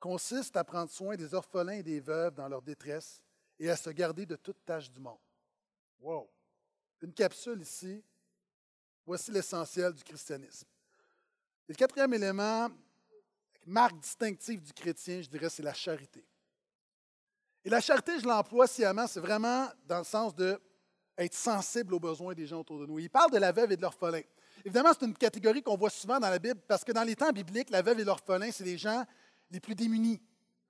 Consiste 0.00 0.56
à 0.56 0.64
prendre 0.64 0.90
soin 0.90 1.16
des 1.16 1.34
orphelins 1.34 1.72
et 1.72 1.82
des 1.82 2.00
veuves 2.00 2.34
dans 2.34 2.48
leur 2.48 2.62
détresse 2.62 3.20
et 3.58 3.68
à 3.70 3.76
se 3.76 3.90
garder 3.90 4.26
de 4.26 4.36
toute 4.36 4.64
tâche 4.64 4.90
du 4.90 5.00
monde. 5.00 5.18
Wow! 6.00 6.28
Une 7.02 7.12
capsule 7.12 7.60
ici 7.60 8.02
Voici 9.08 9.30
l'essentiel 9.30 9.94
du 9.94 10.04
christianisme. 10.04 10.66
Le 11.66 11.74
quatrième 11.74 12.12
élément, 12.12 12.68
marque 13.64 13.98
distinctive 14.00 14.60
du 14.60 14.70
chrétien, 14.74 15.22
je 15.22 15.30
dirais, 15.30 15.48
c'est 15.48 15.62
la 15.62 15.72
charité. 15.72 16.22
Et 17.64 17.70
la 17.70 17.80
charité, 17.80 18.20
je 18.20 18.26
l'emploie 18.26 18.66
sciemment, 18.66 19.06
c'est 19.06 19.20
vraiment 19.20 19.66
dans 19.86 20.00
le 20.00 20.04
sens 20.04 20.34
de 20.34 20.60
être 21.16 21.32
sensible 21.32 21.94
aux 21.94 21.98
besoins 21.98 22.34
des 22.34 22.46
gens 22.46 22.60
autour 22.60 22.80
de 22.80 22.84
nous. 22.84 22.98
Il 22.98 23.08
parle 23.08 23.30
de 23.30 23.38
la 23.38 23.50
veuve 23.50 23.72
et 23.72 23.78
de 23.78 23.80
l'orphelin. 23.80 24.20
Évidemment, 24.62 24.90
c'est 24.92 25.06
une 25.06 25.16
catégorie 25.16 25.62
qu'on 25.62 25.78
voit 25.78 25.88
souvent 25.88 26.20
dans 26.20 26.28
la 26.28 26.38
Bible 26.38 26.60
parce 26.68 26.84
que 26.84 26.92
dans 26.92 27.02
les 27.02 27.16
temps 27.16 27.32
bibliques, 27.32 27.70
la 27.70 27.80
veuve 27.80 28.00
et 28.00 28.04
l'orphelin, 28.04 28.50
c'est 28.52 28.64
les 28.64 28.76
gens 28.76 29.06
les 29.50 29.58
plus 29.58 29.74
démunis. 29.74 30.20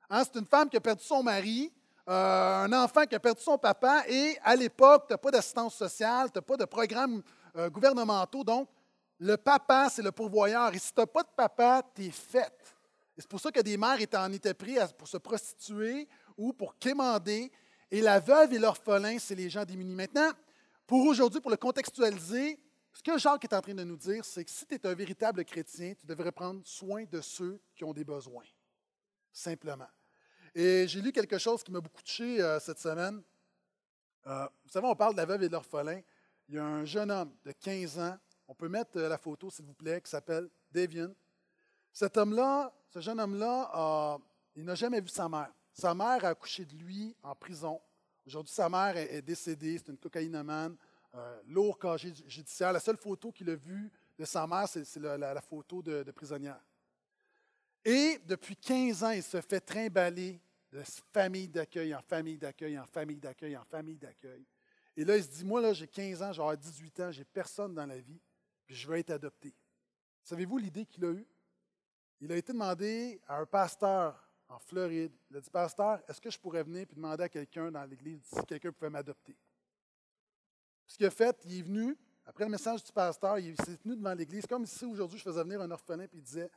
Hein, 0.09 0.23
c'est 0.23 0.39
une 0.39 0.47
femme 0.47 0.69
qui 0.71 0.77
a 0.77 0.81
perdu 0.81 1.03
son 1.03 1.25
mari, 1.25 1.73
euh, 2.09 2.65
un 2.67 2.73
enfant 2.73 3.05
qui 3.05 3.17
a 3.17 3.21
perdu 3.21 3.43
son 3.43 3.59
papa, 3.59 4.05
et 4.07 4.39
à 4.45 4.55
l'époque, 4.55 5.09
tu 5.09 5.13
n'as 5.13 5.19
pas 5.19 5.33
d'assistance 5.33 5.75
sociale, 5.75 6.31
tu 6.31 6.39
n'as 6.39 6.43
pas 6.43 6.57
de 6.57 6.67
programme 6.67 7.21
euh, 7.57 7.71
gouvernementaux. 7.71 8.45
Donc, 8.45 8.69
le 9.19 9.37
papa, 9.37 9.89
c'est 9.91 10.03
le 10.03 10.13
pourvoyeur. 10.13 10.73
Et 10.75 10.79
si 10.79 10.93
tu 10.93 11.01
n'as 11.01 11.07
pas 11.07 11.23
de 11.23 11.29
papa, 11.37 11.83
tu 11.95 12.05
es 12.05 12.11
faite. 12.11 12.77
C'est 13.17 13.29
pour 13.29 13.41
ça 13.41 13.51
que 13.51 13.61
des 13.61 13.77
mères 13.77 14.01
étaient 14.01 14.17
en 14.17 14.33
étaient 14.33 14.55
pris 14.55 14.77
pour 14.97 15.09
se 15.09 15.17
prostituer 15.17 16.09
ou 16.37 16.53
pour 16.53 16.79
quémander. 16.79 17.51
Et 17.91 18.01
la 18.01 18.21
veuve 18.21 18.53
et 18.53 18.59
l'orphelin, 18.59 19.19
c'est 19.19 19.35
les 19.35 19.51
gens 19.51 19.65
démunis. 19.65 19.95
Maintenant, 19.95 20.31
pour 20.87 21.05
aujourd'hui, 21.05 21.41
pour 21.41 21.51
le 21.51 21.57
contextualiser, 21.57 22.61
ce 22.93 23.03
que 23.03 23.19
Jacques 23.19 23.45
est 23.45 23.55
en 23.55 23.61
train 23.61 23.75
de 23.75 23.85
nous 23.85 23.97
dire, 23.97 24.25
c'est 24.25 24.45
que 24.45 24.51
si 24.51 24.67
tu 24.67 24.75
es 24.75 24.87
un 24.87 24.95
véritable 24.95 25.45
chrétien, 25.45 25.95
tu 25.95 26.07
devrais 26.07 26.33
prendre 26.33 26.61
soin 26.65 27.05
de 27.05 27.21
ceux 27.21 27.61
qui 27.75 27.85
ont 27.85 27.93
des 27.93 28.05
besoins. 28.05 28.45
Simplement. 29.33 29.89
Et 30.55 30.87
j'ai 30.89 31.01
lu 31.01 31.13
quelque 31.13 31.39
chose 31.39 31.63
qui 31.63 31.73
m'a 31.73 31.81
beaucoup 31.81 32.03
touché 32.03 32.41
euh, 32.41 32.59
cette 32.61 32.79
semaine. 32.79 33.23
Euh, 34.27 34.47
vous 34.65 34.71
savez, 34.71 34.87
on 34.87 34.97
parle 34.97 35.15
de 35.15 35.19
la 35.19 35.27
veuve 35.27 35.43
et 35.43 35.49
de 35.49 35.53
l'orphelin 35.53 36.01
il 36.49 36.55
y 36.55 36.59
a 36.59 36.65
un 36.65 36.85
jeune 36.85 37.11
homme 37.11 37.33
de 37.45 37.53
15 37.53 37.99
ans, 37.99 38.19
on 38.47 38.55
peut 38.55 38.69
mettre 38.69 38.99
euh, 38.99 39.09
la 39.09 39.19
photo, 39.19 39.51
s'il 39.51 39.65
vous 39.65 39.75
plaît, 39.75 40.01
qui 40.01 40.11
s'appelle 40.11 40.49
Davian. 40.73 41.13
Cet 41.93 42.17
homme-là, 42.17 42.73
ce 42.89 43.01
jeune 43.01 43.21
homme-là, 43.21 44.19
il 44.57 44.65
n'a 44.65 44.75
jamais 44.75 45.01
vu 45.01 45.09
sa 45.09 45.29
mère. 45.29 45.53
Sa 45.73 45.95
mère 45.95 46.25
a 46.25 46.29
accouché 46.29 46.65
de 46.65 46.75
lui 46.75 47.15
en 47.23 47.35
prison. 47.35 47.81
Aujourd'hui, 48.27 48.53
sa 48.53 48.69
mère 48.69 48.97
est, 48.97 49.23
décédée, 49.23 49.79
c'est 49.79 49.91
une 49.91 49.99
cocaïnomane, 49.99 50.77
euh, 51.15 51.41
lourd 51.47 51.79
casier 51.79 52.13
judiciaire. 52.27 52.73
La 52.73 52.81
seule 52.81 52.97
photo 52.97 53.33
qu'il 53.33 53.49
a 53.51 53.57
vue 53.57 53.91
de 54.19 54.25
sa 54.25 54.47
mère, 54.47 54.69
c'est 54.69 54.97
la, 54.97 55.41
photo 55.41 55.83
de, 55.83 56.03
de 56.03 56.11
prisonnière. 56.11 56.61
Et 57.85 58.21
depuis 58.27 58.57
15 58.57 59.05
ans, 59.05 59.11
il 59.11 59.23
se 59.23 59.41
fait 59.41 59.61
trimballer 59.61 60.41
de 60.73 60.83
famille 61.13 61.49
d'accueil 61.49 61.95
en 61.95 62.03
famille 62.03 62.37
d'accueil, 62.37 62.79
en 62.79 62.87
famille 62.87 63.19
d'accueil, 63.19 63.57
en 63.57 63.65
famille 63.65 63.97
d'accueil. 63.97 64.45
Et 64.99 65.05
là, 65.05 65.17
il 65.17 65.23
se 65.23 65.29
dit, 65.29 65.45
moi, 65.45 65.61
là, 65.61 65.73
j'ai 65.73 65.87
15 65.87 66.23
ans, 66.23 66.33
j'ai 66.33 66.57
18 66.57 67.01
ans, 67.01 67.13
j'ai 67.13 67.25
personne 67.25 67.73
dans 67.73 67.87
la 67.87 68.01
vie, 68.01 68.21
puis 68.67 68.75
je 68.75 68.89
veux 68.89 68.99
être 68.99 69.11
adopté. 69.11 69.55
Savez-vous 70.25 70.59
l'idée 70.59 70.85
qu'il 70.87 71.05
a 71.05 71.13
eue? 71.13 71.25
Il 72.21 72.33
a 72.33 72.37
été 72.37 72.53
demandé 72.53 73.21
à 73.29 73.37
un 73.37 73.47
pasteur 73.47 74.29
en 74.49 74.59
Floride. 74.59 75.13
Il 75.31 75.37
a 75.37 75.41
dit, 75.41 75.51
pasteur, 75.51 76.01
est-ce 76.09 76.21
que 76.21 76.31
je 76.31 76.39
pourrais 76.41 76.65
venir 76.65 76.83
et 76.83 76.95
demander 76.97 77.23
à 77.23 77.29
quelqu'un 77.29 77.71
dans 77.71 77.85
l'église 77.85 78.25
si 78.25 78.45
quelqu'un 78.45 78.73
pouvait 78.73 78.91
m'adopter? 78.91 79.37
Ce 80.85 80.97
qu'il 80.97 81.07
a 81.07 81.11
fait, 81.11 81.41
il 81.45 81.61
est 81.61 81.63
venu, 81.63 81.97
après 82.27 82.43
le 82.43 82.51
message 82.51 82.83
du 82.83 82.91
pasteur, 82.91 83.39
il 83.39 83.55
s'est 83.55 83.77
tenu 83.77 83.95
devant 83.95 84.15
l'église, 84.15 84.47
comme 84.49 84.67
si 84.67 84.85
aujourd'hui 84.85 85.19
je 85.19 85.23
faisais 85.23 85.45
venir 85.45 85.61
un 85.61 85.71
orphelin 85.71 86.07
et 86.07 86.11
il 86.13 86.23
disait, 86.23 86.51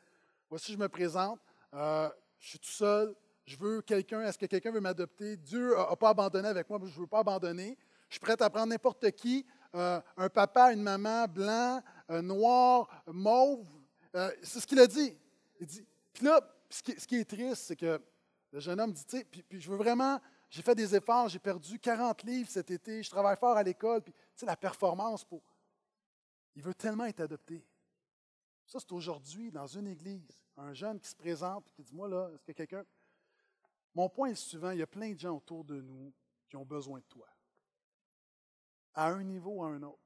voici, 0.49 0.73
je 0.73 0.79
me 0.79 0.89
présente, 0.89 1.39
euh, 1.75 2.09
je 2.39 2.49
suis 2.49 2.59
tout 2.59 2.71
seul, 2.71 3.15
je 3.45 3.55
veux 3.55 3.83
quelqu'un, 3.83 4.23
est-ce 4.23 4.39
que 4.39 4.47
quelqu'un 4.47 4.71
veut 4.71 4.81
m'adopter? 4.81 5.37
Dieu 5.37 5.75
n'a 5.75 5.95
pas 5.95 6.09
abandonné 6.09 6.47
avec 6.47 6.67
moi, 6.67 6.79
je 6.81 6.85
ne 6.85 7.01
veux 7.01 7.05
pas 7.05 7.19
abandonner. 7.19 7.77
Je 8.11 8.15
suis 8.15 8.19
prêt 8.19 8.35
à 8.41 8.49
prendre 8.49 8.67
n'importe 8.67 9.09
qui, 9.11 9.45
euh, 9.73 10.01
un 10.17 10.27
papa, 10.27 10.73
une 10.73 10.81
maman, 10.81 11.29
blanc, 11.29 11.81
euh, 12.09 12.21
noir, 12.21 12.89
mauve. 13.07 13.65
Euh, 14.15 14.29
c'est 14.43 14.59
ce 14.59 14.67
qu'il 14.67 14.79
a 14.79 14.85
dit. 14.85 15.17
Il 15.61 15.65
dit. 15.65 15.87
Puis 16.11 16.25
là, 16.25 16.41
ce 16.69 16.81
qui, 16.81 17.15
est 17.15 17.23
triste, 17.23 17.63
c'est 17.67 17.77
que 17.77 18.01
le 18.51 18.59
jeune 18.59 18.81
homme 18.81 18.91
dit, 18.91 19.05
tu 19.05 19.17
sais, 19.17 19.23
puis, 19.23 19.45
je 19.61 19.71
veux 19.71 19.77
vraiment, 19.77 20.19
j'ai 20.49 20.61
fait 20.61 20.75
des 20.75 20.93
efforts, 20.93 21.29
j'ai 21.29 21.39
perdu 21.39 21.79
40 21.79 22.23
livres 22.23 22.49
cet 22.49 22.69
été, 22.69 23.01
je 23.01 23.09
travaille 23.09 23.37
fort 23.37 23.55
à 23.55 23.63
l'école, 23.63 24.01
puis 24.01 24.11
tu 24.11 24.19
sais, 24.35 24.45
la 24.45 24.57
performance 24.57 25.23
pour. 25.23 25.41
Il 26.53 26.63
veut 26.63 26.73
tellement 26.73 27.05
être 27.05 27.21
adopté. 27.21 27.65
Ça, 28.65 28.77
c'est 28.81 28.91
aujourd'hui 28.91 29.53
dans 29.53 29.67
une 29.67 29.87
église. 29.87 30.43
Un 30.57 30.73
jeune 30.73 30.99
qui 30.99 31.07
se 31.07 31.15
présente 31.15 31.65
et 31.69 31.71
qui 31.71 31.83
dit 31.83 31.95
Moi, 31.95 32.09
là, 32.09 32.29
est-ce 32.35 32.43
que 32.43 32.51
quelqu'un. 32.51 32.83
Mon 33.95 34.09
point 34.09 34.31
est 34.31 34.35
suivant 34.35 34.71
il 34.71 34.79
y 34.79 34.83
a 34.83 34.87
plein 34.87 35.13
de 35.13 35.19
gens 35.19 35.37
autour 35.37 35.63
de 35.63 35.79
nous 35.79 36.11
qui 36.49 36.57
ont 36.57 36.65
besoin 36.65 36.99
de 36.99 37.05
toi. 37.05 37.30
À 38.93 39.07
un 39.07 39.23
niveau 39.23 39.51
ou 39.51 39.63
à 39.63 39.67
un 39.67 39.81
autre. 39.83 39.99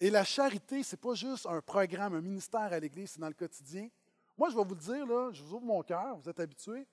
Et 0.00 0.10
la 0.10 0.24
charité, 0.24 0.82
ce 0.82 0.94
n'est 0.94 1.00
pas 1.00 1.14
juste 1.14 1.46
un 1.46 1.60
programme, 1.60 2.14
un 2.14 2.20
ministère 2.20 2.72
à 2.72 2.78
l'Église, 2.78 3.12
c'est 3.12 3.20
dans 3.20 3.28
le 3.28 3.34
quotidien. 3.34 3.88
Moi, 4.36 4.50
je 4.50 4.56
vais 4.56 4.62
vous 4.62 4.74
le 4.74 4.80
dire, 4.80 5.06
là, 5.06 5.30
je 5.32 5.42
vous 5.42 5.54
ouvre 5.54 5.64
mon 5.64 5.82
cœur, 5.82 6.16
vous 6.18 6.28
êtes 6.28 6.38
habitués. 6.38 6.86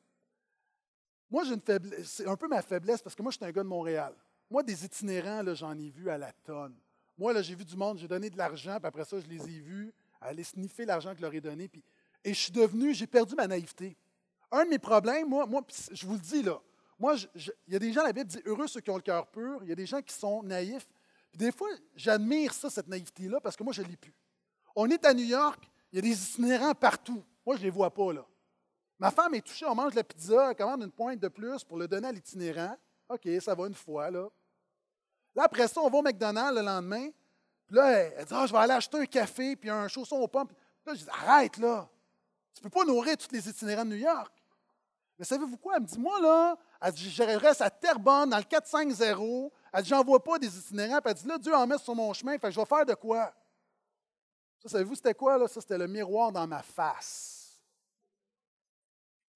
Moi, 1.30 1.44
j'ai 1.44 1.54
une 1.54 1.62
faiblesse, 1.62 2.08
c'est 2.08 2.28
un 2.28 2.36
peu 2.36 2.48
ma 2.48 2.62
faiblesse 2.62 3.02
parce 3.02 3.16
que 3.16 3.22
moi, 3.22 3.32
je 3.32 3.38
suis 3.38 3.46
un 3.46 3.52
gars 3.52 3.64
de 3.64 3.68
Montréal. 3.68 4.16
Moi, 4.50 4.64
des 4.64 4.86
itinérants, 4.86 5.44
j'en 5.54 5.78
ai 5.78 5.90
vu 5.90 6.10
à 6.10 6.18
la 6.18 6.32
tonne. 6.32 6.76
Moi, 7.18 7.34
là, 7.34 7.42
j'ai 7.42 7.56
vu 7.56 7.66
du 7.66 7.76
monde, 7.76 7.98
j'ai 7.98 8.08
donné 8.08 8.30
de 8.30 8.38
l'argent, 8.38 8.78
puis 8.78 8.88
après 8.88 9.06
ça, 9.06 9.20
je 9.20 9.28
les 9.28 9.44
ai 9.44 9.60
vus 9.60 9.94
aller 10.22 10.44
sniffer 10.44 10.86
l'argent 10.86 11.12
que 11.12 11.18
je 11.18 11.22
leur 11.22 11.34
ai 11.34 11.42
donné. 11.42 11.68
Puis, 11.68 11.84
et 12.24 12.34
je 12.34 12.40
suis 12.40 12.52
devenu, 12.52 12.94
j'ai 12.94 13.08
perdu 13.08 13.36
ma 13.36 13.48
naïveté. 13.48 13.96
Un 14.52 14.66
de 14.66 14.70
mes 14.70 14.80
problèmes, 14.80 15.30
moi, 15.30 15.46
moi 15.46 15.62
je 15.92 16.06
vous 16.06 16.14
le 16.14 16.20
dis 16.20 16.42
là, 16.42 16.60
moi, 16.98 17.16
il 17.36 17.74
y 17.74 17.76
a 17.76 17.80
des 17.80 17.92
gens, 17.92 18.04
la 18.04 18.14
Bible 18.14 18.30
dit 18.30 18.42
heureux 18.46 18.68
ceux 18.68 18.80
qui 18.80 18.90
ont 18.90 18.96
le 18.96 19.02
cœur 19.02 19.28
pur. 19.28 19.60
Il 19.64 19.70
y 19.70 19.72
a 19.72 19.76
des 19.76 19.86
gens 19.86 20.02
qui 20.02 20.14
sont 20.14 20.42
naïfs. 20.44 20.88
Puis 21.32 21.38
des 21.38 21.52
fois, 21.52 21.68
j'admire 21.96 22.54
ça, 22.54 22.70
cette 22.70 22.88
naïveté-là, 22.88 23.42
parce 23.42 23.56
que 23.56 23.64
moi, 23.64 23.74
je 23.74 23.82
ne 23.82 23.88
l'ai 23.88 23.98
plus. 23.98 24.14
On 24.76 24.90
est 24.90 25.04
à 25.06 25.14
New 25.14 25.26
York, 25.26 25.70
il 25.92 25.98
y 25.98 26.00
a 26.00 26.02
des 26.02 26.24
itinérants 26.32 26.74
partout. 26.74 27.24
Moi, 27.46 27.56
je 27.56 27.62
ne 27.62 27.66
les 27.66 27.70
vois 27.70 27.94
pas 27.94 28.14
là. 28.14 28.26
Ma 28.98 29.12
femme 29.12 29.34
est 29.36 29.42
touchée, 29.42 29.66
on 29.66 29.76
mange 29.76 29.94
la 29.94 30.04
pizza, 30.04 30.50
elle 30.50 30.56
commande 30.56 30.84
une 30.84 30.92
pointe 30.92 31.20
de 31.20 31.28
plus 31.28 31.64
pour 31.66 31.78
le 31.78 31.88
donner 31.88 32.08
à 32.08 32.12
l'itinérant. 32.12 32.78
OK, 33.10 33.28
ça 33.42 33.54
va 33.54 33.68
une 33.68 33.74
fois, 33.74 34.10
là. 34.10 34.30
Là, 35.36 35.44
après 35.44 35.68
ça, 35.68 35.82
on 35.82 35.90
va 35.90 35.98
au 35.98 36.02
McDonald's 36.02 36.56
le 36.58 36.66
lendemain. 36.66 37.10
Puis 37.68 37.76
là, 37.76 37.92
elle 37.92 38.26
dit 38.26 38.34
Ah, 38.34 38.46
je 38.48 38.54
vais 38.54 38.60
aller 38.60 38.74
acheter 38.74 38.98
un 38.98 39.06
café 39.06 39.56
puis 39.58 39.70
un 39.70 39.88
chausson 39.90 40.16
aux 40.16 40.28
pommes. 40.28 40.48
là, 40.86 40.94
je 40.94 41.04
dis 41.04 41.10
Arrête, 41.10 41.58
là. 41.58 41.90
Tu 42.54 42.62
ne 42.62 42.70
peux 42.70 42.70
pas 42.70 42.86
nourrir 42.86 43.18
tous 43.18 43.32
les 43.34 43.50
itinérants 43.50 43.84
de 43.84 43.90
New 43.90 43.98
York. 43.98 44.32
Mais 45.18 45.26
savez-vous 45.26 45.58
quoi? 45.58 45.76
Elle 45.76 45.84
me 45.84 45.88
dit 45.88 46.00
Moi, 46.00 46.20
là, 46.22 46.58
elle 46.82 46.92
dit, 46.94 47.10
je 47.10 47.24
reste 47.24 47.62
à 47.62 47.70
Terrebonne, 47.70 48.30
dans 48.30 48.38
le 48.38 48.44
450. 48.44 49.52
Elle 49.74 49.84
dit 49.84 49.90
J'en 49.90 50.04
vois 50.04 50.24
pas 50.24 50.38
des 50.38 50.58
itinérants. 50.58 51.00
Puis 51.02 51.12
elle 51.12 51.14
dit 51.14 51.28
Là, 51.28 51.38
Dieu 51.38 51.56
en 51.56 51.66
met 51.66 51.78
sur 51.78 51.96
mon 51.96 52.14
chemin, 52.14 52.34
fait 52.34 52.48
que 52.48 52.52
je 52.52 52.60
vais 52.60 52.66
faire 52.66 52.86
de 52.86 52.94
quoi? 52.94 53.34
Ça, 54.60 54.70
savez-vous, 54.70 54.96
c'était 54.96 55.14
quoi? 55.14 55.38
Là? 55.38 55.48
Ça, 55.48 55.62
c'était 55.62 55.78
le 55.78 55.88
miroir 55.88 56.32
dans 56.32 56.48
ma 56.48 56.62
face. 56.62 57.36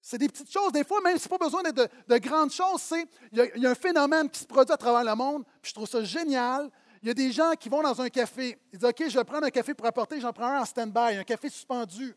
C'est 0.02 0.18
des 0.18 0.28
petites 0.28 0.50
choses. 0.50 0.72
Des 0.72 0.84
fois, 0.84 1.00
même, 1.02 1.16
ce 1.18 1.24
n'est 1.24 1.38
pas 1.38 1.44
besoin 1.44 1.62
d'être 1.62 1.88
de, 2.08 2.18
grandes 2.18 2.50
choses. 2.50 2.92
A, 2.92 2.96
il 3.32 3.62
y, 3.62 3.66
a 3.66 3.70
un 3.70 3.74
phénomène 3.74 4.28
qui 4.28 4.40
se 4.40 4.46
produit 4.46 4.72
à 4.72 4.76
travers 4.76 5.04
le 5.04 5.14
monde, 5.14 5.44
puis 5.62 5.70
je 5.70 5.74
trouve 5.74 5.88
ça 5.88 6.02
génial. 6.02 6.70
Il 7.02 7.08
y 7.08 7.10
a 7.10 7.14
des 7.14 7.32
gens 7.32 7.52
qui 7.52 7.68
vont 7.68 7.82
dans 7.82 8.00
un 8.00 8.08
café. 8.08 8.58
Ils 8.72 8.78
disent 8.78 8.88
OK, 8.88 9.04
je 9.08 9.18
vais 9.18 9.24
prendre 9.24 9.46
un 9.46 9.50
café 9.50 9.72
pour 9.72 9.86
apporter, 9.86 10.20
j'en 10.20 10.32
prends 10.32 10.48
un 10.48 10.60
en 10.60 10.64
stand-by, 10.64 11.16
un 11.16 11.24
café 11.24 11.48
suspendu. 11.48 12.16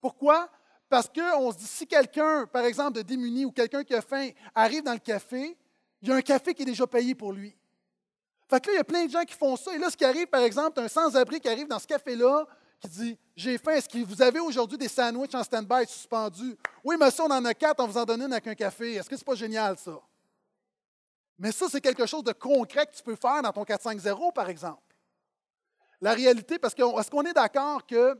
Pourquoi? 0.00 0.48
Parce 0.88 1.08
qu'on 1.08 1.52
se 1.52 1.58
dit, 1.58 1.66
si 1.66 1.86
quelqu'un, 1.86 2.46
par 2.46 2.64
exemple, 2.64 2.92
de 2.92 3.02
démuni 3.02 3.44
ou 3.44 3.50
quelqu'un 3.50 3.82
qui 3.82 3.94
a 3.94 4.02
faim, 4.02 4.30
arrive 4.54 4.82
dans 4.82 4.92
le 4.92 4.98
café, 4.98 5.56
il 6.02 6.08
y 6.08 6.12
a 6.12 6.14
un 6.14 6.22
café 6.22 6.54
qui 6.54 6.62
est 6.62 6.66
déjà 6.66 6.86
payé 6.86 7.14
pour 7.14 7.32
lui. 7.32 7.56
Fait 8.48 8.60
que 8.60 8.68
là, 8.68 8.74
il 8.74 8.76
y 8.76 8.80
a 8.80 8.84
plein 8.84 9.04
de 9.04 9.10
gens 9.10 9.24
qui 9.24 9.34
font 9.34 9.56
ça. 9.56 9.74
Et 9.74 9.78
là, 9.78 9.90
ce 9.90 9.96
qui 9.96 10.04
arrive, 10.04 10.28
par 10.28 10.42
exemple, 10.42 10.78
un 10.80 10.88
sans-abri 10.88 11.40
qui 11.40 11.48
arrive 11.48 11.66
dans 11.66 11.80
ce 11.80 11.86
café-là, 11.86 12.46
qui 12.80 12.88
dit 12.88 13.18
J'ai 13.34 13.58
faim, 13.58 13.72
est-ce 13.72 13.88
que 13.88 13.98
vous 13.98 14.22
avez 14.22 14.38
aujourd'hui 14.38 14.78
des 14.78 14.88
sandwichs 14.88 15.34
en 15.34 15.42
stand-by 15.42 15.86
suspendus? 15.86 16.56
Oui, 16.84 16.96
monsieur, 16.96 17.24
on 17.24 17.30
en 17.30 17.44
a 17.44 17.54
quatre, 17.54 17.82
on 17.82 17.88
vous 17.88 17.98
en 17.98 18.04
donne 18.04 18.22
une 18.22 18.32
avec 18.32 18.46
un 18.46 18.54
café. 18.54 18.94
Est-ce 18.94 19.08
que 19.08 19.16
ce 19.16 19.22
n'est 19.22 19.24
pas 19.24 19.34
génial, 19.34 19.76
ça? 19.76 20.00
Mais 21.38 21.50
ça, 21.50 21.66
c'est 21.68 21.80
quelque 21.80 22.06
chose 22.06 22.22
de 22.22 22.32
concret 22.32 22.86
que 22.86 22.96
tu 22.96 23.02
peux 23.02 23.16
faire 23.16 23.42
dans 23.42 23.52
ton 23.52 23.64
4-5-0, 23.64 24.32
par 24.32 24.48
exemple. 24.48 24.82
La 26.00 26.12
réalité, 26.12 26.58
parce 26.58 26.74
que 26.74 26.82
est-ce 27.00 27.10
qu'on 27.10 27.22
est 27.22 27.32
d'accord 27.32 27.84
que 27.86 28.16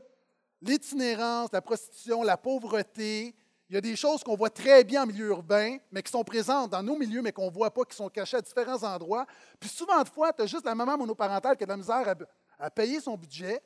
l'itinérance, 0.61 1.49
la 1.51 1.61
prostitution, 1.61 2.23
la 2.23 2.37
pauvreté, 2.37 3.35
il 3.69 3.75
y 3.75 3.77
a 3.77 3.81
des 3.81 3.95
choses 3.97 4.23
qu'on 4.23 4.35
voit 4.35 4.49
très 4.49 4.83
bien 4.83 5.03
en 5.03 5.05
milieu 5.05 5.27
urbain, 5.27 5.77
mais 5.91 6.01
qui 6.01 6.11
sont 6.11 6.23
présentes 6.23 6.71
dans 6.71 6.81
nos 6.81 6.97
milieux, 6.97 7.21
mais 7.21 7.33
qu'on 7.33 7.47
ne 7.47 7.53
voit 7.53 7.73
pas, 7.73 7.83
qui 7.83 7.95
sont 7.95 8.09
cachées 8.09 8.37
à 8.37 8.41
différents 8.41 8.81
endroits. 8.83 9.25
Puis 9.59 9.69
souvent 9.69 10.01
de 10.01 10.07
fois, 10.07 10.31
tu 10.31 10.41
as 10.41 10.45
juste 10.45 10.65
la 10.65 10.73
maman 10.73 10.97
monoparentale 10.97 11.57
qui 11.57 11.63
a 11.63 11.65
de 11.65 11.71
la 11.71 11.77
misère 11.77 12.07
à, 12.07 12.65
à 12.65 12.71
payer 12.71 13.01
son 13.01 13.17
budget. 13.17 13.61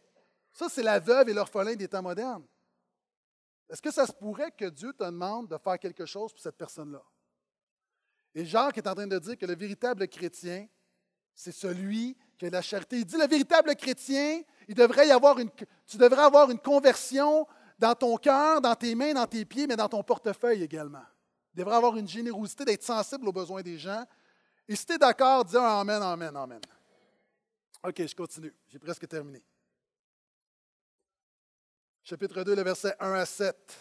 Ça, 0.51 0.67
c'est 0.69 0.81
la 0.81 0.99
veuve 0.99 1.29
et 1.29 1.33
l'orphelin 1.33 1.75
des 1.75 1.87
temps 1.87 2.01
modernes. 2.01 2.45
Est-ce 3.69 3.81
que 3.81 3.91
ça 3.91 4.05
se 4.07 4.11
pourrait 4.11 4.51
que 4.51 4.65
Dieu 4.65 4.91
te 4.91 5.03
demande 5.03 5.47
de 5.47 5.57
faire 5.57 5.77
quelque 5.77 6.05
chose 6.05 6.33
pour 6.33 6.41
cette 6.41 6.57
personne-là? 6.57 7.03
Et 8.33 8.43
Jacques 8.43 8.77
est 8.77 8.87
en 8.87 8.95
train 8.95 9.07
de 9.07 9.19
dire 9.19 9.37
que 9.37 9.45
le 9.45 9.55
véritable 9.55 10.07
chrétien, 10.07 10.67
c'est 11.35 11.51
celui 11.51 12.17
la 12.49 12.61
charité. 12.61 12.97
Il 12.97 13.05
dit 13.05 13.17
le 13.17 13.27
véritable 13.27 13.75
chrétien, 13.75 14.41
il 14.67 14.75
devrait 14.75 15.07
y 15.07 15.11
avoir 15.11 15.37
une, 15.39 15.49
tu 15.85 15.97
devrais 15.97 16.23
avoir 16.23 16.49
une 16.49 16.59
conversion 16.59 17.47
dans 17.77 17.95
ton 17.95 18.17
cœur, 18.17 18.61
dans 18.61 18.75
tes 18.75 18.95
mains, 18.95 19.13
dans 19.13 19.27
tes 19.27 19.45
pieds, 19.45 19.67
mais 19.67 19.75
dans 19.75 19.89
ton 19.89 20.03
portefeuille 20.03 20.63
également. 20.63 21.03
Il 21.53 21.59
devrait 21.59 21.75
avoir 21.75 21.97
une 21.97 22.07
générosité 22.07 22.63
d'être 22.63 22.83
sensible 22.83 23.27
aux 23.27 23.33
besoins 23.33 23.61
des 23.61 23.77
gens. 23.77 24.05
Et 24.67 24.75
si 24.75 24.85
tu 24.85 24.93
es 24.93 24.97
d'accord, 24.97 25.43
dis 25.43 25.57
un 25.57 25.79
Amen, 25.79 26.01
Amen, 26.01 26.35
Amen. 26.35 26.61
OK, 27.83 28.05
je 28.05 28.15
continue. 28.15 28.53
J'ai 28.69 28.79
presque 28.79 29.07
terminé. 29.07 29.43
Chapitre 32.03 32.43
2, 32.43 32.55
le 32.55 32.63
verset 32.63 32.95
1 32.99 33.13
à 33.13 33.25
7. 33.25 33.77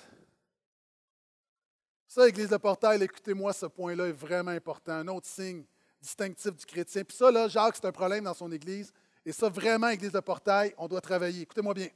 Ça, 2.07 2.29
Église 2.29 2.49
de 2.49 2.57
Portail, 2.57 3.03
écoutez-moi, 3.03 3.53
ce 3.53 3.67
point-là 3.67 4.09
est 4.09 4.13
vraiment 4.13 4.51
important. 4.51 4.93
Un 4.93 5.09
autre 5.09 5.29
signe 5.29 5.65
distinctif 6.01 6.57
du 6.57 6.67
chrétien. 6.67 7.05
Puis 7.05 7.17
ça, 7.17 7.31
là, 7.31 7.49
Jacques, 7.49 7.77
c'est 7.77 7.87
un 7.87 7.93
problème 7.93 8.25
dans 8.25 8.35
son 8.35 8.51
Église. 8.51 8.93
Et 9.25 9.33
ça, 9.33 9.49
vraiment, 9.49 9.89
Église 9.89 10.13
de 10.13 10.21
Portail, 10.21 10.75
on 10.79 10.89
doit 10.89 11.01
travailler. 11.01 11.43
Écoutez-moi 11.43 11.75
bien. 11.75 11.89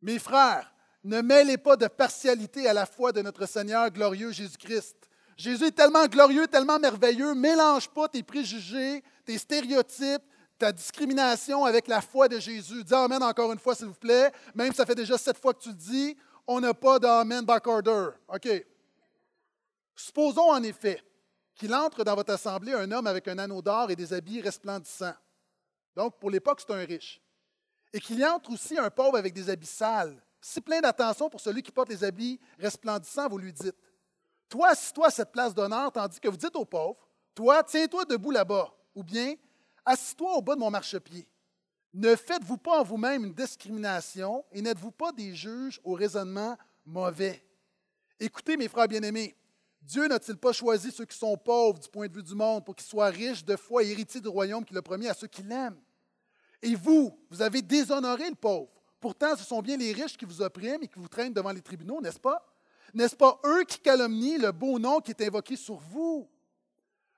Mes 0.00 0.18
frères, 0.18 0.72
ne 1.04 1.20
mêlez 1.20 1.58
pas 1.58 1.76
de 1.76 1.86
partialité 1.86 2.68
à 2.68 2.72
la 2.72 2.86
foi 2.86 3.12
de 3.12 3.22
notre 3.22 3.46
Seigneur 3.46 3.90
glorieux 3.90 4.32
Jésus-Christ. 4.32 4.96
Jésus 5.36 5.66
est 5.66 5.72
tellement 5.72 6.06
glorieux, 6.06 6.46
tellement 6.46 6.78
merveilleux. 6.78 7.34
Mélange 7.34 7.88
pas 7.88 8.08
tes 8.08 8.22
préjugés, 8.22 9.02
tes 9.24 9.38
stéréotypes, 9.38 10.22
ta 10.58 10.72
discrimination 10.72 11.64
avec 11.64 11.88
la 11.88 12.00
foi 12.00 12.28
de 12.28 12.38
Jésus. 12.38 12.84
Dis 12.84 12.94
Amen 12.94 13.22
encore 13.22 13.52
une 13.52 13.58
fois, 13.58 13.74
s'il 13.74 13.86
vous 13.86 13.94
plaît. 13.94 14.30
Même 14.54 14.70
si 14.70 14.76
ça 14.76 14.86
fait 14.86 14.94
déjà 14.94 15.18
sept 15.18 15.38
fois 15.38 15.54
que 15.54 15.60
tu 15.60 15.70
le 15.70 15.74
dis, 15.74 16.16
on 16.46 16.60
n'a 16.60 16.74
pas 16.74 16.98
d'Amen 16.98 17.42
back 17.42 17.66
order. 17.66 18.10
OK. 18.28 18.48
Supposons 19.94 20.50
en 20.50 20.62
effet 20.62 21.02
qu'il 21.54 21.74
entre 21.74 22.04
dans 22.04 22.14
votre 22.14 22.32
assemblée 22.32 22.72
un 22.72 22.90
homme 22.90 23.06
avec 23.06 23.28
un 23.28 23.38
anneau 23.38 23.62
d'or 23.62 23.90
et 23.90 23.96
des 23.96 24.12
habits 24.12 24.40
resplendissants. 24.40 25.14
Donc, 25.94 26.18
pour 26.18 26.30
l'époque, 26.30 26.60
c'est 26.60 26.72
un 26.72 26.84
riche. 26.84 27.20
Et 27.92 28.00
qu'il 28.00 28.18
y 28.18 28.26
entre 28.26 28.52
aussi 28.52 28.78
un 28.78 28.90
pauvre 28.90 29.16
avec 29.16 29.34
des 29.34 29.50
habits 29.50 29.66
sales. 29.66 30.22
Si 30.40 30.60
plein 30.60 30.80
d'attention 30.80 31.28
pour 31.28 31.40
celui 31.40 31.62
qui 31.62 31.70
porte 31.70 31.90
les 31.90 32.02
habits 32.02 32.40
resplendissants, 32.58 33.28
vous 33.28 33.38
lui 33.38 33.52
dites 33.52 33.76
Toi, 34.48 34.70
assis-toi 34.70 35.08
à 35.08 35.10
cette 35.10 35.30
place 35.30 35.54
d'honneur, 35.54 35.92
tandis 35.92 36.18
que 36.18 36.28
vous 36.28 36.36
dites 36.36 36.56
au 36.56 36.64
pauvre 36.64 36.96
Toi, 37.34 37.62
tiens-toi 37.62 38.04
debout 38.06 38.30
là-bas. 38.30 38.74
Ou 38.94 39.04
bien, 39.04 39.34
assis-toi 39.84 40.36
au 40.36 40.42
bas 40.42 40.54
de 40.54 40.60
mon 40.60 40.70
marchepied. 40.70 41.28
Ne 41.94 42.16
faites-vous 42.16 42.56
pas 42.56 42.80
en 42.80 42.84
vous-même 42.84 43.26
une 43.26 43.34
discrimination 43.34 44.44
et 44.50 44.62
n'êtes-vous 44.62 44.92
pas 44.92 45.12
des 45.12 45.34
juges 45.34 45.78
au 45.84 45.92
raisonnement 45.92 46.56
mauvais? 46.86 47.44
Écoutez, 48.18 48.56
mes 48.56 48.68
frères 48.68 48.88
bien-aimés, 48.88 49.36
Dieu 49.82 50.06
n'a-t-il 50.06 50.36
pas 50.36 50.52
choisi 50.52 50.90
ceux 50.90 51.04
qui 51.04 51.18
sont 51.18 51.36
pauvres 51.36 51.78
du 51.78 51.88
point 51.88 52.06
de 52.06 52.14
vue 52.14 52.22
du 52.22 52.34
monde 52.34 52.64
pour 52.64 52.74
qu'ils 52.74 52.86
soient 52.86 53.08
riches 53.08 53.44
de 53.44 53.56
foi 53.56 53.82
et 53.82 53.90
héritiers 53.90 54.20
du 54.20 54.28
royaume 54.28 54.64
qu'il 54.64 54.76
a 54.78 54.82
promis 54.82 55.08
à 55.08 55.14
ceux 55.14 55.26
qui 55.26 55.42
l'aiment? 55.42 55.80
Et 56.62 56.74
vous, 56.76 57.18
vous 57.30 57.42
avez 57.42 57.60
déshonoré 57.60 58.30
le 58.30 58.36
pauvre. 58.36 58.70
Pourtant, 59.00 59.36
ce 59.36 59.42
sont 59.42 59.60
bien 59.60 59.76
les 59.76 59.92
riches 59.92 60.16
qui 60.16 60.24
vous 60.24 60.40
oppriment 60.40 60.82
et 60.82 60.86
qui 60.86 60.98
vous 60.98 61.08
traînent 61.08 61.32
devant 61.32 61.50
les 61.50 61.60
tribunaux, 61.60 62.00
n'est-ce 62.00 62.20
pas? 62.20 62.46
N'est-ce 62.94 63.16
pas 63.16 63.40
eux 63.44 63.64
qui 63.64 63.80
calomnient 63.80 64.38
le 64.38 64.52
beau 64.52 64.78
nom 64.78 65.00
qui 65.00 65.10
est 65.10 65.22
invoqué 65.22 65.56
sur 65.56 65.76
vous? 65.76 66.28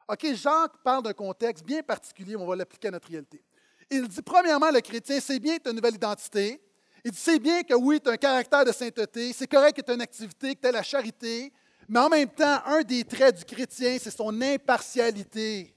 OK, 0.09 0.35
Jacques 0.35 0.83
parle 0.83 1.03
d'un 1.03 1.13
contexte 1.13 1.65
bien 1.65 1.83
particulier, 1.83 2.37
on 2.37 2.47
va 2.47 2.57
l'appliquer 2.57 2.89
à 2.89 2.91
notre 2.93 3.09
réalité. 3.09 3.43
Il 3.91 4.09
dit, 4.09 4.23
premièrement, 4.23 4.71
le 4.71 4.81
chrétien, 4.81 5.21
c'est 5.21 5.39
bien 5.39 5.59
ta 5.59 5.73
nouvelle 5.73 5.95
identité. 5.95 6.63
Il 7.05 7.11
dit, 7.11 7.19
c'est 7.21 7.39
bien 7.39 7.63
que 7.63 7.75
oui, 7.75 8.01
tu 8.01 8.09
as 8.09 8.13
un 8.13 8.17
caractère 8.17 8.65
de 8.65 8.73
sainteté, 8.73 9.33
c'est 9.35 9.47
correct 9.47 9.77
que 9.77 9.83
tu 9.83 9.93
une 9.93 10.01
activité, 10.01 10.55
que 10.55 10.61
tu 10.63 10.69
as 10.69 10.73
la 10.73 10.83
charité, 10.83 11.53
mais 11.89 12.01
en 12.01 12.09
même 12.09 12.29
temps, 12.29 12.61
un 12.67 12.83
des 12.83 13.05
traits 13.05 13.39
du 13.39 13.45
chrétien, 13.45 13.97
c'est 14.01 14.11
son 14.11 14.41
impartialité. 14.41 15.75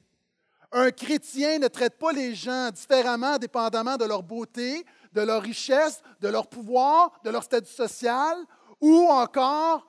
Un 0.71 0.91
chrétien 0.91 1.59
ne 1.59 1.67
traite 1.67 1.97
pas 1.97 2.11
les 2.11 2.35
gens 2.35 2.71
différemment 2.71 3.37
dépendamment 3.37 3.97
de 3.97 4.05
leur 4.05 4.21
beauté, 4.21 4.85
de 5.13 5.21
leur 5.21 5.41
richesse, 5.41 6.01
de 6.19 6.27
leur 6.27 6.47
pouvoir, 6.47 7.19
de 7.23 7.29
leur 7.29 7.43
statut 7.43 7.71
social 7.71 8.37
ou 8.81 9.07
encore 9.07 9.87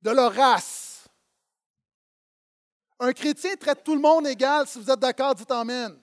de 0.00 0.10
leur 0.10 0.34
race. 0.34 1.08
Un 2.98 3.12
chrétien 3.12 3.54
traite 3.56 3.84
tout 3.84 3.94
le 3.94 4.00
monde 4.00 4.26
égal. 4.26 4.66
Si 4.66 4.78
vous 4.78 4.90
êtes 4.90 4.98
d'accord, 4.98 5.34
dites 5.34 5.50
Amen. 5.50 5.96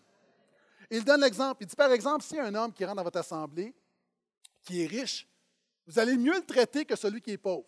il 0.91 1.04
donne 1.04 1.22
l'exemple. 1.22 1.64
Il 1.64 1.68
dit, 1.68 1.76
par 1.76 1.91
exemple, 1.91 2.26
a 2.38 2.43
un 2.43 2.56
homme 2.56 2.74
qui 2.74 2.84
rentre 2.86 2.97
dans 2.97 3.04
votre 3.04 3.20
assemblée, 3.20 3.74
qui 4.64 4.84
est 4.84 4.88
riche, 4.88 5.28
vous 5.88 5.97
allez 5.97 6.18
mieux 6.18 6.36
le 6.36 6.45
traiter 6.45 6.86
que 6.86 6.95
celui 6.95 7.22
qui 7.22 7.32
est 7.32 7.38
pauvre. 7.38 7.66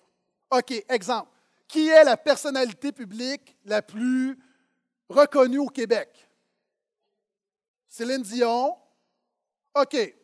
OK, 0.52 0.84
exemple. 0.89 1.30
Qui 1.68 1.88
est 1.88 2.04
la 2.04 2.18
personnalité 2.18 2.91
publique 2.91 3.56
la 3.64 3.82
plus 3.82 4.38
reconnue 5.08 5.60
au 5.60 5.68
Québec? 5.68 6.28
Céline 7.88 8.22
Dion. 8.22 8.78
OK. 9.74 10.16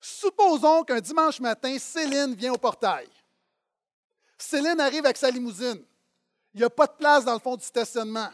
Supposons 0.00 0.82
qu'un 0.82 1.00
dimanche 1.00 1.38
matin, 1.38 1.78
Céline 1.78 2.34
vient 2.34 2.52
au 2.52 2.58
portail. 2.58 3.08
Céline 4.36 4.80
arrive 4.80 5.04
avec 5.04 5.16
sa 5.16 5.30
limousine. 5.30 5.80
Il 6.52 6.58
n'y 6.58 6.64
a 6.64 6.70
pas 6.70 6.88
de 6.88 6.92
place 6.92 7.24
dans 7.24 7.34
le 7.34 7.38
fond 7.38 7.56
du 7.56 7.64
stationnement. 7.64 8.30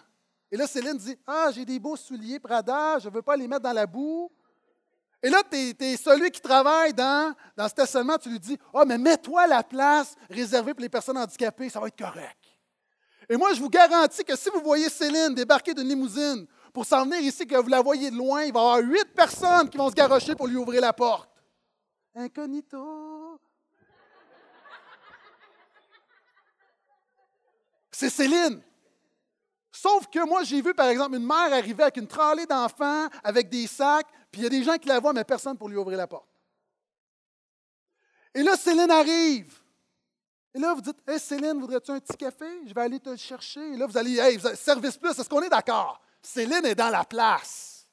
Et 0.50 0.56
là, 0.56 0.66
Céline 0.66 0.96
dit 0.96 1.16
Ah, 1.26 1.50
j'ai 1.54 1.66
des 1.66 1.78
beaux 1.78 1.96
souliers 1.96 2.40
Prada, 2.40 2.98
je 2.98 3.08
ne 3.08 3.14
veux 3.14 3.22
pas 3.22 3.36
les 3.36 3.46
mettre 3.46 3.62
dans 3.62 3.72
la 3.72 3.86
boue. 3.86 4.32
Et 5.22 5.30
là, 5.30 5.42
tu 5.50 5.96
celui 5.96 6.30
qui 6.30 6.40
travaille 6.40 6.94
dans, 6.94 7.34
dans 7.56 7.68
stationnement, 7.68 8.18
tu 8.18 8.30
lui 8.30 8.38
dis 8.38 8.56
Ah, 8.72 8.84
mais 8.86 8.98
mets-toi 8.98 9.46
la 9.48 9.64
place 9.64 10.14
réservée 10.30 10.74
pour 10.74 10.82
les 10.82 10.88
personnes 10.88 11.18
handicapées, 11.18 11.68
ça 11.68 11.80
va 11.80 11.88
être 11.88 11.98
correct. 11.98 12.38
Et 13.28 13.36
moi, 13.36 13.52
je 13.52 13.60
vous 13.60 13.68
garantis 13.68 14.24
que 14.24 14.36
si 14.36 14.48
vous 14.48 14.60
voyez 14.60 14.88
Céline 14.88 15.34
débarquer 15.34 15.74
d'une 15.74 15.88
limousine 15.88 16.46
pour 16.72 16.86
s'en 16.86 17.04
venir 17.04 17.20
ici, 17.20 17.46
que 17.46 17.56
vous 17.56 17.68
la 17.68 17.82
voyez 17.82 18.10
de 18.10 18.16
loin, 18.16 18.44
il 18.44 18.52
va 18.52 18.60
y 18.60 18.62
avoir 18.62 18.78
huit 18.78 19.12
personnes 19.14 19.68
qui 19.68 19.76
vont 19.76 19.90
se 19.90 19.94
garrocher 19.94 20.34
pour 20.34 20.46
lui 20.46 20.56
ouvrir 20.56 20.80
la 20.80 20.92
porte. 20.92 21.28
Incognito. 22.14 23.40
C'est 27.90 28.10
Céline. 28.10 28.62
Sauf 29.72 30.06
que 30.08 30.24
moi, 30.26 30.42
j'ai 30.44 30.62
vu, 30.62 30.72
par 30.74 30.88
exemple, 30.88 31.16
une 31.16 31.26
mère 31.26 31.52
arriver 31.52 31.82
avec 31.82 31.98
une 31.98 32.06
tralée 32.06 32.46
d'enfants, 32.46 33.08
avec 33.22 33.48
des 33.48 33.66
sacs, 33.66 34.06
il 34.38 34.44
y 34.44 34.46
a 34.46 34.50
des 34.50 34.62
gens 34.62 34.76
qui 34.76 34.88
la 34.88 35.00
voient, 35.00 35.12
mais 35.12 35.24
personne 35.24 35.56
pour 35.56 35.68
lui 35.68 35.76
ouvrir 35.76 35.98
la 35.98 36.06
porte. 36.06 36.28
Et 38.34 38.42
là, 38.42 38.56
Céline 38.56 38.90
arrive. 38.90 39.58
Et 40.54 40.58
là, 40.58 40.74
vous 40.74 40.80
dites, 40.80 40.98
Hey, 41.06 41.18
Céline, 41.18 41.60
voudrais-tu 41.60 41.90
un 41.90 42.00
petit 42.00 42.16
café? 42.16 42.46
Je 42.66 42.72
vais 42.74 42.80
aller 42.80 43.00
te 43.00 43.10
le 43.10 43.16
chercher. 43.16 43.72
Et 43.72 43.76
là, 43.76 43.86
vous 43.86 43.96
allez, 43.96 44.18
Hey, 44.18 44.38
service 44.56 44.96
plus, 44.96 45.10
est-ce 45.10 45.28
qu'on 45.28 45.42
est 45.42 45.48
d'accord? 45.48 46.00
Céline 46.22 46.64
est 46.64 46.74
dans 46.74 46.90
la 46.90 47.04
place. 47.04 47.86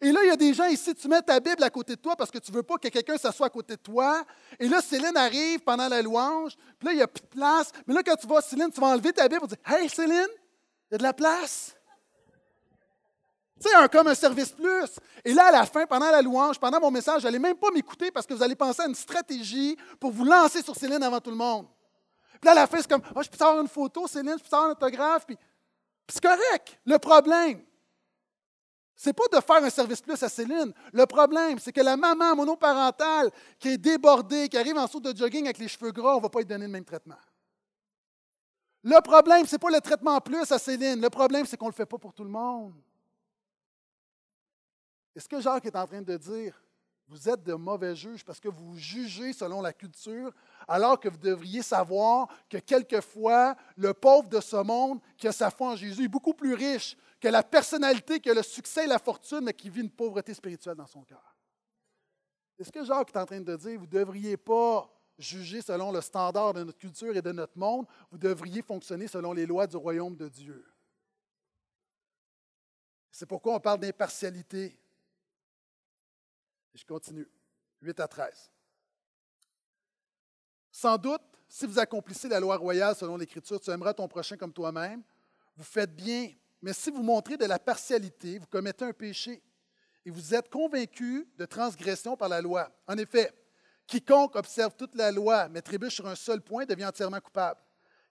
Et 0.00 0.10
là, 0.10 0.20
il 0.24 0.28
y 0.28 0.30
a 0.30 0.36
des 0.36 0.52
gens 0.52 0.66
ici, 0.66 0.94
tu 0.94 1.06
mets 1.08 1.22
ta 1.22 1.38
Bible 1.38 1.62
à 1.62 1.70
côté 1.70 1.94
de 1.94 2.00
toi 2.00 2.16
parce 2.16 2.30
que 2.30 2.38
tu 2.38 2.50
ne 2.50 2.56
veux 2.56 2.62
pas 2.62 2.76
que 2.76 2.88
quelqu'un 2.88 3.16
s'assoie 3.16 3.46
à 3.46 3.50
côté 3.50 3.76
de 3.76 3.80
toi. 3.80 4.24
Et 4.58 4.68
là, 4.68 4.80
Céline 4.80 5.16
arrive 5.16 5.60
pendant 5.60 5.88
la 5.88 6.02
louange. 6.02 6.56
Puis 6.78 6.86
là, 6.86 6.92
il 6.92 6.96
n'y 6.96 7.02
a 7.02 7.06
plus 7.06 7.22
de 7.22 7.28
place. 7.28 7.70
Mais 7.86 7.94
là, 7.94 8.02
quand 8.02 8.16
tu 8.16 8.26
vois 8.26 8.42
Céline, 8.42 8.70
tu 8.72 8.80
vas 8.80 8.88
enlever 8.88 9.12
ta 9.12 9.28
Bible 9.28 9.44
et 9.44 9.48
dire 9.48 9.58
Hey, 9.64 9.88
Céline, 9.88 10.26
il 10.90 10.92
y 10.92 10.94
a 10.96 10.98
de 10.98 11.02
la 11.02 11.12
place. 11.12 11.76
Tu 13.60 13.68
sais, 13.68 13.74
un, 13.74 13.88
comme 13.88 14.08
un 14.08 14.14
service 14.14 14.50
plus. 14.50 14.98
Et 15.24 15.32
là, 15.32 15.46
à 15.46 15.52
la 15.52 15.66
fin, 15.66 15.86
pendant 15.86 16.10
la 16.10 16.20
louange, 16.20 16.58
pendant 16.58 16.80
mon 16.80 16.90
message, 16.90 17.20
vous 17.20 17.26
n'allez 17.26 17.38
même 17.38 17.56
pas 17.56 17.70
m'écouter 17.70 18.10
parce 18.10 18.26
que 18.26 18.34
vous 18.34 18.42
allez 18.42 18.56
penser 18.56 18.82
à 18.82 18.86
une 18.86 18.94
stratégie 18.94 19.76
pour 20.00 20.10
vous 20.10 20.24
lancer 20.24 20.62
sur 20.62 20.74
Céline 20.74 21.02
avant 21.02 21.20
tout 21.20 21.30
le 21.30 21.36
monde. 21.36 21.66
Puis 22.32 22.46
là, 22.46 22.52
à 22.52 22.54
la 22.54 22.66
fin, 22.66 22.78
c'est 22.78 22.88
comme 22.88 23.02
oh, 23.14 23.22
je 23.22 23.28
peux 23.28 23.44
avoir 23.44 23.60
une 23.60 23.68
photo, 23.68 24.06
Céline, 24.08 24.36
je 24.38 24.48
peux 24.48 24.56
avoir 24.56 24.70
un 24.70 24.72
autographe. 24.72 25.24
Puis, 25.26 25.36
c'est 26.08 26.22
correct. 26.22 26.78
Le 26.84 26.98
problème, 26.98 27.62
c'est 28.96 29.12
pas 29.12 29.24
de 29.32 29.40
faire 29.40 29.62
un 29.62 29.70
service 29.70 30.00
plus 30.00 30.20
à 30.22 30.28
Céline. 30.28 30.72
Le 30.92 31.06
problème, 31.06 31.58
c'est 31.58 31.72
que 31.72 31.80
la 31.80 31.96
maman 31.96 32.34
monoparentale 32.36 33.30
qui 33.58 33.68
est 33.68 33.78
débordée, 33.78 34.48
qui 34.48 34.58
arrive 34.58 34.76
en 34.76 34.86
saut 34.86 35.00
de 35.00 35.16
jogging 35.16 35.44
avec 35.44 35.58
les 35.58 35.68
cheveux 35.68 35.92
gras, 35.92 36.14
on 36.14 36.18
ne 36.18 36.22
va 36.22 36.28
pas 36.28 36.40
lui 36.40 36.46
donner 36.46 36.66
le 36.66 36.72
même 36.72 36.84
traitement. 36.84 37.18
Le 38.82 39.00
problème, 39.00 39.46
ce 39.46 39.54
n'est 39.54 39.58
pas 39.58 39.70
le 39.70 39.80
traitement 39.80 40.20
plus 40.20 40.50
à 40.52 40.58
Céline. 40.58 41.00
Le 41.00 41.10
problème, 41.10 41.46
c'est 41.46 41.56
qu'on 41.56 41.66
ne 41.66 41.70
le 41.70 41.76
fait 41.76 41.86
pas 41.86 41.98
pour 41.98 42.12
tout 42.12 42.24
le 42.24 42.30
monde. 42.30 42.74
Est-ce 45.14 45.28
que 45.28 45.40
Jacques 45.40 45.66
est 45.66 45.76
en 45.76 45.86
train 45.86 46.02
de 46.02 46.16
dire, 46.16 46.60
vous 47.06 47.28
êtes 47.28 47.42
de 47.42 47.54
mauvais 47.54 47.94
juges 47.94 48.24
parce 48.24 48.40
que 48.40 48.48
vous 48.48 48.76
jugez 48.76 49.32
selon 49.32 49.60
la 49.60 49.72
culture, 49.72 50.32
alors 50.66 50.98
que 50.98 51.08
vous 51.08 51.18
devriez 51.18 51.62
savoir 51.62 52.28
que 52.48 52.56
quelquefois, 52.58 53.56
le 53.76 53.92
pauvre 53.92 54.28
de 54.28 54.40
ce 54.40 54.56
monde 54.56 55.00
qui 55.16 55.28
a 55.28 55.32
sa 55.32 55.50
foi 55.50 55.72
en 55.72 55.76
Jésus 55.76 56.04
est 56.04 56.08
beaucoup 56.08 56.34
plus 56.34 56.54
riche 56.54 56.96
que 57.20 57.28
la 57.28 57.42
personnalité 57.42 58.20
qui 58.20 58.30
a 58.30 58.34
le 58.34 58.42
succès 58.42 58.84
et 58.84 58.88
la 58.88 58.98
fortune, 58.98 59.42
mais 59.42 59.54
qui 59.54 59.70
vit 59.70 59.82
une 59.82 59.90
pauvreté 59.90 60.34
spirituelle 60.34 60.76
dans 60.76 60.86
son 60.86 61.02
cœur? 61.02 61.36
Est-ce 62.58 62.72
que 62.72 62.84
Jacques 62.84 63.10
est 63.14 63.18
en 63.18 63.26
train 63.26 63.40
de 63.40 63.56
dire, 63.56 63.78
vous 63.78 63.86
ne 63.86 63.90
devriez 63.90 64.36
pas 64.36 64.88
juger 65.18 65.60
selon 65.62 65.92
le 65.92 66.00
standard 66.00 66.54
de 66.54 66.64
notre 66.64 66.78
culture 66.78 67.16
et 67.16 67.22
de 67.22 67.32
notre 67.32 67.56
monde, 67.58 67.86
vous 68.10 68.18
devriez 68.18 68.62
fonctionner 68.62 69.08
selon 69.08 69.32
les 69.32 69.46
lois 69.46 69.66
du 69.66 69.76
royaume 69.76 70.16
de 70.16 70.28
Dieu? 70.28 70.64
C'est 73.10 73.26
pourquoi 73.26 73.54
on 73.54 73.60
parle 73.60 73.78
d'impartialité. 73.78 74.76
Je 76.74 76.84
continue. 76.84 77.28
8 77.80 78.00
à 78.00 78.08
13. 78.08 78.50
Sans 80.70 80.98
doute, 80.98 81.22
si 81.48 81.66
vous 81.66 81.78
accomplissez 81.78 82.28
la 82.28 82.40
loi 82.40 82.56
royale 82.56 82.96
selon 82.96 83.16
l'Écriture, 83.16 83.60
tu 83.60 83.70
aimeras 83.70 83.94
ton 83.94 84.08
prochain 84.08 84.36
comme 84.36 84.52
toi-même, 84.52 85.02
vous 85.56 85.64
faites 85.64 85.94
bien. 85.94 86.32
Mais 86.60 86.72
si 86.72 86.90
vous 86.90 87.02
montrez 87.02 87.36
de 87.36 87.44
la 87.44 87.58
partialité, 87.58 88.38
vous 88.38 88.46
commettez 88.46 88.84
un 88.84 88.92
péché 88.92 89.42
et 90.04 90.10
vous 90.10 90.34
êtes 90.34 90.50
convaincu 90.50 91.28
de 91.36 91.44
transgression 91.44 92.16
par 92.16 92.28
la 92.28 92.40
loi. 92.40 92.70
En 92.86 92.96
effet, 92.98 93.32
Quiconque 93.86 94.34
observe 94.36 94.74
toute 94.74 94.94
la 94.94 95.12
loi, 95.12 95.48
mais 95.48 95.62
trébuche 95.62 95.94
sur 95.94 96.06
un 96.06 96.14
seul 96.14 96.40
point, 96.40 96.64
devient 96.64 96.86
entièrement 96.86 97.20
coupable. 97.20 97.60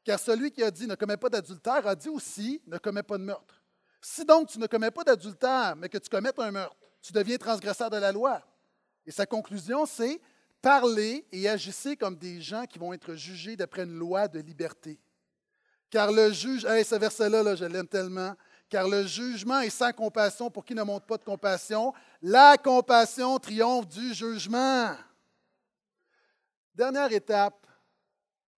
Car 0.04 0.20
celui 0.20 0.52
qui 0.52 0.64
a 0.64 0.70
dit 0.70 0.86
ne 0.86 0.96
commets 0.96 1.18
pas 1.18 1.30
d'adultère 1.30 1.88
a 1.88 1.96
dit 1.96 2.10
aussi 2.10 2.62
ne 2.68 2.78
commets 2.78 3.04
pas 3.04 3.18
de 3.18 3.24
meurtre. 3.24 3.62
Si 4.02 4.26
donc 4.26 4.50
tu 4.50 4.60
ne 4.60 4.68
commets 4.68 4.92
pas 4.92 5.04
d'adultère, 5.04 5.76
mais 5.78 5.90
que 5.90 5.98
tu 5.98 6.10
commettes 6.10 6.40
un 6.40 6.52
meurtre, 6.52 6.76
tu 7.02 7.14
deviens 7.14 7.38
transgresseur 7.38 7.90
de 7.90 7.98
la 7.98 8.12
loi. 8.12 8.42
Et 9.06 9.12
sa 9.12 9.26
conclusion, 9.26 9.86
c'est 9.86 10.22
parlez 10.62 11.26
et 11.32 11.50
agissez 11.50 11.98
comme 11.98 12.16
des 12.16 12.42
gens 12.42 12.66
qui 12.66 12.80
vont 12.80 12.94
être 12.94 13.16
jugés 13.16 13.56
d'après 13.56 13.84
une 13.84 13.98
loi 13.98 14.28
de 14.28 14.40
liberté. 14.40 15.00
Car 15.90 16.12
le 16.12 16.32
juge, 16.32 16.66
hey, 16.66 16.84
ce 16.84 16.96
verset-là, 16.96 17.44
là, 17.44 17.56
je 17.56 17.66
l'aime 17.66 17.88
tellement. 17.88 18.34
Car 18.70 18.88
le 18.88 19.06
jugement 19.06 19.60
est 19.60 19.70
sans 19.70 19.92
compassion 19.92 20.50
pour 20.50 20.66
qui 20.66 20.74
ne 20.74 20.82
montre 20.82 21.06
pas 21.06 21.18
de 21.18 21.24
compassion. 21.24 21.94
La 22.22 22.58
compassion 22.58 23.38
triomphe 23.38 23.88
du 23.88 24.14
jugement. 24.14 24.96
Dernière 26.74 27.12
étape 27.12 27.68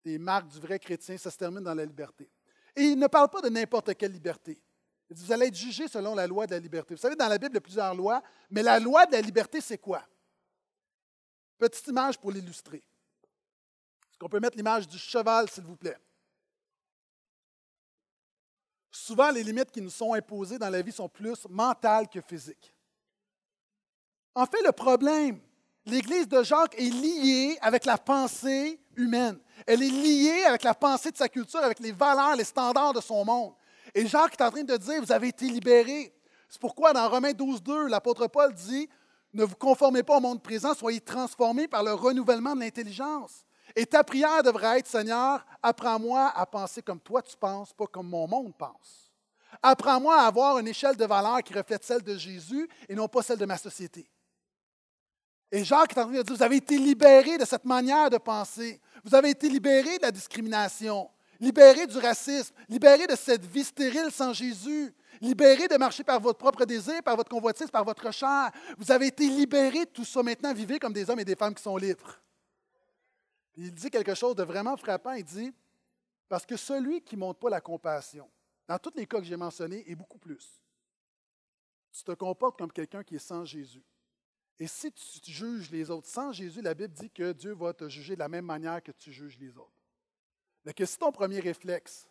des 0.03 0.17
marques 0.17 0.47
du 0.47 0.59
vrai 0.59 0.79
chrétien, 0.79 1.17
ça 1.17 1.31
se 1.31 1.37
termine 1.37 1.63
dans 1.63 1.73
la 1.73 1.83
liberté. 1.83 2.29
Et 2.75 2.83
il 2.83 2.99
ne 2.99 3.07
parle 3.07 3.29
pas 3.29 3.41
de 3.41 3.49
n'importe 3.49 3.93
quelle 3.95 4.11
liberté. 4.11 4.61
Il 5.09 5.15
dit, 5.15 5.25
vous 5.25 5.31
allez 5.31 5.47
être 5.47 5.55
jugé 5.55 5.87
selon 5.87 6.15
la 6.15 6.27
loi 6.27 6.45
de 6.45 6.51
la 6.51 6.59
liberté. 6.59 6.93
Vous 6.93 7.01
savez, 7.01 7.15
dans 7.15 7.27
la 7.27 7.37
Bible, 7.37 7.51
il 7.51 7.55
y 7.55 7.57
a 7.57 7.61
plusieurs 7.61 7.95
lois, 7.95 8.21
mais 8.49 8.63
la 8.63 8.79
loi 8.79 9.05
de 9.05 9.13
la 9.13 9.21
liberté, 9.21 9.59
c'est 9.59 9.77
quoi? 9.77 10.03
Petite 11.57 11.87
image 11.87 12.17
pour 12.17 12.31
l'illustrer. 12.31 12.77
Est-ce 12.77 14.19
qu'on 14.19 14.29
peut 14.29 14.39
mettre 14.39 14.57
l'image 14.57 14.87
du 14.87 14.97
cheval, 14.97 15.49
s'il 15.49 15.63
vous 15.63 15.75
plaît? 15.75 15.97
Souvent, 18.91 19.29
les 19.29 19.43
limites 19.43 19.71
qui 19.71 19.81
nous 19.81 19.89
sont 19.89 20.13
imposées 20.13 20.57
dans 20.57 20.69
la 20.69 20.81
vie 20.81 20.91
sont 20.91 21.09
plus 21.09 21.45
mentales 21.49 22.07
que 22.07 22.21
physiques. 22.21 22.73
En 24.33 24.45
fait, 24.45 24.61
le 24.63 24.71
problème, 24.71 25.39
l'Église 25.85 26.27
de 26.27 26.43
Jacques 26.43 26.75
est 26.77 26.89
liée 26.89 27.57
avec 27.61 27.85
la 27.85 27.97
pensée 27.97 28.79
humaine. 28.95 29.37
Elle 29.67 29.83
est 29.83 29.89
liée 29.89 30.43
avec 30.45 30.63
la 30.63 30.73
pensée 30.73 31.11
de 31.11 31.17
sa 31.17 31.29
culture, 31.29 31.59
avec 31.59 31.79
les 31.79 31.91
valeurs, 31.91 32.35
les 32.35 32.43
standards 32.43 32.93
de 32.93 33.01
son 33.01 33.23
monde. 33.23 33.53
Et 33.93 34.07
Jacques 34.07 34.39
est 34.39 34.43
en 34.43 34.51
train 34.51 34.63
de 34.63 34.77
dire, 34.77 35.01
vous 35.01 35.11
avez 35.11 35.29
été 35.29 35.47
libérés. 35.47 36.13
C'est 36.49 36.59
pourquoi 36.59 36.93
dans 36.93 37.09
Romains 37.09 37.33
12, 37.33 37.61
2, 37.63 37.87
l'apôtre 37.87 38.27
Paul 38.27 38.53
dit, 38.53 38.89
ne 39.35 39.43
vous 39.43 39.55
conformez 39.55 40.03
pas 40.03 40.17
au 40.17 40.21
monde 40.21 40.41
présent, 40.41 40.73
soyez 40.73 41.01
transformés 41.01 41.67
par 41.67 41.83
le 41.83 41.93
renouvellement 41.93 42.55
de 42.55 42.61
l'intelligence. 42.61 43.45
Et 43.75 43.85
ta 43.85 44.03
prière 44.03 44.43
devrait 44.43 44.79
être, 44.79 44.87
Seigneur, 44.87 45.45
apprends-moi 45.61 46.31
à 46.35 46.45
penser 46.45 46.81
comme 46.81 46.99
toi 46.99 47.21
tu 47.21 47.35
penses, 47.35 47.73
pas 47.73 47.87
comme 47.87 48.07
mon 48.07 48.27
monde 48.27 48.53
pense. 48.57 49.11
Apprends-moi 49.61 50.15
à 50.15 50.27
avoir 50.27 50.57
une 50.59 50.67
échelle 50.67 50.95
de 50.95 51.05
valeur 51.05 51.41
qui 51.43 51.53
reflète 51.53 51.83
celle 51.83 52.01
de 52.01 52.17
Jésus 52.17 52.67
et 52.87 52.95
non 52.95 53.07
pas 53.07 53.21
celle 53.21 53.37
de 53.37 53.45
ma 53.45 53.57
société. 53.57 54.09
Et 55.51 55.63
Jacques 55.63 55.91
est 55.95 55.99
en 55.99 56.03
train 56.03 56.11
de 56.11 56.21
dire, 56.21 56.35
vous 56.35 56.43
avez 56.43 56.57
été 56.57 56.77
libérés 56.77 57.37
de 57.37 57.45
cette 57.45 57.65
manière 57.65 58.09
de 58.09 58.17
penser. 58.17 58.81
Vous 59.03 59.15
avez 59.15 59.29
été 59.29 59.49
libérés 59.49 59.97
de 59.97 60.03
la 60.03 60.11
discrimination, 60.11 61.09
libérés 61.39 61.87
du 61.87 61.97
racisme, 61.97 62.53
libérés 62.67 63.07
de 63.07 63.15
cette 63.15 63.45
vie 63.45 63.63
stérile 63.63 64.11
sans 64.11 64.33
Jésus, 64.33 64.93
libérés 65.21 65.67
de 65.67 65.77
marcher 65.77 66.03
par 66.03 66.19
votre 66.19 66.37
propre 66.37 66.65
désir, 66.65 67.01
par 67.03 67.15
votre 67.15 67.29
convoitise, 67.29 67.69
par 67.69 67.83
votre 67.83 68.11
chair. 68.11 68.51
Vous 68.77 68.91
avez 68.91 69.07
été 69.07 69.27
libérés 69.27 69.85
de 69.85 69.91
tout 69.91 70.05
ça. 70.05 70.23
Maintenant, 70.23 70.53
vivez 70.53 70.79
comme 70.79 70.93
des 70.93 71.09
hommes 71.09 71.19
et 71.19 71.25
des 71.25 71.35
femmes 71.35 71.55
qui 71.55 71.63
sont 71.63 71.77
libres. 71.77 72.19
il 73.55 73.73
dit 73.73 73.89
quelque 73.89 74.15
chose 74.15 74.35
de 74.35 74.43
vraiment 74.43 74.77
frappant. 74.77 75.13
Il 75.13 75.23
dit, 75.23 75.53
parce 76.27 76.45
que 76.45 76.57
celui 76.57 77.01
qui 77.01 77.15
ne 77.15 77.21
montre 77.21 77.39
pas 77.39 77.49
la 77.49 77.61
compassion, 77.61 78.29
dans 78.67 78.79
tous 78.79 78.93
les 78.95 79.05
cas 79.05 79.19
que 79.19 79.25
j'ai 79.25 79.37
mentionnés, 79.37 79.83
et 79.89 79.95
beaucoup 79.95 80.17
plus, 80.17 80.61
tu 81.91 82.03
te 82.03 82.11
comportes 82.11 82.57
comme 82.57 82.71
quelqu'un 82.71 83.03
qui 83.03 83.15
est 83.15 83.19
sans 83.19 83.45
Jésus. 83.45 83.83
Et 84.57 84.67
si 84.67 84.91
tu 84.91 85.31
juges 85.31 85.69
les 85.69 85.89
autres 85.89 86.07
sans 86.07 86.31
Jésus, 86.31 86.61
la 86.61 86.73
Bible 86.73 86.93
dit 86.93 87.09
que 87.09 87.33
Dieu 87.33 87.53
va 87.53 87.73
te 87.73 87.89
juger 87.89 88.15
de 88.15 88.19
la 88.19 88.29
même 88.29 88.45
manière 88.45 88.81
que 88.81 88.91
tu 88.91 89.11
juges 89.11 89.37
les 89.37 89.57
autres. 89.57 89.71
Mais 90.63 90.73
que 90.73 90.85
si 90.85 90.97
ton 90.97 91.11
premier 91.11 91.39
réflexe, 91.39 92.07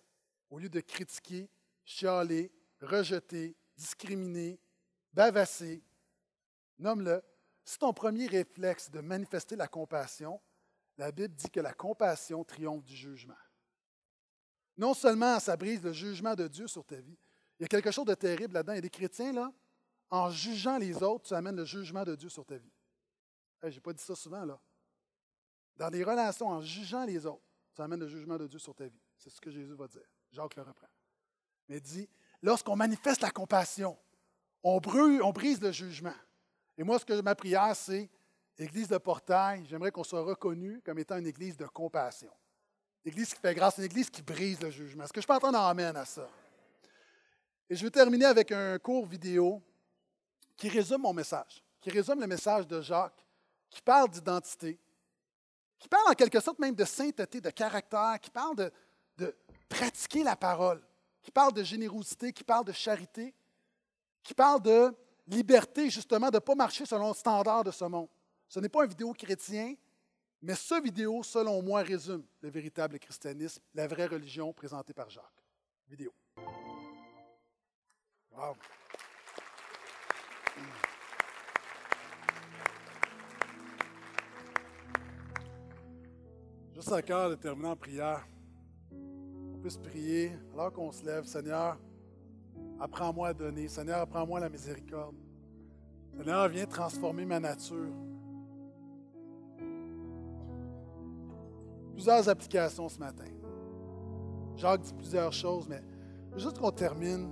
au 0.51 0.59
lieu 0.59 0.69
de 0.69 0.81
critiquer, 0.81 1.49
chialer, 1.85 2.53
rejeter, 2.85 3.57
discriminer, 3.77 4.59
bavasser, 5.13 5.83
nomme-le. 6.79 7.23
Si 7.65 7.79
ton 7.79 7.93
premier 7.93 8.27
réflexe 8.27 8.91
de 8.91 9.01
manifester 9.01 9.57
la 9.57 9.69
compassion, 9.69 10.41
la 10.99 11.11
Bible 11.11 11.35
dit 11.35 11.51
que 11.51 11.61
la 11.61 11.73
compassion 11.73 12.45
triomphe 12.45 12.85
du 12.85 12.95
jugement. 12.95 13.35
Non 14.77 14.93
seulement 14.93 15.41
ça 15.41 15.57
brise 15.57 15.83
le 15.83 15.93
jugement 15.93 16.35
de 16.35 16.47
Dieu 16.47 16.67
sur 16.67 16.85
ta 16.85 16.97
vie, 16.97 17.17
il 17.59 17.63
y 17.63 17.65
a 17.65 17.69
quelque 17.69 17.91
chose 17.91 18.05
de 18.05 18.15
terrible 18.15 18.55
là-dedans. 18.55 18.73
Il 18.73 18.77
y 18.77 18.79
a 18.79 18.83
des 18.83 18.91
chrétiens, 18.91 19.33
là, 19.33 19.53
en 20.11 20.31
jugeant 20.31 20.79
les 20.79 21.03
autres, 21.03 21.29
tu 21.29 21.35
amènes 21.35 21.57
le 21.57 21.65
jugement 21.65 22.05
de 22.05 22.15
Dieu 22.15 22.29
sur 22.29 22.45
ta 22.45 22.57
vie. 22.57 22.73
Je 23.63 23.69
n'ai 23.69 23.81
pas 23.81 23.93
dit 23.93 24.03
ça 24.03 24.15
souvent, 24.15 24.45
là. 24.45 24.61
Dans 25.77 25.89
les 25.89 26.05
relations, 26.05 26.49
en 26.49 26.61
jugeant 26.61 27.05
les 27.05 27.25
autres, 27.27 27.43
tu 27.75 27.83
amènes 27.83 28.01
le 28.01 28.09
jugement 28.09 28.37
de 28.37 28.47
Dieu 28.47 28.59
sur 28.59 28.75
ta 28.75 28.87
vie. 28.87 29.01
C'est 29.17 29.31
ce 29.31 29.41
que 29.41 29.51
Jésus 29.51 29.75
va 29.75 29.89
dire. 29.89 30.07
Jacques 30.31 30.57
le 30.57 30.63
reprend. 30.63 30.89
Mais 31.69 31.81
dit, 31.81 32.09
lorsqu'on 32.45 32.77
manifeste 32.77 33.23
la 33.23 33.31
compassion, 33.31 33.97
on, 34.63 34.79
brise 34.79 35.61
le 35.61 35.73
jugement. 35.73 36.15
Et 36.77 36.85
moi, 36.85 36.99
ce 36.99 37.05
que 37.05 37.21
ma 37.23 37.35
prière, 37.35 37.75
c'est, 37.75 38.11
Église 38.57 38.87
de 38.87 38.99
portail, 38.99 39.65
j'aimerais 39.69 39.91
qu'on 39.91 40.05
soit 40.05 40.23
reconnu 40.23 40.81
comme 40.83 40.99
étant 40.99 41.17
une 41.17 41.27
Église 41.27 41.57
de 41.57 41.67
compassion. 41.67 42.31
Église 43.05 43.35
qui 43.35 43.41
fait 43.41 43.55
grâce, 43.55 43.79
une 43.79 43.85
Église 43.85 44.09
qui 44.09 44.23
brise 44.23 44.61
le 44.61 44.71
jugement. 44.71 45.05
Est-ce 45.05 45.13
que 45.13 45.21
je 45.21 45.27
peux 45.27 45.35
entendre 45.35 45.59
amène 45.59 45.97
à 45.97 46.05
ça? 46.05 46.29
Et 47.69 47.75
je 47.75 47.83
vais 47.83 47.91
terminer 47.91 48.27
avec 48.27 48.53
un 48.53 48.79
court 48.79 49.07
vidéo 49.07 49.61
qui 50.57 50.69
résume 50.69 51.01
mon 51.01 51.13
message, 51.13 51.65
qui 51.81 51.91
résume 51.91 52.21
le 52.21 52.27
message 52.27 52.67
de 52.67 52.81
Jacques, 52.81 53.27
qui 53.69 53.83
parle 53.83 54.09
d'identité, 54.09 54.79
qui 55.79 55.89
parle 55.89 56.09
en 56.11 56.15
quelque 56.15 56.41
sorte 56.41 56.59
même 56.59 56.75
de 56.75 56.85
sainteté, 56.85 57.41
de 57.41 57.51
caractère, 57.51 58.19
qui 58.21 58.31
parle 58.31 58.71
de 59.17 59.37
pratiquer 59.69 60.23
la 60.23 60.37
parole, 60.37 60.81
qui 61.25 61.31
parle 61.31 61.55
de 61.55 61.63
générosité, 61.63 62.33
qui 62.35 62.45
parle 62.45 62.67
de 62.67 62.73
charité, 62.73 63.35
qui 64.23 64.35
parle 64.35 64.61
de 64.61 64.95
liberté, 65.27 65.89
justement, 65.89 66.29
de 66.29 66.37
ne 66.37 66.41
pas 66.41 66.55
marcher 66.55 66.85
selon 66.85 67.09
le 67.09 67.15
standard 67.15 67.65
de 67.65 67.71
ce 67.71 67.85
monde. 67.87 68.09
Ce 68.47 68.61
n'est 68.61 68.69
pas 68.69 68.85
un 68.85 68.87
vidéo 68.87 69.15
chrétien, 69.15 69.75
mais 70.43 70.55
ce 70.55 70.81
vidéo, 70.83 71.23
selon 71.23 71.63
moi, 71.63 71.81
résume 71.81 72.23
le 72.43 72.51
véritable 72.51 72.99
christianisme, 72.99 73.63
la 73.73 73.87
vraie 73.87 74.07
religion 74.07 74.53
présentée 74.53 74.93
par 74.93 75.09
Jacques. 75.09 75.25
Vidéo. 75.89 76.13
Wow. 78.31 78.55
Juste 86.75 86.93
à 86.93 87.01
cœur 87.01 87.31
de 87.31 87.37
terminer 87.37 87.69
en 87.69 87.77
prière. 87.77 88.27
Prier 89.73 90.31
alors 90.53 90.73
qu'on 90.73 90.93
se 90.93 91.05
lève. 91.05 91.25
Seigneur, 91.25 91.79
apprends-moi 92.79 93.29
à 93.29 93.35
donner. 93.35 93.67
Seigneur, 93.67 94.01
apprends-moi 94.01 94.39
la 94.39 94.51
miséricorde. 94.51 95.15
Seigneur, 96.17 96.49
viens 96.49 96.67
transformer 96.67 97.25
ma 97.25 97.41
nature. 97.41 97.93
Plusieurs 101.93 102.29
applications 102.29 102.89
ce 102.91 102.99
matin. 102.99 103.25
Jacques 104.57 104.83
dit 104.83 104.93
plusieurs 104.93 105.33
choses, 105.33 105.67
mais 105.67 105.83
juste 106.37 106.59
qu'on 106.59 106.71
termine, 106.71 107.29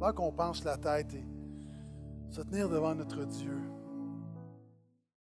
là 0.00 0.12
qu'on 0.12 0.32
penche 0.32 0.64
la 0.64 0.76
tête 0.76 1.14
et 1.14 1.24
se 2.30 2.40
tenir 2.42 2.68
devant 2.68 2.94
notre 2.94 3.24
Dieu. 3.24 3.56